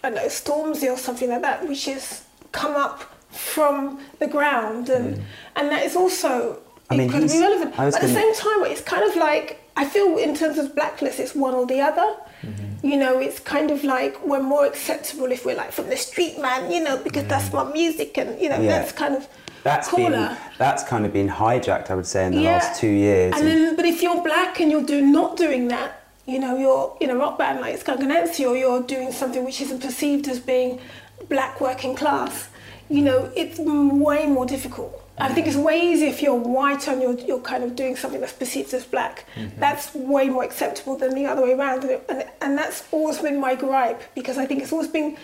I 0.03 0.11
don't 0.11 0.15
know 0.15 0.27
Stormzy 0.27 0.91
or 0.93 0.97
something 0.97 1.29
like 1.29 1.43
that, 1.43 1.69
which 1.69 1.85
has 1.87 2.25
come 2.53 2.75
up 2.75 3.15
from 3.31 4.01
the 4.19 4.27
ground, 4.27 4.89
and 4.89 5.23
and 5.57 5.71
that 5.71 5.85
is 5.85 5.97
also 5.97 6.61
I 6.91 6.95
mean, 6.97 7.03
incredibly 7.07 7.35
he's- 7.37 7.43
relevant. 7.49 7.79
I 7.79 7.87
At 7.87 8.01
the 8.01 8.09
same 8.09 8.35
time, 8.35 8.65
it's 8.73 8.81
kind 8.81 9.05
of 9.09 9.17
like 9.17 9.61
I 9.77 9.85
feel 9.85 10.19
in 10.19 10.35
terms 10.35 10.59
of 10.59 10.75
blacklist, 10.75 11.21
it's 11.21 11.35
one 11.35 11.55
or 11.55 11.65
the 11.67 11.81
other. 11.81 12.17
Mm-hmm. 12.43 12.87
You 12.87 12.97
know, 12.97 13.19
it's 13.19 13.39
kind 13.41 13.71
of 13.71 13.85
like 13.85 14.25
we're 14.25 14.43
more 14.43 14.65
acceptable 14.67 15.31
if 15.31 15.45
we're 15.47 15.57
like 15.57 15.73
from 15.73 15.89
the 15.89 15.97
street, 15.97 16.39
man. 16.41 16.71
You 16.73 16.83
know, 16.83 16.97
because 16.97 17.25
that's 17.25 17.53
my 17.53 17.65
music, 17.65 18.17
and 18.19 18.41
you 18.41 18.49
know, 18.49 18.61
Yeah. 18.61 18.79
that's 18.81 18.93
kind 18.93 19.15
of 19.15 19.29
That's 19.65 19.89
cooler. 19.89 20.11
been 20.11 20.37
that's 20.57 20.83
kind 20.85 21.05
of 21.07 21.13
been 21.13 21.29
hijacked, 21.29 21.91
I 21.91 21.95
would 21.95 22.07
say, 22.07 22.27
in 22.27 22.33
the 22.35 22.41
Yeah. 22.43 22.53
last 22.59 22.81
two 22.81 22.89
years. 23.07 23.35
And 23.37 23.47
then, 23.47 23.77
but 23.77 23.85
if 23.85 24.03
you're 24.03 24.23
black 24.23 24.59
and 24.61 24.71
you're 24.71 24.83
doing 24.95 25.13
not 25.13 25.37
doing 25.37 25.69
that, 25.69 26.01
you 26.27 26.39
know, 26.39 26.57
you're 26.57 26.97
in 27.01 27.11
a 27.11 27.17
rock 27.17 27.39
band 27.39 27.61
like 27.61 27.79
Skunk 27.79 28.01
Anansie, 28.01 28.49
or 28.49 28.57
you're 28.57 28.83
doing 28.83 29.13
something 29.13 29.45
which 29.45 29.61
isn't 29.61 29.81
perceived 29.81 30.27
as 30.29 30.41
being 30.41 30.81
black 31.29 31.61
working 31.61 31.95
class, 31.95 32.49
you 32.89 33.03
know, 33.03 33.31
it's 33.37 33.59
way 33.59 34.27
more 34.27 34.47
difficult. 34.47 34.93
I 35.21 35.33
think 35.35 35.47
it's 35.47 35.57
way 35.57 35.81
easier 35.81 36.09
if 36.09 36.23
you're 36.23 36.35
white 36.35 36.87
and 36.89 37.03
you're, 37.03 37.19
you're 37.19 37.41
kind 37.41 37.65
of 37.65 37.75
doing 37.75 37.97
something 37.97 38.21
that's 38.21 38.33
perceived 38.33 38.73
as 38.75 38.85
black. 38.85 39.25
Mm-hmm. 39.35 39.59
That's 39.59 39.95
way 39.95 40.29
more 40.29 40.45
acceptable 40.45 40.97
than 40.97 41.15
the 41.15 41.27
other 41.27 41.43
way 41.43 41.53
around. 41.53 41.85
And, 41.85 42.01
and, 42.09 42.25
and 42.41 42.59
that's 42.59 42.85
always 42.93 43.19
been 43.19 43.41
my 43.41 43.55
gripe 43.55 44.03
because 44.15 44.39
I 44.39 44.47
think 44.47 44.63
it's 44.63 44.73
always 44.73 44.89
been 44.89 45.17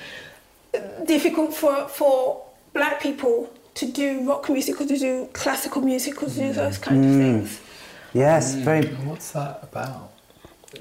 difficult 1.05 1.55
for, 1.55 1.89
for 1.89 2.45
black 2.73 3.01
people 3.01 3.53
to 3.75 3.91
do 3.91 4.29
rock 4.29 4.49
music 4.49 4.81
or 4.81 4.87
to 4.87 4.99
do 4.99 5.29
classical 5.33 5.83
music 5.83 6.23
or 6.23 6.29
to 6.29 6.35
do 6.35 6.51
mm. 6.51 6.55
those 6.55 6.79
kind 6.79 7.05
of 7.05 7.11
mm. 7.11 7.19
things. 7.19 7.61
yes, 8.13 8.55
mm. 8.55 8.63
very. 8.63 8.87
What's 8.87 9.33
that 9.33 9.61
about? 9.63 10.13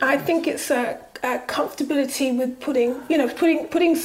I 0.02 0.18
think 0.18 0.48
it's 0.48 0.72
a, 0.72 1.00
a 1.24 1.40
comfortability 1.40 2.36
with 2.38 2.60
putting, 2.60 3.02
you 3.10 3.18
know, 3.18 3.30
putting 3.30 3.68
putting 3.68 3.98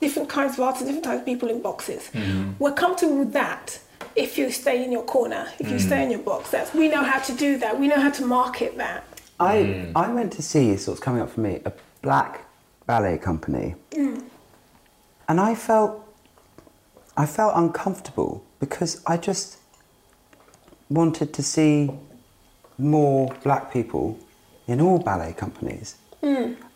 different 0.00 0.28
kinds 0.28 0.54
of 0.54 0.60
artists, 0.60 0.86
different 0.86 1.04
types 1.04 1.20
of 1.20 1.24
people 1.24 1.48
in 1.48 1.62
boxes. 1.62 2.10
Mm-hmm. 2.12 2.52
We're 2.58 2.72
comfortable 2.72 3.18
with 3.18 3.32
that 3.32 3.80
if 4.14 4.38
you 4.38 4.50
stay 4.50 4.84
in 4.84 4.92
your 4.92 5.04
corner, 5.04 5.48
if 5.58 5.68
you 5.70 5.76
mm. 5.76 5.80
stay 5.80 6.02
in 6.02 6.10
your 6.10 6.20
box. 6.20 6.50
That's 6.50 6.74
we 6.74 6.88
know 6.88 7.02
how 7.02 7.18
to 7.20 7.32
do 7.32 7.58
that. 7.58 7.78
We 7.78 7.88
know 7.88 8.00
how 8.00 8.10
to 8.10 8.24
market 8.24 8.76
that. 8.78 9.04
I 9.38 9.56
mm. 9.56 9.92
I 9.94 10.12
went 10.12 10.32
to 10.34 10.42
see 10.42 10.76
so 10.76 10.92
it's 10.92 11.00
coming 11.00 11.20
up 11.20 11.30
for 11.30 11.40
me 11.40 11.60
a 11.64 11.72
black 12.02 12.46
ballet 12.86 13.18
company, 13.18 13.74
mm. 13.90 14.22
and 15.28 15.40
I 15.40 15.54
felt 15.54 16.02
I 17.16 17.26
felt 17.26 17.52
uncomfortable 17.56 18.44
because 18.60 19.02
I 19.06 19.16
just 19.16 19.58
wanted 20.88 21.32
to 21.34 21.42
see 21.42 21.90
more 22.78 23.34
black 23.42 23.72
people 23.72 24.18
in 24.66 24.80
all 24.80 24.98
ballet 24.98 25.32
companies. 25.32 25.96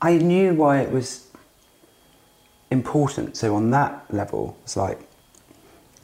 I 0.00 0.16
knew 0.18 0.54
why 0.54 0.80
it 0.80 0.90
was 0.90 1.26
important. 2.70 3.36
So 3.36 3.56
on 3.56 3.70
that 3.70 4.04
level, 4.10 4.56
it's 4.62 4.76
like 4.76 5.00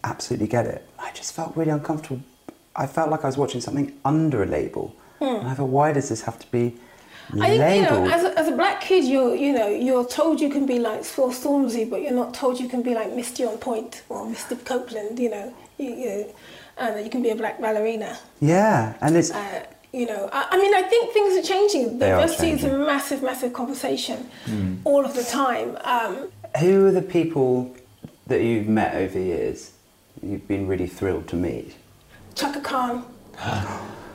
absolutely 0.06 0.46
get 0.56 0.66
it. 0.66 0.88
I 0.98 1.10
just 1.12 1.34
felt 1.34 1.56
really 1.56 1.70
uncomfortable. 1.70 2.20
I 2.74 2.86
felt 2.86 3.10
like 3.10 3.22
I 3.24 3.26
was 3.32 3.38
watching 3.38 3.60
something 3.60 3.88
under 4.04 4.42
a 4.42 4.46
label, 4.46 4.94
and 5.20 5.46
I 5.48 5.54
thought, 5.54 5.70
why 5.78 5.92
does 5.92 6.08
this 6.08 6.22
have 6.22 6.38
to 6.38 6.46
be 6.50 6.64
I 7.32 7.48
think 7.48 7.52
you 7.54 7.58
labeled? 7.58 8.08
know, 8.08 8.14
as 8.16 8.22
a, 8.24 8.38
as 8.38 8.48
a 8.48 8.56
black 8.62 8.80
kid, 8.82 9.04
you're 9.04 9.34
you 9.34 9.52
know 9.58 9.68
you're 9.68 10.06
told 10.06 10.40
you 10.40 10.50
can 10.56 10.64
be 10.66 10.78
like 10.78 11.02
Phil 11.04 11.30
Stormzy, 11.30 11.84
but 11.92 12.02
you're 12.02 12.18
not 12.22 12.34
told 12.34 12.60
you 12.60 12.68
can 12.68 12.82
be 12.82 12.94
like 12.94 13.10
Misty 13.14 13.44
on 13.44 13.56
Point 13.58 14.02
or 14.08 14.28
Misty 14.28 14.56
Copeland. 14.56 15.18
You 15.18 15.30
know, 15.30 15.54
you, 15.78 15.90
you 16.02 16.06
know, 16.10 16.34
and 16.78 16.96
that 16.96 17.04
you 17.04 17.10
can 17.10 17.22
be 17.22 17.30
a 17.30 17.36
black 17.36 17.60
ballerina. 17.60 18.18
yeah, 18.40 18.94
and 19.00 19.16
it's 19.16 19.30
Uh, 19.30 19.64
you 19.92 20.06
know, 20.06 20.28
I, 20.30 20.40
I 20.50 20.56
mean, 20.58 20.74
I 20.74 20.82
think 20.82 21.12
things 21.14 21.32
are 21.38 21.48
changing. 21.54 21.98
They 21.98 22.12
are 22.12 22.20
Diversity 22.20 22.50
is 22.50 22.64
a 22.64 22.76
massive, 22.92 23.22
massive 23.22 23.52
conversation 23.54 24.28
all 24.84 25.02
of 25.08 25.14
the 25.14 25.24
time. 25.24 25.68
Um, 25.94 26.12
who 26.60 26.86
are 26.86 26.92
the 27.00 27.08
people 27.18 27.74
that 28.26 28.42
you've 28.42 28.68
met 28.68 28.94
over 28.94 29.14
the 29.18 29.24
years? 29.24 29.72
You've 30.22 30.46
been 30.48 30.66
really 30.66 30.86
thrilled 30.86 31.28
to 31.28 31.36
meet. 31.36 31.74
Chaka 32.34 32.60
Khan. 32.60 33.04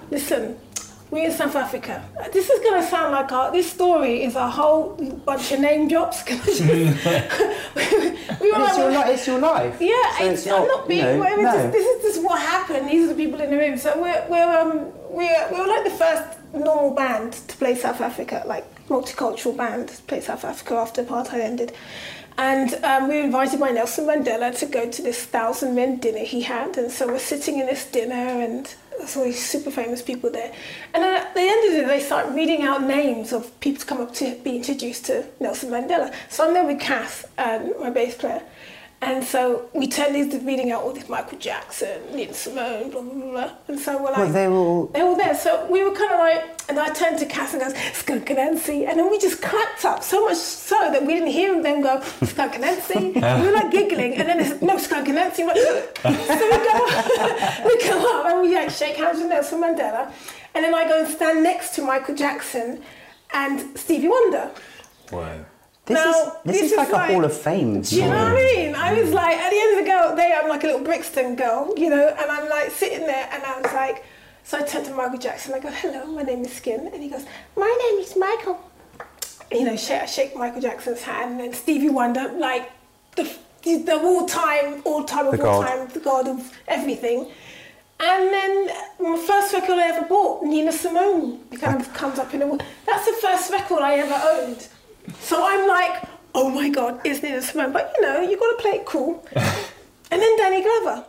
Listen, 0.10 0.58
we're 1.10 1.26
in 1.26 1.32
South 1.32 1.56
Africa. 1.56 2.04
This 2.34 2.50
is 2.50 2.60
going 2.62 2.82
to 2.82 2.88
sound 2.88 3.12
like 3.14 3.32
our, 3.32 3.52
this 3.52 3.72
story 3.72 4.24
is 4.24 4.36
a 4.36 4.50
whole 4.50 4.96
bunch 5.26 5.52
of 5.52 5.60
name 5.60 5.88
drops. 5.88 6.24
we, 6.30 6.36
we 6.36 6.42
were 8.52 8.56
It's 8.66 8.78
your, 8.78 8.92
like, 8.92 9.08
li- 9.08 9.14
it's 9.14 9.28
your 9.28 9.40
life. 9.40 9.78
yeah, 9.80 10.18
So 10.18 10.26
it's, 10.26 10.48
I'm 10.48 10.68
not 10.68 10.84
you 10.84 10.88
being. 10.90 11.04
know, 11.06 11.20
well, 11.20 11.34
it's 11.34 11.42
no. 11.44 11.54
just, 11.54 11.72
this 11.74 11.86
is 11.86 12.04
just 12.16 12.26
what 12.26 12.42
happened. 12.42 12.90
These 12.90 13.06
are 13.10 13.14
the 13.14 13.24
people 13.24 13.40
in 13.42 13.50
the 13.52 13.58
room. 13.58 13.78
So 13.78 14.00
we're 14.02 14.26
we're 14.30 14.58
um 14.60 14.92
we're 15.10 15.48
we 15.52 15.60
were 15.60 15.68
like 15.68 15.84
the 15.84 15.90
first 15.92 16.40
normal 16.54 16.94
band 16.96 17.34
to 17.34 17.58
play 17.58 17.76
South 17.76 18.02
Africa, 18.02 18.44
like 18.46 18.66
multicultural 18.88 19.56
band 19.56 19.90
to 19.90 20.02
play 20.04 20.22
South 20.22 20.44
Africa 20.44 20.76
after 20.76 21.04
apartheid 21.04 21.42
ended. 21.42 21.74
And 22.38 22.74
um, 22.84 23.08
we 23.08 23.18
were 23.18 23.24
invited 23.24 23.60
by 23.60 23.72
Nelson 23.72 24.06
Mandela 24.06 24.58
to 24.60 24.66
go 24.66 24.90
to 24.90 25.02
this 25.02 25.26
thousand 25.26 25.76
men 25.76 25.98
dinner 25.98 26.20
he 26.20 26.42
had, 26.42 26.78
and 26.78 26.90
so 26.90 27.08
we're 27.08 27.20
sitting 27.20 27.60
in 27.60 27.66
this 27.66 27.86
dinner, 27.86 28.16
and 28.16 28.74
there's 28.98 29.18
all 29.18 29.24
these 29.24 29.44
super 29.44 29.72
famous 29.72 30.02
people 30.02 30.32
there. 30.32 30.54
And 30.94 31.04
at 31.04 31.34
the 31.34 31.42
end 31.42 31.74
of 31.74 31.80
it, 31.80 31.88
they 31.88 32.00
start 32.00 32.34
reading 32.34 32.64
out 32.64 32.84
names 32.84 33.34
of 33.34 33.60
people 33.60 33.82
to 33.82 33.86
come 33.86 34.02
up 34.02 34.14
to 34.16 34.36
be 34.44 34.56
introduced 34.56 35.06
to 35.06 35.26
Nelson 35.40 35.70
Mandela. 35.70 36.14
So 36.30 36.48
I'm 36.48 36.54
there 36.54 36.66
with 36.66 36.80
Cass, 36.80 37.26
and 37.38 37.74
my 37.80 37.90
bass 37.90 38.16
player. 38.16 38.42
And 39.04 39.24
so 39.24 39.68
we 39.74 39.88
turned 39.88 40.16
into 40.16 40.38
reading 40.40 40.72
out 40.72 40.84
all 40.84 40.94
this 40.94 41.10
Michael 41.10 41.40
Jackson, 41.40 42.00
Nina 42.16 42.36
Simone, 42.36 42.92
blah, 42.92 43.02
blah, 43.02 43.14
blah, 43.14 43.32
blah. 43.32 43.52
And 43.68 43.80
so 43.80 43.98
we're 43.98 44.10
like, 44.12 44.18
Well, 44.18 44.30
they 44.30 44.48
were 44.48 44.54
all- 44.56 44.86
they 44.88 45.02
were 45.02 45.16
there. 45.16 45.34
So 45.36 45.66
we 45.72 45.84
were 45.84 45.96
kind 45.96 46.12
of 46.14 46.20
like, 46.20 46.44
and 46.70 46.80
I 46.80 46.90
turned 46.94 47.18
to 47.18 47.26
Cass 47.26 47.54
and 47.56 47.64
goes, 47.64 47.74
Skunk 47.94 48.28
Anansie. 48.28 48.88
And 48.88 49.00
then 49.00 49.10
we 49.10 49.18
just 49.18 49.42
clapped 49.42 49.86
up 49.86 50.04
so 50.04 50.26
much 50.26 50.38
so 50.38 50.76
that 50.92 51.02
we 51.04 51.14
didn't 51.16 51.30
hear 51.32 51.60
them 51.64 51.82
go, 51.82 52.00
Skunk 52.24 52.54
Anansie. 52.54 53.16
we 53.42 53.48
were 53.48 53.54
like 53.54 53.72
giggling. 53.72 54.14
And 54.18 54.30
then 54.30 54.40
it's, 54.40 54.62
no, 54.62 54.78
Skunk 54.78 55.08
Anansie. 55.08 55.48
We're 55.48 55.56
like, 55.56 55.98
so 56.04 56.46
we 56.52 56.58
go, 56.70 57.66
we 57.66 57.84
go 57.90 58.20
up 58.20 58.26
and 58.28 58.42
we 58.42 58.54
like 58.54 58.70
shake 58.70 58.98
hands 58.98 59.18
with 59.20 59.30
Nelson 59.30 59.62
Mandela. 59.62 60.12
And 60.54 60.64
then 60.64 60.76
I 60.76 60.88
go 60.88 61.00
and 61.04 61.08
stand 61.12 61.42
next 61.42 61.74
to 61.76 61.82
Michael 61.82 62.14
Jackson 62.14 62.84
and 63.34 63.76
Stevie 63.80 64.10
Wonder. 64.10 64.52
Wow. 65.12 65.46
This 65.94 66.06
Now, 66.06 66.12
is 66.46 66.52
this, 66.60 66.72
is 66.72 66.78
like, 66.78 66.92
like- 66.92 67.10
a 67.10 67.14
hall 67.14 67.26
of 67.26 67.34
fame. 67.38 67.82
Do 67.82 67.96
you 67.96 68.02
know 68.04 68.10
what 68.10 68.18
I 68.34 68.34
mean? 68.36 68.76
I 68.76 68.94
was 69.02 69.12
like, 69.12 69.38
at 69.38 69.50
the 69.52 69.60
end 69.60 69.78
of 69.80 69.86
the 69.86 69.92
girl 69.92 70.16
day, 70.16 70.38
I'm 70.40 70.50
like 70.50 70.64
a 70.64 70.68
little 70.68 70.84
Brixton 70.84 71.36
girl, 71.36 71.74
you 71.78 71.90
know, 71.90 72.08
and 72.20 72.32
I'm 72.32 72.48
like 72.50 72.72
sitting 72.72 73.06
there 73.08 73.28
and 73.32 73.44
I 73.44 73.62
was 73.62 73.74
like, 73.74 74.04
so 74.44 74.58
I 74.58 74.64
turned 74.64 74.86
to 74.86 74.94
Michael 74.94 75.20
Jackson, 75.20 75.54
I 75.54 75.60
go, 75.60 75.70
hello, 75.70 76.06
my 76.08 76.24
name 76.24 76.42
is 76.44 76.54
Skin. 76.54 76.90
And 76.94 77.02
he 77.04 77.10
goes, 77.10 77.26
my 77.56 77.68
name 77.84 78.00
is 78.00 78.16
Michael. 78.18 78.60
You 79.52 79.66
know, 79.66 79.76
shake, 79.76 80.02
I 80.02 80.06
shake 80.06 80.36
Michael 80.36 80.62
Jackson's 80.62 81.02
hand 81.02 81.32
and 81.32 81.40
then 81.40 81.54
Stevie 81.54 81.90
Wonder, 81.90 82.32
like 82.38 82.72
the, 83.16 83.24
the 83.64 84.00
all 84.02 84.26
time, 84.26 84.82
all 84.86 85.04
time 85.04 85.28
of 85.28 85.38
The 85.38 85.46
all 85.48 85.62
god. 85.62 85.68
time, 85.68 85.88
the 85.90 86.00
god 86.00 86.28
of 86.28 86.52
everything. 86.68 87.28
And 88.04 88.34
then 88.34 88.68
my 89.00 89.16
first 89.28 89.54
record 89.54 89.78
I 89.78 89.90
ever 89.90 90.08
bought, 90.08 90.44
Nina 90.44 90.72
Simone, 90.72 91.40
kind 91.60 91.80
of 91.80 91.94
comes 91.94 92.18
up 92.18 92.34
in 92.34 92.42
a. 92.42 92.58
That's 92.88 93.06
the 93.06 93.16
first 93.22 93.52
record 93.52 93.82
I 93.84 93.96
ever 94.00 94.20
owned. 94.42 94.68
So 95.20 95.46
I'm 95.46 95.68
like, 95.68 96.04
oh 96.34 96.50
my 96.50 96.70
god, 96.70 97.02
it's 97.06 97.22
Nina 97.24 97.42
Simone. 97.42 97.72
But 97.72 97.94
you 97.96 98.02
know, 98.02 98.22
you 98.22 98.38
got 98.40 98.58
to 98.58 98.62
play 98.62 98.72
it 98.72 98.86
cool. 98.86 99.26
and 99.36 100.22
then 100.22 100.38
Danny 100.38 100.62
Glover. 100.62 101.06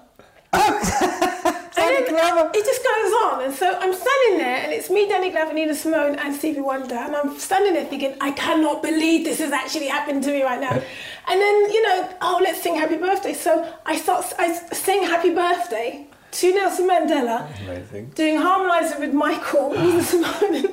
Danny 1.75 2.09
Glover. 2.09 2.51
It 2.55 2.65
just 2.65 2.83
goes 2.85 3.13
on, 3.25 3.45
and 3.45 3.55
so 3.55 3.79
I'm 3.81 3.95
standing 3.95 4.39
there, 4.39 4.59
and 4.59 4.73
it's 4.73 4.91
me, 4.91 5.09
Danny 5.09 5.31
Glover, 5.31 5.53
Nina 5.53 5.75
Simone, 5.75 6.17
and 6.17 6.35
Stevie 6.35 6.61
Wonder, 6.61 6.95
and 6.95 7.17
I'm 7.17 7.39
standing 7.39 7.75
there 7.75 7.87
thinking, 7.87 8.17
I 8.21 8.33
cannot 8.33 8.83
believe 8.83 9.25
this 9.25 9.41
is 9.41 9.53
actually 9.53 9.89
happening 9.89 10.23
to 10.23 10.31
me 10.31 10.43
right 10.43 10.61
now. 10.61 10.81
And 11.25 11.41
then 11.41 11.71
you 11.71 11.83
know, 11.87 12.11
oh, 12.21 12.41
let's 12.43 12.61
sing 12.61 12.75
Happy 12.75 12.97
Birthday. 12.97 13.33
So 13.33 13.73
I 13.87 13.97
start, 13.97 14.33
I 14.41 14.53
sing 14.53 15.05
Happy 15.05 15.33
Birthday 15.33 16.09
to 16.33 16.55
Nelson 16.55 16.89
Mandela, 16.89 17.47
Amazing. 17.65 18.11
doing 18.15 18.37
harmonizer 18.37 18.99
with 18.99 19.13
Michael, 19.13 19.71
Nina 19.71 20.03
Simone, 20.03 20.55
and, 20.55 20.55
and 20.55 20.65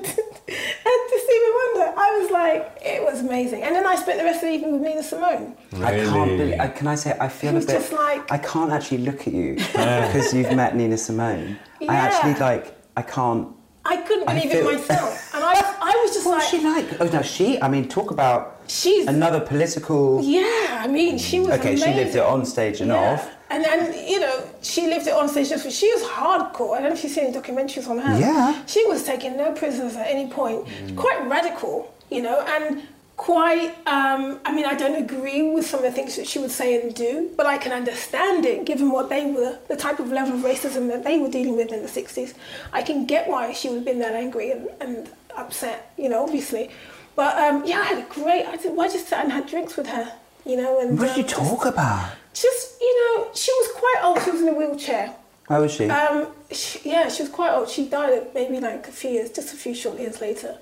to 1.09 1.19
Stevie 1.25 1.53
Wonder. 1.59 1.93
I 1.97 2.17
was 2.21 2.31
like, 2.31 2.77
it 2.81 3.03
was 3.03 3.19
amazing. 3.19 3.63
And 3.63 3.75
then 3.75 3.85
I 3.85 3.95
spent 3.95 4.19
the 4.19 4.23
rest 4.23 4.37
of 4.37 4.49
the 4.49 4.53
evening 4.55 4.73
with 4.73 4.81
Nina 4.81 5.03
Simone. 5.03 5.55
I 5.75 5.91
can't 5.91 6.13
Really? 6.31 6.37
believe. 6.37 6.59
I, 6.61 6.67
can 6.69 6.87
I 6.87 6.95
say 6.95 7.15
I 7.19 7.27
feel 7.27 7.51
a 7.57 7.59
bit. 7.59 7.67
just 7.67 7.91
like- 7.91 8.31
I 8.31 8.37
can't 8.37 8.71
actually 8.71 8.99
look 8.99 9.27
at 9.27 9.33
you 9.33 9.55
because 9.73 10.33
you've 10.33 10.53
met 10.55 10.75
Nina 10.75 10.97
Simone. 10.97 11.59
Yeah. 11.81 11.91
I 11.91 11.95
actually 11.95 12.35
like. 12.35 12.75
I 12.95 13.01
can't. 13.01 13.49
I 13.85 13.97
couldn't 13.97 14.27
I 14.29 14.35
believe 14.35 14.51
feel- 14.51 14.69
it 14.69 14.73
myself, 14.79 15.33
and 15.35 15.43
I, 15.43 15.53
I 15.81 16.01
was 16.03 16.13
just 16.13 16.25
What's 16.25 16.51
like, 16.53 16.61
she 16.61 16.65
like? 16.67 17.01
Oh 17.01 17.05
no, 17.07 17.21
she. 17.21 17.61
I 17.61 17.67
mean, 17.69 17.87
talk 17.87 18.11
about 18.11 18.61
she's 18.67 19.07
another 19.07 19.39
political. 19.39 20.21
Yeah, 20.23 20.81
I 20.83 20.87
mean, 20.87 21.17
she 21.17 21.39
was 21.39 21.49
Okay, 21.59 21.75
she 21.75 21.93
lived 21.93 22.15
it 22.15 22.21
on 22.21 22.45
stage 22.45 22.81
and 22.81 22.89
Yeah. 22.91 23.13
off. 23.13 23.29
And 23.51 23.65
and 23.65 23.95
you 24.09 24.19
know, 24.19 24.43
she 24.61 24.87
lived 24.87 25.07
it 25.07 25.13
on 25.13 25.27
stage. 25.27 25.49
Just 25.49 25.69
she 25.71 25.91
was 25.93 26.03
hardcore. 26.03 26.77
I 26.77 26.81
don't 26.81 26.89
know 26.89 26.95
if 26.95 27.03
you've 27.03 27.11
seen 27.13 27.25
any 27.25 27.35
documentaries 27.35 27.87
on 27.89 27.97
her. 27.97 28.19
Yeah. 28.19 28.63
She 28.67 28.85
was 28.87 29.03
taking 29.03 29.37
no 29.37 29.51
prisoners 29.53 29.95
at 29.95 30.07
any 30.07 30.29
point. 30.29 30.67
Quite 30.95 31.27
radical, 31.27 31.91
you 32.11 32.21
know, 32.21 32.41
and 32.41 32.83
quite. 33.17 33.71
Um, 33.87 34.39
I 34.45 34.53
mean, 34.53 34.65
I 34.65 34.75
don't 34.75 34.95
agree 35.01 35.51
with 35.51 35.65
some 35.65 35.79
of 35.79 35.85
the 35.85 35.91
things 35.91 36.15
that 36.15 36.27
she 36.27 36.37
would 36.37 36.51
say 36.51 36.79
and 36.79 36.93
do, 36.93 37.31
but 37.35 37.47
I 37.47 37.57
can 37.57 37.71
understand 37.71 38.45
it 38.45 38.65
given 38.65 38.91
what 38.91 39.09
they 39.09 39.31
were, 39.31 39.57
the 39.67 39.75
type 39.75 39.99
of 39.99 40.09
level 40.11 40.35
of 40.35 40.41
racism 40.41 40.87
that 40.89 41.03
they 41.03 41.17
were 41.17 41.29
dealing 41.29 41.57
with 41.57 41.71
in 41.71 41.81
the 41.81 41.89
'60s. 41.89 42.35
I 42.71 42.83
can 42.83 43.07
get 43.07 43.27
why 43.27 43.51
she 43.53 43.67
would 43.69 43.77
have 43.77 43.85
been 43.85 43.99
that 43.99 44.13
angry 44.13 44.51
and, 44.51 44.69
and 44.79 45.09
upset, 45.35 45.91
you 45.97 46.07
know, 46.07 46.21
obviously. 46.23 46.69
But 47.15 47.35
um, 47.37 47.65
yeah, 47.65 47.79
I 47.79 47.83
had 47.85 47.97
a 47.97 48.07
great. 48.07 48.45
I 48.45 48.57
just, 48.57 48.77
I 48.79 48.87
just 48.87 49.07
sat 49.07 49.23
and 49.23 49.33
had 49.33 49.47
drinks 49.47 49.75
with 49.75 49.87
her, 49.87 50.13
you 50.45 50.55
know, 50.55 50.79
and 50.79 50.99
What 50.99 51.07
did 51.15 51.17
you 51.17 51.23
um, 51.23 51.29
just- 51.29 51.49
talk 51.49 51.65
about? 51.65 52.11
Just 52.41 52.79
you 52.81 52.93
know, 53.17 53.27
she 53.33 53.51
was 53.51 53.67
quite 53.75 53.99
old. 54.03 54.21
She 54.23 54.31
was 54.31 54.41
in 54.41 54.47
a 54.49 54.53
wheelchair. 54.53 55.13
How 55.47 55.61
was 55.61 55.73
she? 55.73 55.89
Um, 55.89 56.27
she, 56.51 56.89
yeah, 56.91 57.09
she 57.09 57.23
was 57.23 57.31
quite 57.31 57.51
old. 57.51 57.69
She 57.69 57.87
died 57.89 58.27
maybe 58.35 58.59
like 58.59 58.87
a 58.87 58.91
few 58.91 59.09
years, 59.11 59.31
just 59.31 59.51
a 59.53 59.57
few 59.57 59.73
short 59.73 59.99
years 59.99 60.21
later. 60.21 60.55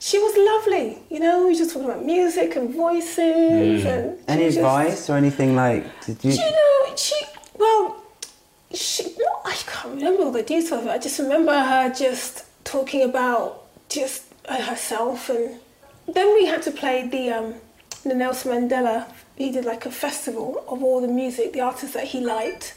She 0.00 0.18
was 0.18 0.34
lovely. 0.36 0.98
You 1.10 1.20
know, 1.20 1.38
we 1.40 1.52
were 1.52 1.58
just 1.58 1.72
talking 1.72 1.88
about 1.88 2.04
music 2.04 2.54
and 2.56 2.74
voices 2.74 3.84
and 3.86 4.18
Any 4.28 4.44
just- 4.44 4.58
advice 4.58 5.08
or 5.08 5.16
anything 5.16 5.56
like? 5.56 5.84
Did 6.04 6.22
you? 6.24 6.32
You 6.32 6.50
know, 6.50 6.96
she 6.96 7.16
well, 7.54 7.96
she 8.72 9.16
I 9.46 9.54
can't 9.66 9.94
remember 9.96 10.24
all 10.24 10.30
the 10.32 10.42
details 10.42 10.72
of 10.72 10.86
it. 10.86 10.90
I 10.90 10.98
just 10.98 11.18
remember 11.18 11.52
her 11.58 11.92
just 11.92 12.44
talking 12.64 13.02
about 13.02 13.62
just 13.88 14.24
herself, 14.46 15.30
and 15.30 15.58
then 16.06 16.34
we 16.34 16.44
had 16.44 16.60
to 16.62 16.70
play 16.70 17.08
the 17.08 17.30
um, 17.30 17.54
the 18.04 18.14
Nelson 18.14 18.52
Mandela. 18.68 19.06
He 19.36 19.50
did 19.50 19.64
like 19.64 19.84
a 19.86 19.90
festival 19.90 20.64
of 20.68 20.82
all 20.82 21.00
the 21.00 21.08
music, 21.08 21.52
the 21.52 21.60
artists 21.60 21.94
that 21.94 22.04
he 22.04 22.20
liked, 22.20 22.74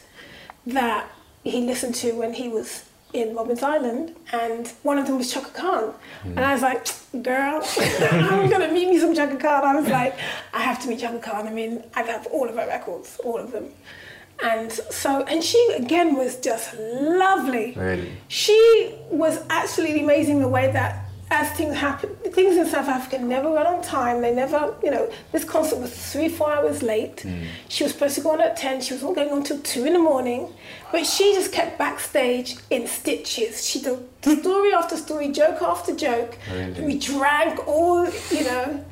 that 0.66 1.08
he 1.44 1.60
listened 1.62 1.94
to 1.96 2.12
when 2.12 2.34
he 2.34 2.48
was 2.48 2.84
in 3.12 3.34
Robben's 3.34 3.62
Island, 3.62 4.14
and 4.32 4.68
one 4.82 4.98
of 4.98 5.06
them 5.06 5.16
was 5.16 5.32
Chaka 5.32 5.50
Khan. 5.50 5.94
Hmm. 6.22 6.30
And 6.30 6.40
I 6.40 6.52
was 6.52 6.62
like, 6.62 6.86
girl, 7.22 7.62
I'm 8.02 8.50
gonna 8.50 8.70
meet 8.70 8.88
me 8.88 8.98
some 8.98 9.14
Chaka 9.14 9.36
Khan. 9.36 9.64
I 9.64 9.80
was 9.80 9.88
like, 9.88 10.18
I 10.52 10.60
have 10.60 10.80
to 10.82 10.88
meet 10.88 11.00
Chaka 11.00 11.18
Khan. 11.18 11.46
I 11.46 11.52
mean, 11.52 11.82
I 11.94 12.02
have 12.02 12.26
all 12.26 12.48
of 12.48 12.56
her 12.56 12.66
records, 12.66 13.18
all 13.24 13.38
of 13.38 13.52
them. 13.52 13.70
And 14.40 14.70
so, 14.70 15.24
and 15.24 15.42
she 15.42 15.58
again 15.76 16.16
was 16.16 16.36
just 16.36 16.74
lovely. 16.78 17.72
Really? 17.72 18.12
She 18.28 18.94
was 19.10 19.42
absolutely 19.50 20.00
amazing 20.04 20.40
the 20.40 20.48
way 20.48 20.70
that 20.70 21.07
as 21.30 21.50
things 21.56 21.76
happen, 21.76 22.10
things 22.32 22.56
in 22.56 22.66
South 22.66 22.88
Africa 22.88 23.18
never 23.18 23.50
run 23.50 23.66
on 23.66 23.82
time. 23.82 24.22
They 24.22 24.34
never, 24.34 24.74
you 24.82 24.90
know, 24.90 25.10
this 25.32 25.44
concert 25.44 25.78
was 25.78 25.92
three, 26.12 26.28
four 26.28 26.50
hours 26.52 26.82
late. 26.82 27.16
Mm. 27.18 27.46
She 27.68 27.84
was 27.84 27.92
supposed 27.92 28.14
to 28.14 28.22
go 28.22 28.32
on 28.32 28.40
at 28.40 28.56
10. 28.56 28.80
She 28.80 28.94
was 28.94 29.02
not 29.02 29.14
going 29.14 29.30
on 29.30 29.42
till 29.42 29.58
two 29.60 29.84
in 29.84 29.92
the 29.92 29.98
morning. 29.98 30.52
But 30.90 31.04
she 31.04 31.34
just 31.34 31.52
kept 31.52 31.78
backstage 31.78 32.56
in 32.70 32.86
stitches. 32.86 33.66
She 33.66 33.82
did 33.82 34.40
story 34.40 34.72
after 34.72 34.96
story, 34.96 35.28
joke 35.28 35.60
after 35.60 35.94
joke. 35.94 36.38
Really? 36.50 36.82
We 36.82 36.98
drank 36.98 37.66
all, 37.68 38.06
you 38.06 38.44
know. 38.44 38.84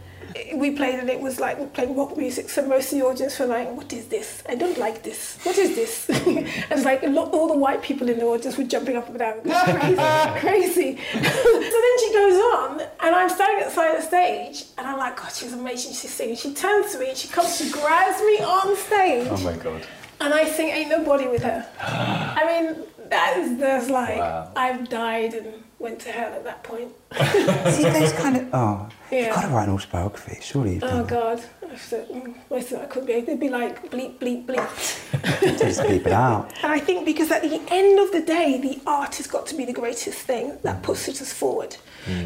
We 0.55 0.71
played 0.71 0.99
and 0.99 1.09
it 1.11 1.21
was 1.21 1.39
like 1.41 1.59
we're 1.59 1.67
playing 1.67 1.97
rock 1.97 2.17
music, 2.17 2.49
so 2.49 2.67
most 2.67 2.93
of 2.93 2.99
the 2.99 3.05
audience 3.05 3.39
were 3.39 3.47
like, 3.47 3.71
"What 3.77 3.93
is 3.93 4.07
this? 4.09 4.43
I 4.49 4.55
don't 4.55 4.79
like 4.79 5.03
this. 5.03 5.39
What 5.43 5.57
is 5.59 5.75
this?" 5.77 6.09
and 6.27 6.47
it's 6.71 6.85
like 6.85 7.03
a 7.03 7.09
lot, 7.09 7.33
all 7.33 7.49
the 7.49 7.59
white 7.59 7.83
people 7.83 8.09
in 8.09 8.19
the 8.19 8.25
audience 8.25 8.57
were 8.57 8.65
jumping 8.65 8.97
up 8.97 9.09
and 9.09 9.19
down, 9.19 9.41
crazy, 9.43 10.41
crazy. 10.41 10.99
so 11.13 11.77
then 11.85 11.99
she 12.03 12.13
goes 12.13 12.39
on, 12.55 12.81
and 13.01 13.15
I'm 13.15 13.29
standing 13.29 13.63
at 13.63 13.69
the 13.69 13.75
side 13.75 13.95
of 13.97 14.03
the 14.03 14.07
stage, 14.07 14.65
and 14.79 14.87
I'm 14.87 14.99
like, 14.99 15.17
"God, 15.17 15.33
she's 15.33 15.53
amazing. 15.53 15.93
She's 15.95 16.13
singing." 16.13 16.37
She 16.37 16.53
turns 16.55 16.93
to 16.93 16.99
me, 16.99 17.15
she 17.15 17.29
comes, 17.29 17.57
she 17.57 17.71
grabs 17.71 18.21
me 18.21 18.39
on 18.41 18.77
stage. 18.77 19.29
Oh 19.31 19.39
my 19.45 19.57
god. 19.57 19.83
And 20.21 20.33
I 20.33 20.45
sing 20.47 20.69
Ain't 20.69 20.89
Nobody 20.89 21.29
with 21.29 21.43
her. 21.43 21.67
I 21.81 22.43
mean, 22.47 22.85
that 23.11 23.37
is, 23.39 23.59
there's 23.59 23.91
like, 23.91 24.17
Wow. 24.17 24.51
I've 24.57 24.89
died 24.89 25.35
and 25.35 25.53
went 25.79 26.01
to 26.01 26.11
hell 26.11 26.33
at 26.33 26.45
that 26.45 26.63
point. 26.63 26.89
See, 27.75 27.83
those 27.85 28.13
kind 28.13 28.37
of. 28.37 28.49
Oh, 28.55 28.89
Yeah. 29.11 29.27
you've 29.27 29.35
got 29.35 29.43
to 29.43 29.49
write 29.49 29.69
an 29.69 29.75
autobiography. 29.75 30.39
Surely 30.41 30.75
you've 30.75 30.85
Oh 30.85 30.89
done 30.89 30.99
that. 31.07 31.09
God, 31.09 31.45
I 31.71 31.77
thought, 31.77 32.09
mm, 32.13 32.35
most 32.51 32.73
of 32.73 32.79
that 32.81 32.91
could 32.91 33.07
be, 33.07 33.13
it'd 33.15 33.39
be 33.39 33.49
like 33.51 33.91
bleep, 33.91 34.19
bleep, 34.19 34.47
bleep. 34.47 35.59
Just 35.59 35.83
keep 35.87 36.07
it 36.07 36.13
out. 36.13 36.53
and 36.63 36.73
I 36.73 36.79
think 36.81 37.05
because 37.05 37.31
at 37.31 37.43
the 37.43 37.61
end 37.69 37.99
of 38.01 38.11
the 38.13 38.23
day, 38.23 38.59
the 38.61 38.81
art 38.87 39.17
has 39.17 39.27
got 39.27 39.47
to 39.49 39.55
be 39.55 39.65
the 39.65 39.73
greatest 39.73 40.19
thing 40.19 40.59
that 40.63 40.83
pushes 40.83 41.21
us 41.21 41.33
forward. 41.33 41.77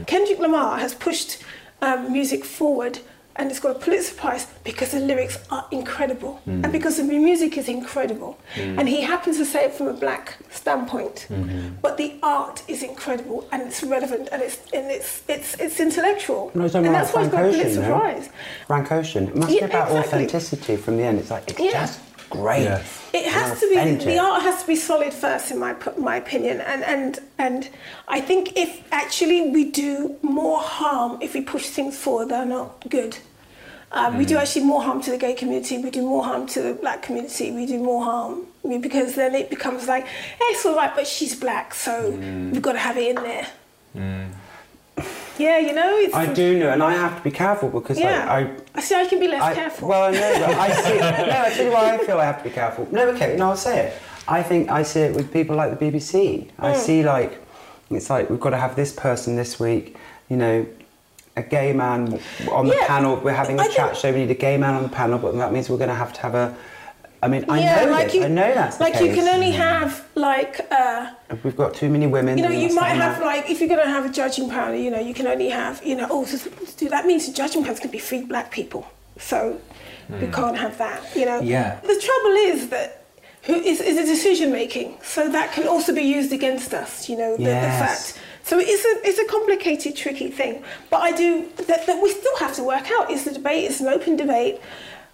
Kendrick 0.07 0.39
Lamar 0.39 0.79
has 0.79 0.95
pushed 0.95 1.43
um, 1.83 2.13
music 2.13 2.45
forward 2.45 2.99
and 3.41 3.51
it's 3.51 3.59
got 3.59 3.75
a 3.75 3.79
Pulitzer 3.79 4.15
Prize 4.15 4.47
because 4.65 4.91
the 4.91 5.01
lyrics 5.01 5.39
are 5.51 5.67
incredible 5.71 6.35
hmm. 6.45 6.63
and 6.63 6.71
because 6.71 6.99
the 6.99 7.05
music 7.05 7.57
is 7.57 7.69
incredible. 7.69 8.39
Hmm. 8.55 8.79
And 8.79 8.87
he 8.87 9.01
happens 9.01 9.39
to 9.39 9.47
say 9.47 9.65
it 9.65 9.73
from 9.73 9.89
a 9.89 9.95
black 9.95 10.37
standpoint, 10.51 11.21
hmm. 11.21 11.71
but 11.81 11.97
the 11.97 12.17
art 12.23 12.63
is 12.69 12.83
incredible 12.83 13.49
and 13.51 13.63
it's 13.63 13.83
relevant 13.83 14.29
and 14.31 14.43
it's 14.43 14.59
and 14.75 14.91
it's 14.91 15.23
it's 15.27 15.55
it's 15.59 15.81
intellectual. 15.81 16.53
No, 16.55 16.65
it's 16.65 16.75
talking 16.75 16.89
and 16.89 16.95
about 16.95 17.05
that's 17.05 17.15
why 17.15 17.23
it's 17.23 17.31
Frank 17.31 17.33
got 17.33 17.45
a 17.45 17.49
Ocean, 17.49 17.61
Pulitzer 17.61 17.81
no? 17.81 17.99
Prize. 17.99 18.29
Frank 18.67 18.93
Ocean. 18.93 19.29
It 19.29 19.37
must 19.37 19.53
Yeah, 19.53 19.61
be 19.61 19.73
about 19.73 19.89
exactly. 19.89 20.09
authenticity 20.09 20.77
from 20.77 20.97
the 20.99 21.05
end. 21.05 21.19
It's 21.19 21.31
like, 21.31 21.49
it's 21.49 21.59
Yeah. 21.59 21.73
just 21.73 22.01
great. 22.31 22.63
Yes. 22.63 23.11
It 23.13 23.27
has 23.27 23.59
to 23.61 23.69
be 23.69 24.05
the 24.05 24.19
art 24.19 24.43
has 24.43 24.61
to 24.63 24.67
be 24.67 24.77
solid 24.77 25.13
first, 25.13 25.51
in 25.51 25.59
my 25.59 25.75
my 25.99 26.17
opinion, 26.17 26.61
and 26.61 26.83
and 26.85 27.19
and 27.39 27.69
I 28.09 28.21
think 28.21 28.57
if 28.57 28.83
actually 28.93 29.51
we 29.51 29.65
do 29.71 30.17
more 30.23 30.61
harm 30.61 31.19
if 31.21 31.35
we 31.35 31.41
push 31.41 31.67
things 31.67 31.99
forward, 31.99 32.29
they're 32.29 32.53
not 32.59 32.89
good. 32.89 33.19
Um, 33.93 34.17
We 34.19 34.25
do 34.25 34.37
Mm. 34.37 34.41
actually 34.43 34.65
more 34.67 34.83
harm 34.83 35.01
to 35.03 35.11
the 35.11 35.17
gay 35.19 35.35
community. 35.35 35.79
We 35.79 35.91
do 35.91 36.03
more 36.03 36.25
harm 36.25 36.47
to 36.49 36.63
the 36.63 36.75
black 36.75 37.03
community. 37.03 37.51
We 37.51 37.67
do 37.67 37.79
more 37.79 38.05
harm 38.05 38.47
I 38.65 38.69
mean, 38.69 38.81
because 38.83 39.15
then 39.15 39.35
it 39.35 39.49
becomes 39.51 39.89
like, 39.89 40.05
hey, 40.07 40.45
it's 40.55 40.65
all 40.67 40.77
right, 40.77 40.95
but 40.95 41.07
she's 41.07 41.35
black, 41.35 41.73
so 41.75 42.13
Mm. 42.13 42.53
we've 42.53 42.63
got 42.63 42.73
to 42.73 42.79
have 42.79 42.97
it 42.99 43.17
in 43.17 43.23
there. 43.23 43.47
Yeah, 45.39 45.57
you 45.59 45.73
know, 45.73 45.97
it's 45.97 46.15
I 46.15 46.27
do 46.27 46.59
know, 46.59 46.69
and 46.69 46.83
I 46.83 46.93
have 46.93 47.17
to 47.17 47.23
be 47.23 47.31
careful 47.31 47.71
because 47.71 47.99
yeah. 47.99 48.27
like, 48.27 48.29
I 48.29 48.79
I 48.79 48.81
see. 48.83 48.95
I 48.95 49.07
can 49.07 49.19
be 49.19 49.29
less 49.29 49.41
I, 49.43 49.55
careful. 49.55 49.89
Well, 49.89 50.03
I 50.03 50.11
know, 50.11 50.33
but 50.47 50.59
I 50.59 50.71
see. 50.83 50.99
no, 50.99 51.43
I 51.47 51.51
tell 51.51 51.65
you 51.65 51.73
why 51.73 51.95
I 51.95 51.99
feel 51.99 52.19
I 52.21 52.27
have 52.27 52.39
to 52.43 52.45
be 52.45 52.55
careful. 52.55 52.87
No, 52.93 53.09
okay, 53.09 53.37
no, 53.39 53.49
I'll 53.51 53.57
say 53.57 53.87
it. 53.87 53.93
I 54.29 54.43
think 54.43 54.71
I 54.71 54.83
see 54.83 55.01
it 55.01 55.15
with 55.17 55.33
people 55.33 55.57
like 55.57 55.71
the 55.79 55.81
BBC. 55.91 56.49
I 56.59 56.73
Mm. 56.73 56.77
see 56.77 57.03
like 57.03 57.33
it's 57.91 58.11
like 58.11 58.29
we've 58.29 58.39
got 58.47 58.51
to 58.51 58.59
have 58.59 58.77
this 58.77 58.93
person 58.93 59.37
this 59.37 59.59
week. 59.59 59.97
You 60.29 60.37
know, 60.37 60.67
a 61.37 61.43
gay 61.43 61.73
man 61.73 62.21
on 62.51 62.67
the 62.67 62.75
Yeah, 62.75 62.87
panel. 62.87 63.17
We're 63.17 63.33
having 63.33 63.59
a 63.59 63.63
I 63.63 63.69
chat 63.69 63.91
think- 63.91 63.97
show. 64.01 64.13
We 64.13 64.19
need 64.21 64.31
a 64.31 64.35
gay 64.35 64.57
man 64.57 64.75
on 64.75 64.83
the 64.83 64.89
panel, 64.89 65.19
but 65.19 65.35
that 65.37 65.53
means 65.53 65.69
we're 65.71 65.79
going 65.79 65.89
to 65.91 65.95
have 65.95 66.13
to 66.15 66.21
have 66.21 66.35
a. 66.35 66.57
I 67.23 67.29
mean, 67.29 67.45
I 67.51 67.61
yeah, 67.61 67.85
know 67.85 67.91
like 67.91 68.07
this. 68.07 68.15
you, 68.15 68.25
I 68.25 68.29
know 68.29 68.55
that's 68.55 68.79
the 68.79 68.85
like 68.85 68.95
you 69.01 69.13
can 69.15 69.29
only 69.29 69.51
have 69.51 70.09
like. 70.15 70.67
Uh, 70.71 71.11
We've 71.45 71.57
got 71.57 71.75
too 71.75 71.91
many 71.91 72.07
women. 72.07 72.39
you 72.39 72.45
know, 72.45 72.51
you 72.51 72.75
might 72.75 72.95
have 72.95 73.19
that. 73.19 73.25
like 73.27 73.51
if 73.51 73.61
you're 73.61 73.69
going 73.69 73.83
to 73.85 73.89
have 73.91 74.07
a 74.07 74.09
judging 74.09 74.49
panel, 74.49 74.75
you 74.75 74.91
know, 74.91 74.99
you 75.01 75.13
can 75.13 75.27
only 75.27 75.51
have 75.51 75.85
you 75.85 75.97
know. 75.97 76.07
Oh, 76.11 76.25
so, 76.25 76.39
so 76.65 76.89
that 76.89 77.05
means 77.07 77.27
the 77.27 77.33
judging 77.35 77.61
panel's 77.63 77.79
going 77.79 77.91
to 77.91 77.93
be 77.93 77.99
three 77.99 78.23
black 78.25 78.51
people, 78.51 78.89
so 79.19 79.61
we 80.09 80.29
can't 80.29 80.57
have 80.57 80.79
that. 80.79 81.15
You 81.15 81.27
know. 81.27 81.41
Yeah. 81.43 81.79
The 81.81 82.01
trouble 82.01 82.35
is 82.53 82.71
that 82.71 83.05
who 83.43 83.55
is, 83.55 83.83
is 83.83 83.99
a 83.99 84.07
decision 84.07 84.51
making, 84.51 84.97
so 85.03 85.29
that 85.29 85.53
can 85.53 85.69
also 85.69 85.95
be 85.95 86.03
used 86.03 86.33
against 86.33 86.73
us. 86.73 87.07
You 87.09 87.19
know, 87.19 87.37
the, 87.37 87.45
the 87.45 87.51
fact. 87.51 88.19
So 88.43 88.59
it's 88.59 88.85
a 88.85 89.09
it's 89.09 89.19
a 89.19 89.27
complicated, 89.27 89.97
tricky 89.97 90.31
thing. 90.31 90.63
But 90.91 90.99
I 90.99 91.13
do 91.13 91.49
that, 91.57 91.87
that 91.87 92.03
we 92.03 92.11
still 92.11 92.37
have 92.39 92.55
to 92.55 92.65
work 92.65 92.91
out. 92.91 93.11
Is 93.11 93.25
the 93.25 93.33
debate? 93.33 93.65
It's 93.71 93.81
an 93.81 93.89
open 93.89 94.17
debate. 94.17 94.61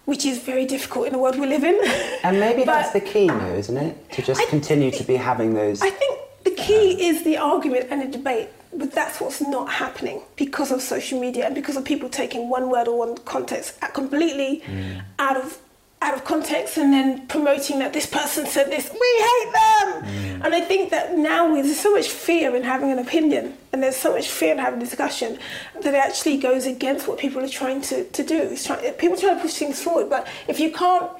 Which 0.05 0.25
is 0.25 0.37
very 0.39 0.65
difficult 0.65 1.07
in 1.07 1.11
the 1.11 1.19
world 1.19 1.37
we 1.37 1.47
live 1.47 1.65
in. 1.65 1.77
And 2.23 2.39
maybe 2.39 2.63
that's 2.73 2.93
the 2.93 3.01
key, 3.01 3.27
though, 3.27 3.55
isn't 3.55 3.75
it? 3.75 4.11
To 4.13 4.21
just 4.21 4.39
I- 4.39 4.45
continue 4.45 4.89
to 4.91 5.03
be 5.03 5.17
having 5.17 5.53
those. 5.53 5.81
I 5.81 5.89
think 5.89 6.19
the 6.45 6.51
key 6.51 6.93
um, 6.93 6.99
is 6.99 7.23
the 7.23 7.35
argument 7.35 7.87
and 7.91 8.01
the 8.01 8.17
debate, 8.17 8.47
but 8.73 8.93
that's 8.93 9.19
what's 9.19 9.41
not 9.41 9.69
happening 9.69 10.21
because 10.37 10.71
of 10.71 10.81
social 10.81 11.19
media 11.19 11.45
and 11.45 11.53
because 11.53 11.75
of 11.75 11.83
people 11.83 12.07
taking 12.07 12.49
one 12.49 12.69
word 12.69 12.87
or 12.87 12.97
one 12.97 13.17
context 13.25 13.77
completely 13.93 14.61
mm. 14.65 15.01
out 15.19 15.35
of 15.35 15.59
out 16.01 16.13
of 16.13 16.23
context 16.23 16.77
and 16.77 16.93
then 16.93 17.25
promoting 17.27 17.79
that 17.79 17.91
this 17.91 18.05
person 18.05 18.45
said 18.45 18.69
this, 18.69 18.89
we 18.91 18.99
hate 18.99 19.53
them. 19.53 20.03
Mm. 20.03 20.45
And 20.45 20.55
I 20.55 20.61
think 20.61 20.91
that 20.91 21.17
now 21.17 21.53
there's 21.53 21.79
so 21.79 21.93
much 21.93 22.07
fear 22.07 22.55
in 22.55 22.63
having 22.63 22.91
an 22.91 22.99
opinion 22.99 23.57
and 23.73 23.81
there's 23.81 23.95
so 23.95 24.13
much 24.13 24.27
fear 24.27 24.53
in 24.53 24.59
having 24.59 24.79
a 24.79 24.83
discussion 24.83 25.39
that 25.81 25.93
it 25.93 25.97
actually 25.97 26.37
goes 26.37 26.67
against 26.67 27.07
what 27.07 27.17
people 27.17 27.43
are 27.43 27.49
trying 27.49 27.81
to, 27.81 28.03
to 28.03 28.23
do. 28.23 28.55
Trying, 28.55 28.93
people 28.93 29.17
trying 29.17 29.37
to 29.37 29.41
push 29.41 29.55
things 29.55 29.81
forward, 29.81 30.09
but 30.09 30.27
if 30.47 30.59
you 30.59 30.71
can't 30.71 31.11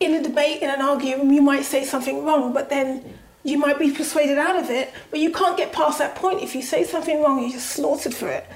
in 0.00 0.14
a 0.14 0.22
debate, 0.22 0.60
in 0.60 0.68
an 0.68 0.82
argument, 0.82 1.32
you 1.32 1.40
might 1.40 1.64
say 1.64 1.84
something 1.84 2.24
wrong, 2.24 2.52
but 2.52 2.68
then 2.68 3.18
you 3.44 3.56
might 3.56 3.78
be 3.78 3.90
persuaded 3.90 4.36
out 4.36 4.56
of 4.56 4.68
it, 4.70 4.92
but 5.10 5.20
you 5.20 5.30
can't 5.30 5.56
get 5.56 5.72
past 5.72 5.98
that 5.98 6.14
point. 6.16 6.42
If 6.42 6.54
you 6.54 6.62
say 6.62 6.84
something 6.84 7.22
wrong, 7.22 7.40
you're 7.40 7.52
just 7.52 7.70
slaughtered 7.70 8.14
for 8.14 8.28
it. 8.28 8.46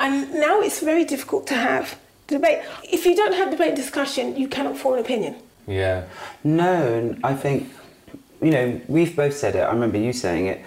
And 0.00 0.32
now 0.34 0.60
it's 0.60 0.80
very 0.80 1.04
difficult 1.04 1.46
to 1.48 1.54
have 1.54 1.98
debate. 2.28 2.60
If 2.84 3.04
you 3.04 3.16
don't 3.16 3.32
have 3.34 3.50
debate 3.50 3.68
and 3.68 3.76
discussion, 3.76 4.36
you 4.36 4.46
cannot 4.48 4.76
form 4.76 4.94
an 4.94 5.00
opinion. 5.00 5.34
Yeah. 5.66 6.04
No, 6.44 6.94
and 6.94 7.20
I 7.24 7.34
think, 7.34 7.68
you 8.40 8.50
know, 8.50 8.80
we've 8.88 9.14
both 9.16 9.36
said 9.36 9.56
it. 9.56 9.60
I 9.60 9.72
remember 9.72 9.98
you 9.98 10.12
saying 10.12 10.46
it. 10.46 10.62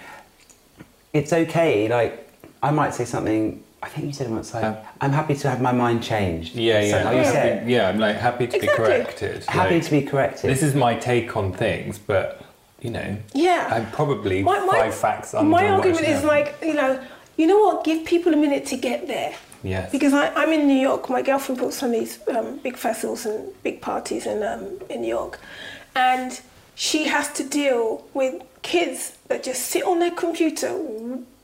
It's 1.12 1.32
okay. 1.32 1.88
Like, 1.88 2.28
I 2.62 2.70
might 2.70 2.94
say 2.94 3.04
something. 3.04 3.62
I 3.82 3.88
think 3.88 4.06
you 4.06 4.12
said 4.12 4.28
it 4.28 4.30
once. 4.30 4.54
Like, 4.54 4.64
Uh, 4.64 4.76
I'm 5.00 5.10
happy 5.12 5.34
to 5.34 5.48
have 5.50 5.60
my 5.60 5.72
mind 5.72 6.02
changed. 6.02 6.54
Yeah, 6.54 6.80
yeah. 6.80 6.90
So, 6.90 6.98
how 7.04 7.10
you 7.10 7.18
I'm 7.18 7.24
happy- 7.34 7.72
yeah, 7.72 7.88
I'm 7.88 7.98
like 7.98 8.16
happy 8.16 8.46
to 8.46 8.56
Exactly. 8.56 8.84
be 8.84 8.90
corrected. 8.90 9.44
Happy 9.46 9.74
Like, 9.74 9.84
to 9.84 9.90
be 9.90 10.02
corrected. 10.02 10.50
This 10.50 10.62
is 10.62 10.74
my 10.74 10.94
take 10.94 11.36
on 11.36 11.52
things, 11.52 11.98
but 11.98 12.44
you 12.80 12.90
know, 12.90 13.16
Yeah. 13.32 13.68
I'm 13.70 13.86
probably 13.92 14.42
My- 14.42 14.58
my- 14.60 14.78
five 14.80 14.94
facts 14.94 15.34
under 15.34 15.48
My 15.50 15.68
argument 15.68 16.06
is 16.06 16.22
like, 16.24 16.54
you 16.62 16.74
know, 16.74 16.98
you 17.36 17.46
know 17.46 17.58
what? 17.60 17.82
Give 17.84 18.04
people 18.04 18.32
a 18.34 18.36
minute 18.36 18.66
to 18.66 18.76
get 18.76 19.06
there. 19.08 19.32
Yes. 19.62 19.90
Because 19.92 20.12
I, 20.12 20.32
I'm 20.34 20.50
in 20.50 20.66
New 20.66 20.80
York. 20.80 21.08
My 21.08 21.22
girlfriend 21.22 21.60
puts 21.60 21.82
on 21.82 21.92
these 21.92 22.18
um, 22.28 22.58
big 22.58 22.76
festivals 22.76 23.26
and 23.26 23.50
big 23.62 23.80
parties 23.80 24.26
in 24.26 24.42
um, 24.42 24.78
in 24.90 25.02
New 25.02 25.08
York, 25.08 25.38
and 25.94 26.40
she 26.74 27.04
has 27.04 27.32
to 27.34 27.44
deal 27.44 28.04
with 28.14 28.42
kids 28.62 29.16
that 29.28 29.42
just 29.42 29.62
sit 29.62 29.84
on 29.84 29.98
their 29.98 30.10
computer 30.10 30.72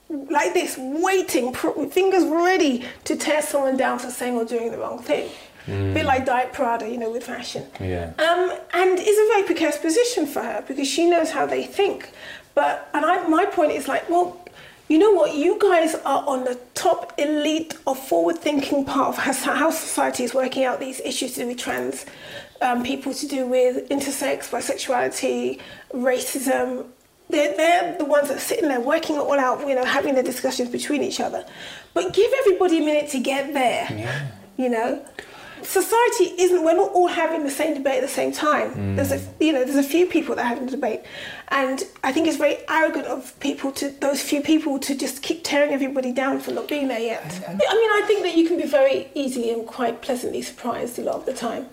like 0.09 0.55
this, 0.55 0.77
waiting, 0.79 1.53
fingers 1.53 2.25
ready 2.25 2.85
to 3.05 3.17
tear 3.17 3.43
someone 3.43 3.77
down 3.77 3.99
for 3.99 4.11
saying 4.11 4.37
or 4.37 4.45
doing 4.45 4.71
the 4.71 4.79
wrong 4.79 5.03
thing. 5.03 5.29
A 5.67 5.93
bit 5.93 6.07
like 6.07 6.25
Diet 6.25 6.55
Prada, 6.55 6.89
you 6.89 6.97
know, 6.97 7.11
with 7.11 7.25
fashion. 7.25 7.67
Yeah. 7.79 8.15
Um, 8.19 8.59
and 8.73 8.99
it's 8.99 9.19
a 9.19 9.35
very 9.35 9.43
precarious 9.45 9.77
position 9.77 10.25
for 10.27 10.41
her 10.41 10.65
because 10.67 10.89
she 10.89 11.11
knows 11.11 11.31
how 11.31 11.45
they 11.45 11.63
think. 11.63 12.11
But 12.55 12.89
and 12.95 13.05
I, 13.05 13.29
my 13.29 13.45
point 13.45 13.73
is 13.73 13.87
like, 13.87 14.09
well, 14.09 14.43
you 14.89 14.99
know 14.99 15.13
what? 15.13 15.35
You 15.35 15.59
guys 15.59 15.95
are 15.95 16.25
on 16.27 16.45
the 16.45 16.59
top 16.75 17.13
elite 17.19 17.77
of 17.87 17.99
forward-thinking 17.99 18.87
part 18.87 19.09
of 19.09 19.17
how, 19.19 19.71
society 19.71 20.25
is 20.25 20.35
working 20.35 20.65
out 20.65 20.81
these 20.81 21.01
issues 21.01 21.35
to 21.35 21.41
do 21.41 21.49
with 21.49 21.59
trans 21.59 22.07
um, 22.63 22.83
people, 22.83 23.13
to 23.13 23.29
do 23.29 23.47
with 23.47 23.89
intersex, 23.91 24.49
bisexuality, 24.49 25.61
racism. 25.93 26.87
They're, 27.29 27.55
they're 27.55 27.99
the 27.99 28.07
ones 28.07 28.29
that 28.29 28.39
are 28.39 28.41
sitting 28.41 28.69
there 28.69 28.81
working 28.81 29.17
it 29.17 29.21
all 29.21 29.39
out, 29.39 29.61
you 29.69 29.75
know, 29.75 29.85
having 29.85 30.15
the 30.15 30.23
discussions 30.23 30.71
between 30.71 31.03
each 31.03 31.21
other. 31.21 31.45
But 31.93 32.15
give 32.15 32.33
everybody 32.41 32.79
a 32.79 32.85
minute 32.85 33.11
to 33.11 33.19
get 33.19 33.53
there. 33.53 33.87
You 34.57 34.71
know, 34.71 35.05
society 35.63 36.35
isn't. 36.39 36.65
We're 36.65 36.77
not 36.77 36.93
all 36.93 37.09
having 37.09 37.45
the 37.45 37.51
same 37.51 37.75
debate 37.75 37.97
at 37.97 38.03
the 38.03 38.09
same 38.09 38.33
time. 38.33 38.73
Mm. 38.75 38.97
There's 38.97 39.13
a, 39.13 39.21
you 39.41 39.53
know, 39.53 39.65
there's 39.65 39.77
a 39.77 39.89
few 39.89 40.07
people 40.07 40.35
that 40.35 40.45
are 40.45 40.49
having 40.49 40.67
the 40.67 40.73
debate, 40.73 41.03
and 41.49 41.85
I 42.05 42.13
think 42.13 42.27
it's 42.27 42.37
very 42.37 42.59
arrogant 42.69 43.07
of 43.07 43.39
people 43.41 43.73
to 43.73 43.91
those 43.91 44.23
few 44.23 44.41
people 44.41 44.79
to 44.81 44.95
just 44.95 45.23
keep 45.23 45.45
tearing 45.45 45.73
everybody 45.73 46.13
down 46.13 46.41
for 46.41 46.53
not 46.53 46.69
being 46.69 46.89
there 46.89 47.01
yet. 47.01 47.23
Mm-hmm. 47.23 47.61
I 47.69 47.75
mean, 47.75 47.91
I 47.91 48.05
think 48.07 48.23
that 48.23 48.37
you 48.37 48.47
can 48.49 48.57
be 48.57 48.67
very 48.67 49.09
easily 49.15 49.53
and 49.53 49.67
quite 49.67 50.03
pleasantly 50.03 50.43
surprised 50.43 50.99
a 50.99 51.03
lot 51.03 51.17
of 51.17 51.27
the 51.27 51.35
time, 51.35 51.67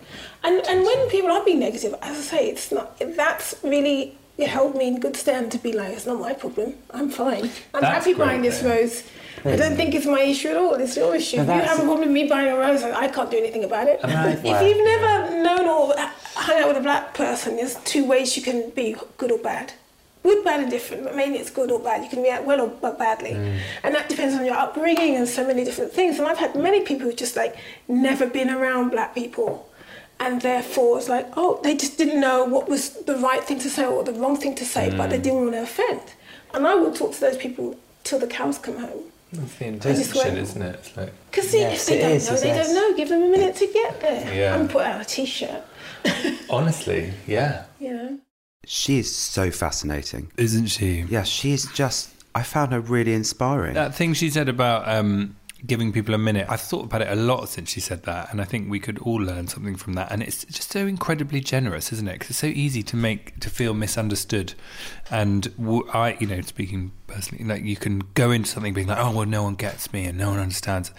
and 0.43 0.65
and 0.67 0.85
when 0.85 1.09
people 1.09 1.31
are 1.31 1.43
being 1.43 1.59
negative, 1.59 1.95
as 2.01 2.17
I 2.17 2.21
say, 2.21 2.49
it's 2.49 2.71
not. 2.71 2.99
That's 2.99 3.55
really. 3.63 4.17
It 4.37 4.49
held 4.49 4.75
me 4.75 4.89
in 4.89 4.99
good 4.99 5.15
stand 5.15 5.53
to 5.53 5.57
be 5.57 5.71
like, 5.71 5.93
it's 5.93 6.05
not 6.05 6.19
my 6.19 6.33
problem. 6.33 6.73
I'm 6.89 7.09
fine. 7.09 7.49
I'm 7.73 7.79
That's 7.79 8.05
happy 8.05 8.13
buying 8.13 8.41
this 8.41 8.61
rose. 8.61 9.03
I 9.45 9.55
don't 9.55 9.75
think 9.75 9.93
it's 9.95 10.05
my 10.05 10.21
issue 10.21 10.49
at 10.49 10.57
all. 10.57 10.73
It's 10.75 10.95
your 10.97 11.15
issue. 11.15 11.37
No, 11.37 11.55
you 11.55 11.61
have 11.61 11.77
a 11.79 11.83
problem 11.83 11.99
with 11.99 12.09
me 12.09 12.27
buying 12.27 12.49
a 12.51 12.57
rose, 12.57 12.83
I 12.83 13.07
can't 13.07 13.29
do 13.29 13.37
anything 13.37 13.63
about 13.63 13.87
it. 13.87 13.99
Right. 14.03 14.37
If 14.43 14.43
you've 14.43 14.85
never 14.93 15.43
known 15.43 15.67
or 15.67 15.93
hung 16.35 16.61
out 16.61 16.67
with 16.69 16.77
a 16.77 16.81
black 16.81 17.13
person, 17.13 17.57
there's 17.57 17.75
two 17.83 18.05
ways 18.05 18.35
you 18.35 18.43
can 18.43 18.69
be 18.71 18.95
good 19.17 19.31
or 19.31 19.37
bad. 19.37 19.73
good, 20.25 20.43
bad, 20.43 20.59
and 20.61 20.71
different, 20.71 21.03
but 21.03 21.15
mainly 21.15 21.37
it's 21.37 21.51
good 21.51 21.71
or 21.71 21.79
bad. 21.79 22.03
You 22.03 22.09
can 22.09 22.21
react 22.23 22.45
well 22.45 22.61
or 22.61 22.91
badly, 22.93 23.33
and 23.83 23.93
that 23.95 24.09
depends 24.09 24.33
on 24.35 24.43
your 24.45 24.55
upbringing 24.55 25.15
and 25.15 25.27
so 25.27 25.45
many 25.45 25.63
different 25.63 25.91
things. 25.91 26.17
And 26.17 26.27
I've 26.27 26.39
had 26.39 26.55
many 26.55 26.81
people 26.81 27.05
who 27.07 27.13
just 27.13 27.35
like 27.35 27.55
never 27.87 28.25
been 28.27 28.49
around 28.49 28.89
black 28.89 29.13
people, 29.13 29.69
and 30.19 30.41
therefore 30.41 30.97
it's 30.97 31.09
like, 31.09 31.27
oh, 31.37 31.59
they 31.63 31.75
just 31.75 31.97
didn't 31.97 32.19
know 32.19 32.43
what 32.43 32.67
was 32.67 32.89
the 33.05 33.15
right 33.17 33.43
thing 33.43 33.59
to 33.59 33.69
say 33.69 33.85
or 33.85 34.03
the 34.03 34.13
wrong 34.13 34.35
thing 34.35 34.55
to 34.55 34.65
say, 34.65 34.95
but 34.95 35.09
they 35.11 35.19
didn't 35.19 35.41
want 35.41 35.51
to 35.53 35.61
offend. 35.61 36.01
And 36.53 36.65
I 36.65 36.73
will 36.75 36.91
talk 36.93 37.13
to 37.13 37.21
those 37.21 37.37
people 37.37 37.77
till 38.03 38.19
the 38.19 38.27
cows 38.27 38.57
come 38.57 38.77
home. 38.77 39.03
That's 39.35 39.57
the 39.57 39.69
just 39.69 40.15
intention, 40.15 40.37
isn't 40.37 40.61
it? 40.61 40.75
It's 40.75 40.97
like, 40.97 41.13
Because 41.31 41.53
Yes, 41.53 41.81
if 41.81 41.87
they 41.87 42.01
don't 42.01 42.11
is, 42.11 42.29
know, 42.29 42.37
they 42.37 42.47
yes. 42.47 42.67
don't 42.67 42.75
know. 42.75 42.97
Give 42.97 43.09
them 43.09 43.23
a 43.23 43.27
minute 43.27 43.55
to 43.55 43.67
get 43.67 44.01
there. 44.01 44.33
Yeah. 44.33 44.55
And 44.55 44.69
put 44.69 44.85
out 44.85 45.01
a 45.01 45.05
t-shirt. 45.05 45.63
honestly, 46.49 47.13
yeah. 47.27 47.65
You 47.79 47.93
know. 47.93 48.19
She 48.65 48.99
is 48.99 49.15
so 49.15 49.51
fascinating. 49.51 50.31
Isn't 50.37 50.67
she? 50.67 51.05
Yeah, 51.09 51.23
she 51.23 51.51
is 51.53 51.65
just. 51.73 52.09
I 52.33 52.43
found 52.43 52.73
her 52.73 52.79
really 52.81 53.13
inspiring. 53.13 53.75
That 53.75 53.95
thing 53.95 54.13
she 54.13 54.29
said 54.29 54.49
about 54.49 54.87
um, 54.87 55.35
giving 55.65 55.91
people 55.93 56.13
a 56.13 56.17
minute, 56.17 56.47
I've 56.49 56.61
thought 56.61 56.85
about 56.85 57.01
it 57.01 57.07
a 57.09 57.15
lot 57.15 57.49
since 57.49 57.69
she 57.69 57.79
said 57.79 58.03
that, 58.03 58.31
and 58.31 58.41
I 58.41 58.43
think 58.43 58.69
we 58.69 58.79
could 58.79 58.97
all 58.99 59.17
learn 59.21 59.47
something 59.47 59.75
from 59.75 59.93
that. 59.93 60.11
And 60.11 60.21
it's 60.21 60.45
just 60.45 60.71
so 60.71 60.85
incredibly 60.87 61.39
generous, 61.41 61.91
isn't 61.93 62.07
it? 62.07 62.13
Because 62.13 62.29
it's 62.31 62.39
so 62.39 62.47
easy 62.47 62.83
to 62.83 62.95
make 62.95 63.39
to 63.39 63.49
feel 63.49 63.73
misunderstood. 63.73 64.53
And 65.09 65.55
w- 65.57 65.87
I, 65.93 66.17
you 66.19 66.27
know, 66.27 66.41
speaking 66.41 66.91
personally, 67.07 67.43
like 67.45 67.63
you 67.63 67.75
can 67.75 67.99
go 68.15 68.31
into 68.31 68.49
something 68.49 68.73
being 68.73 68.87
like, 68.87 68.97
"Oh, 68.99 69.11
well, 69.11 69.25
no 69.25 69.43
one 69.43 69.55
gets 69.55 69.91
me, 69.93 70.05
and 70.05 70.17
no 70.17 70.29
one 70.29 70.39
understands," 70.39 70.91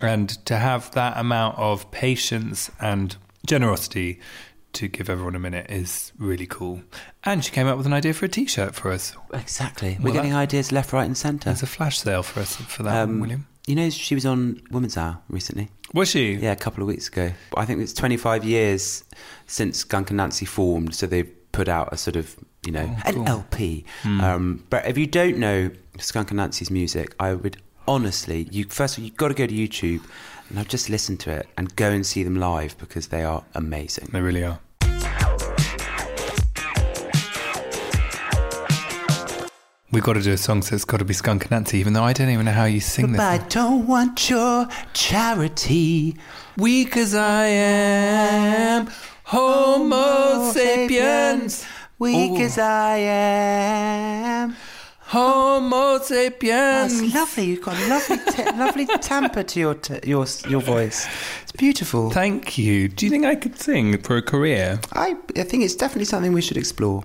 and 0.00 0.28
to 0.46 0.56
have 0.56 0.90
that 0.92 1.16
amount 1.18 1.58
of 1.58 1.90
patience 1.90 2.70
and 2.80 3.16
generosity. 3.46 4.20
To 4.74 4.88
give 4.88 5.08
everyone 5.08 5.36
a 5.36 5.38
minute 5.38 5.70
is 5.70 6.10
really 6.18 6.48
cool. 6.48 6.82
And 7.22 7.44
she 7.44 7.52
came 7.52 7.68
up 7.68 7.76
with 7.76 7.86
an 7.86 7.92
idea 7.92 8.12
for 8.12 8.24
a 8.24 8.28
t 8.28 8.44
shirt 8.46 8.74
for 8.74 8.90
us. 8.90 9.14
exactly. 9.32 9.96
We're 10.00 10.06
Well, 10.06 10.14
getting 10.14 10.34
ideas 10.34 10.72
left, 10.72 10.92
right, 10.92 11.04
and 11.04 11.16
centre. 11.16 11.44
There's 11.50 11.62
a 11.62 11.66
flash 11.68 12.00
sale 12.00 12.24
for 12.24 12.40
us 12.40 12.56
for 12.56 12.82
that, 12.82 13.02
Um, 13.04 13.20
William. 13.20 13.46
You 13.66 13.74
know, 13.74 13.88
she 13.90 14.14
was 14.14 14.26
on 14.26 14.60
Woman's 14.70 14.96
Hour 14.96 15.18
recently. 15.28 15.68
Was 15.94 16.10
she? 16.10 16.34
Yeah, 16.34 16.52
a 16.52 16.56
couple 16.56 16.82
of 16.82 16.88
weeks 16.88 17.08
ago. 17.08 17.32
I 17.56 17.64
think 17.64 17.80
it's 17.80 17.92
25 17.94 18.44
years 18.44 19.04
since 19.46 19.78
Skunk 19.78 20.08
Anansie 20.08 20.46
formed, 20.46 20.94
so 20.94 21.06
they've 21.06 21.30
put 21.52 21.68
out 21.68 21.88
a 21.92 21.96
sort 21.96 22.16
of, 22.16 22.36
you 22.66 22.72
know, 22.72 22.94
Oh, 23.06 23.12
cool. 23.12 23.22
an 23.22 23.28
LP. 23.28 23.84
Um, 24.04 24.64
but 24.70 24.86
if 24.86 24.98
you 24.98 25.06
don't 25.06 25.38
know 25.38 25.70
Skunk 25.98 26.28
Anansie's 26.30 26.70
music, 26.70 27.14
I 27.20 27.34
would 27.34 27.56
honestly, 27.86 28.48
you 28.50 28.64
first 28.64 28.96
of 28.98 29.02
all, 29.02 29.06
you've 29.06 29.16
got 29.16 29.28
to 29.28 29.34
go 29.34 29.46
to 29.46 29.54
YouTube 29.54 30.02
and 30.50 30.58
I've 30.58 30.68
just 30.68 30.90
listened 30.90 31.20
to 31.20 31.30
it 31.30 31.48
and 31.56 31.74
go 31.76 31.90
and 31.90 32.04
see 32.04 32.22
them 32.22 32.36
live 32.36 32.76
because 32.78 33.08
they 33.08 33.22
are 33.22 33.44
amazing. 33.54 34.08
They 34.12 34.20
really 34.20 34.42
are. 34.44 34.58
We've 39.94 40.02
got 40.02 40.14
to 40.14 40.22
do 40.22 40.32
a 40.32 40.36
song, 40.36 40.60
so 40.62 40.74
it's 40.74 40.84
got 40.84 40.96
to 40.96 41.04
be 41.04 41.14
Skunk 41.14 41.46
Anansie, 41.50 41.74
even 41.74 41.92
though 41.92 42.02
I 42.02 42.12
don't 42.12 42.28
even 42.28 42.46
know 42.46 42.50
how 42.52 42.64
you 42.64 42.80
sing 42.80 43.12
But 43.12 43.12
this. 43.12 43.20
I 43.20 43.38
don't 43.46 43.86
want 43.86 44.28
your 44.28 44.66
charity. 44.92 46.16
Weak 46.56 46.96
as 46.96 47.14
I 47.14 47.46
am, 47.46 48.90
Homo 49.22 50.50
sapiens. 50.50 51.64
Weak 52.00 52.32
Ooh. 52.32 52.42
as 52.42 52.58
I 52.58 52.96
am. 52.96 54.56
Homo 54.98 55.98
sapiens. 56.00 57.00
That's 57.00 57.14
lovely. 57.14 57.44
You've 57.44 57.62
got 57.62 57.76
a 57.76 57.88
lovely, 57.88 58.18
t- 58.32 58.44
lovely 58.58 58.86
temper 58.98 59.44
to 59.44 59.60
your 59.60 59.74
t- 59.74 60.00
your 60.02 60.26
your 60.48 60.60
voice. 60.60 61.06
It's 61.44 61.52
beautiful. 61.52 62.10
Thank 62.10 62.58
you. 62.58 62.88
Do 62.88 63.06
you 63.06 63.10
think 63.10 63.24
I 63.26 63.36
could 63.36 63.56
sing 63.60 63.98
for 64.02 64.16
a 64.16 64.22
career? 64.22 64.80
I 64.92 65.14
I 65.36 65.44
think 65.44 65.62
it's 65.62 65.76
definitely 65.76 66.06
something 66.06 66.32
we 66.32 66.42
should 66.42 66.56
explore. 66.56 67.04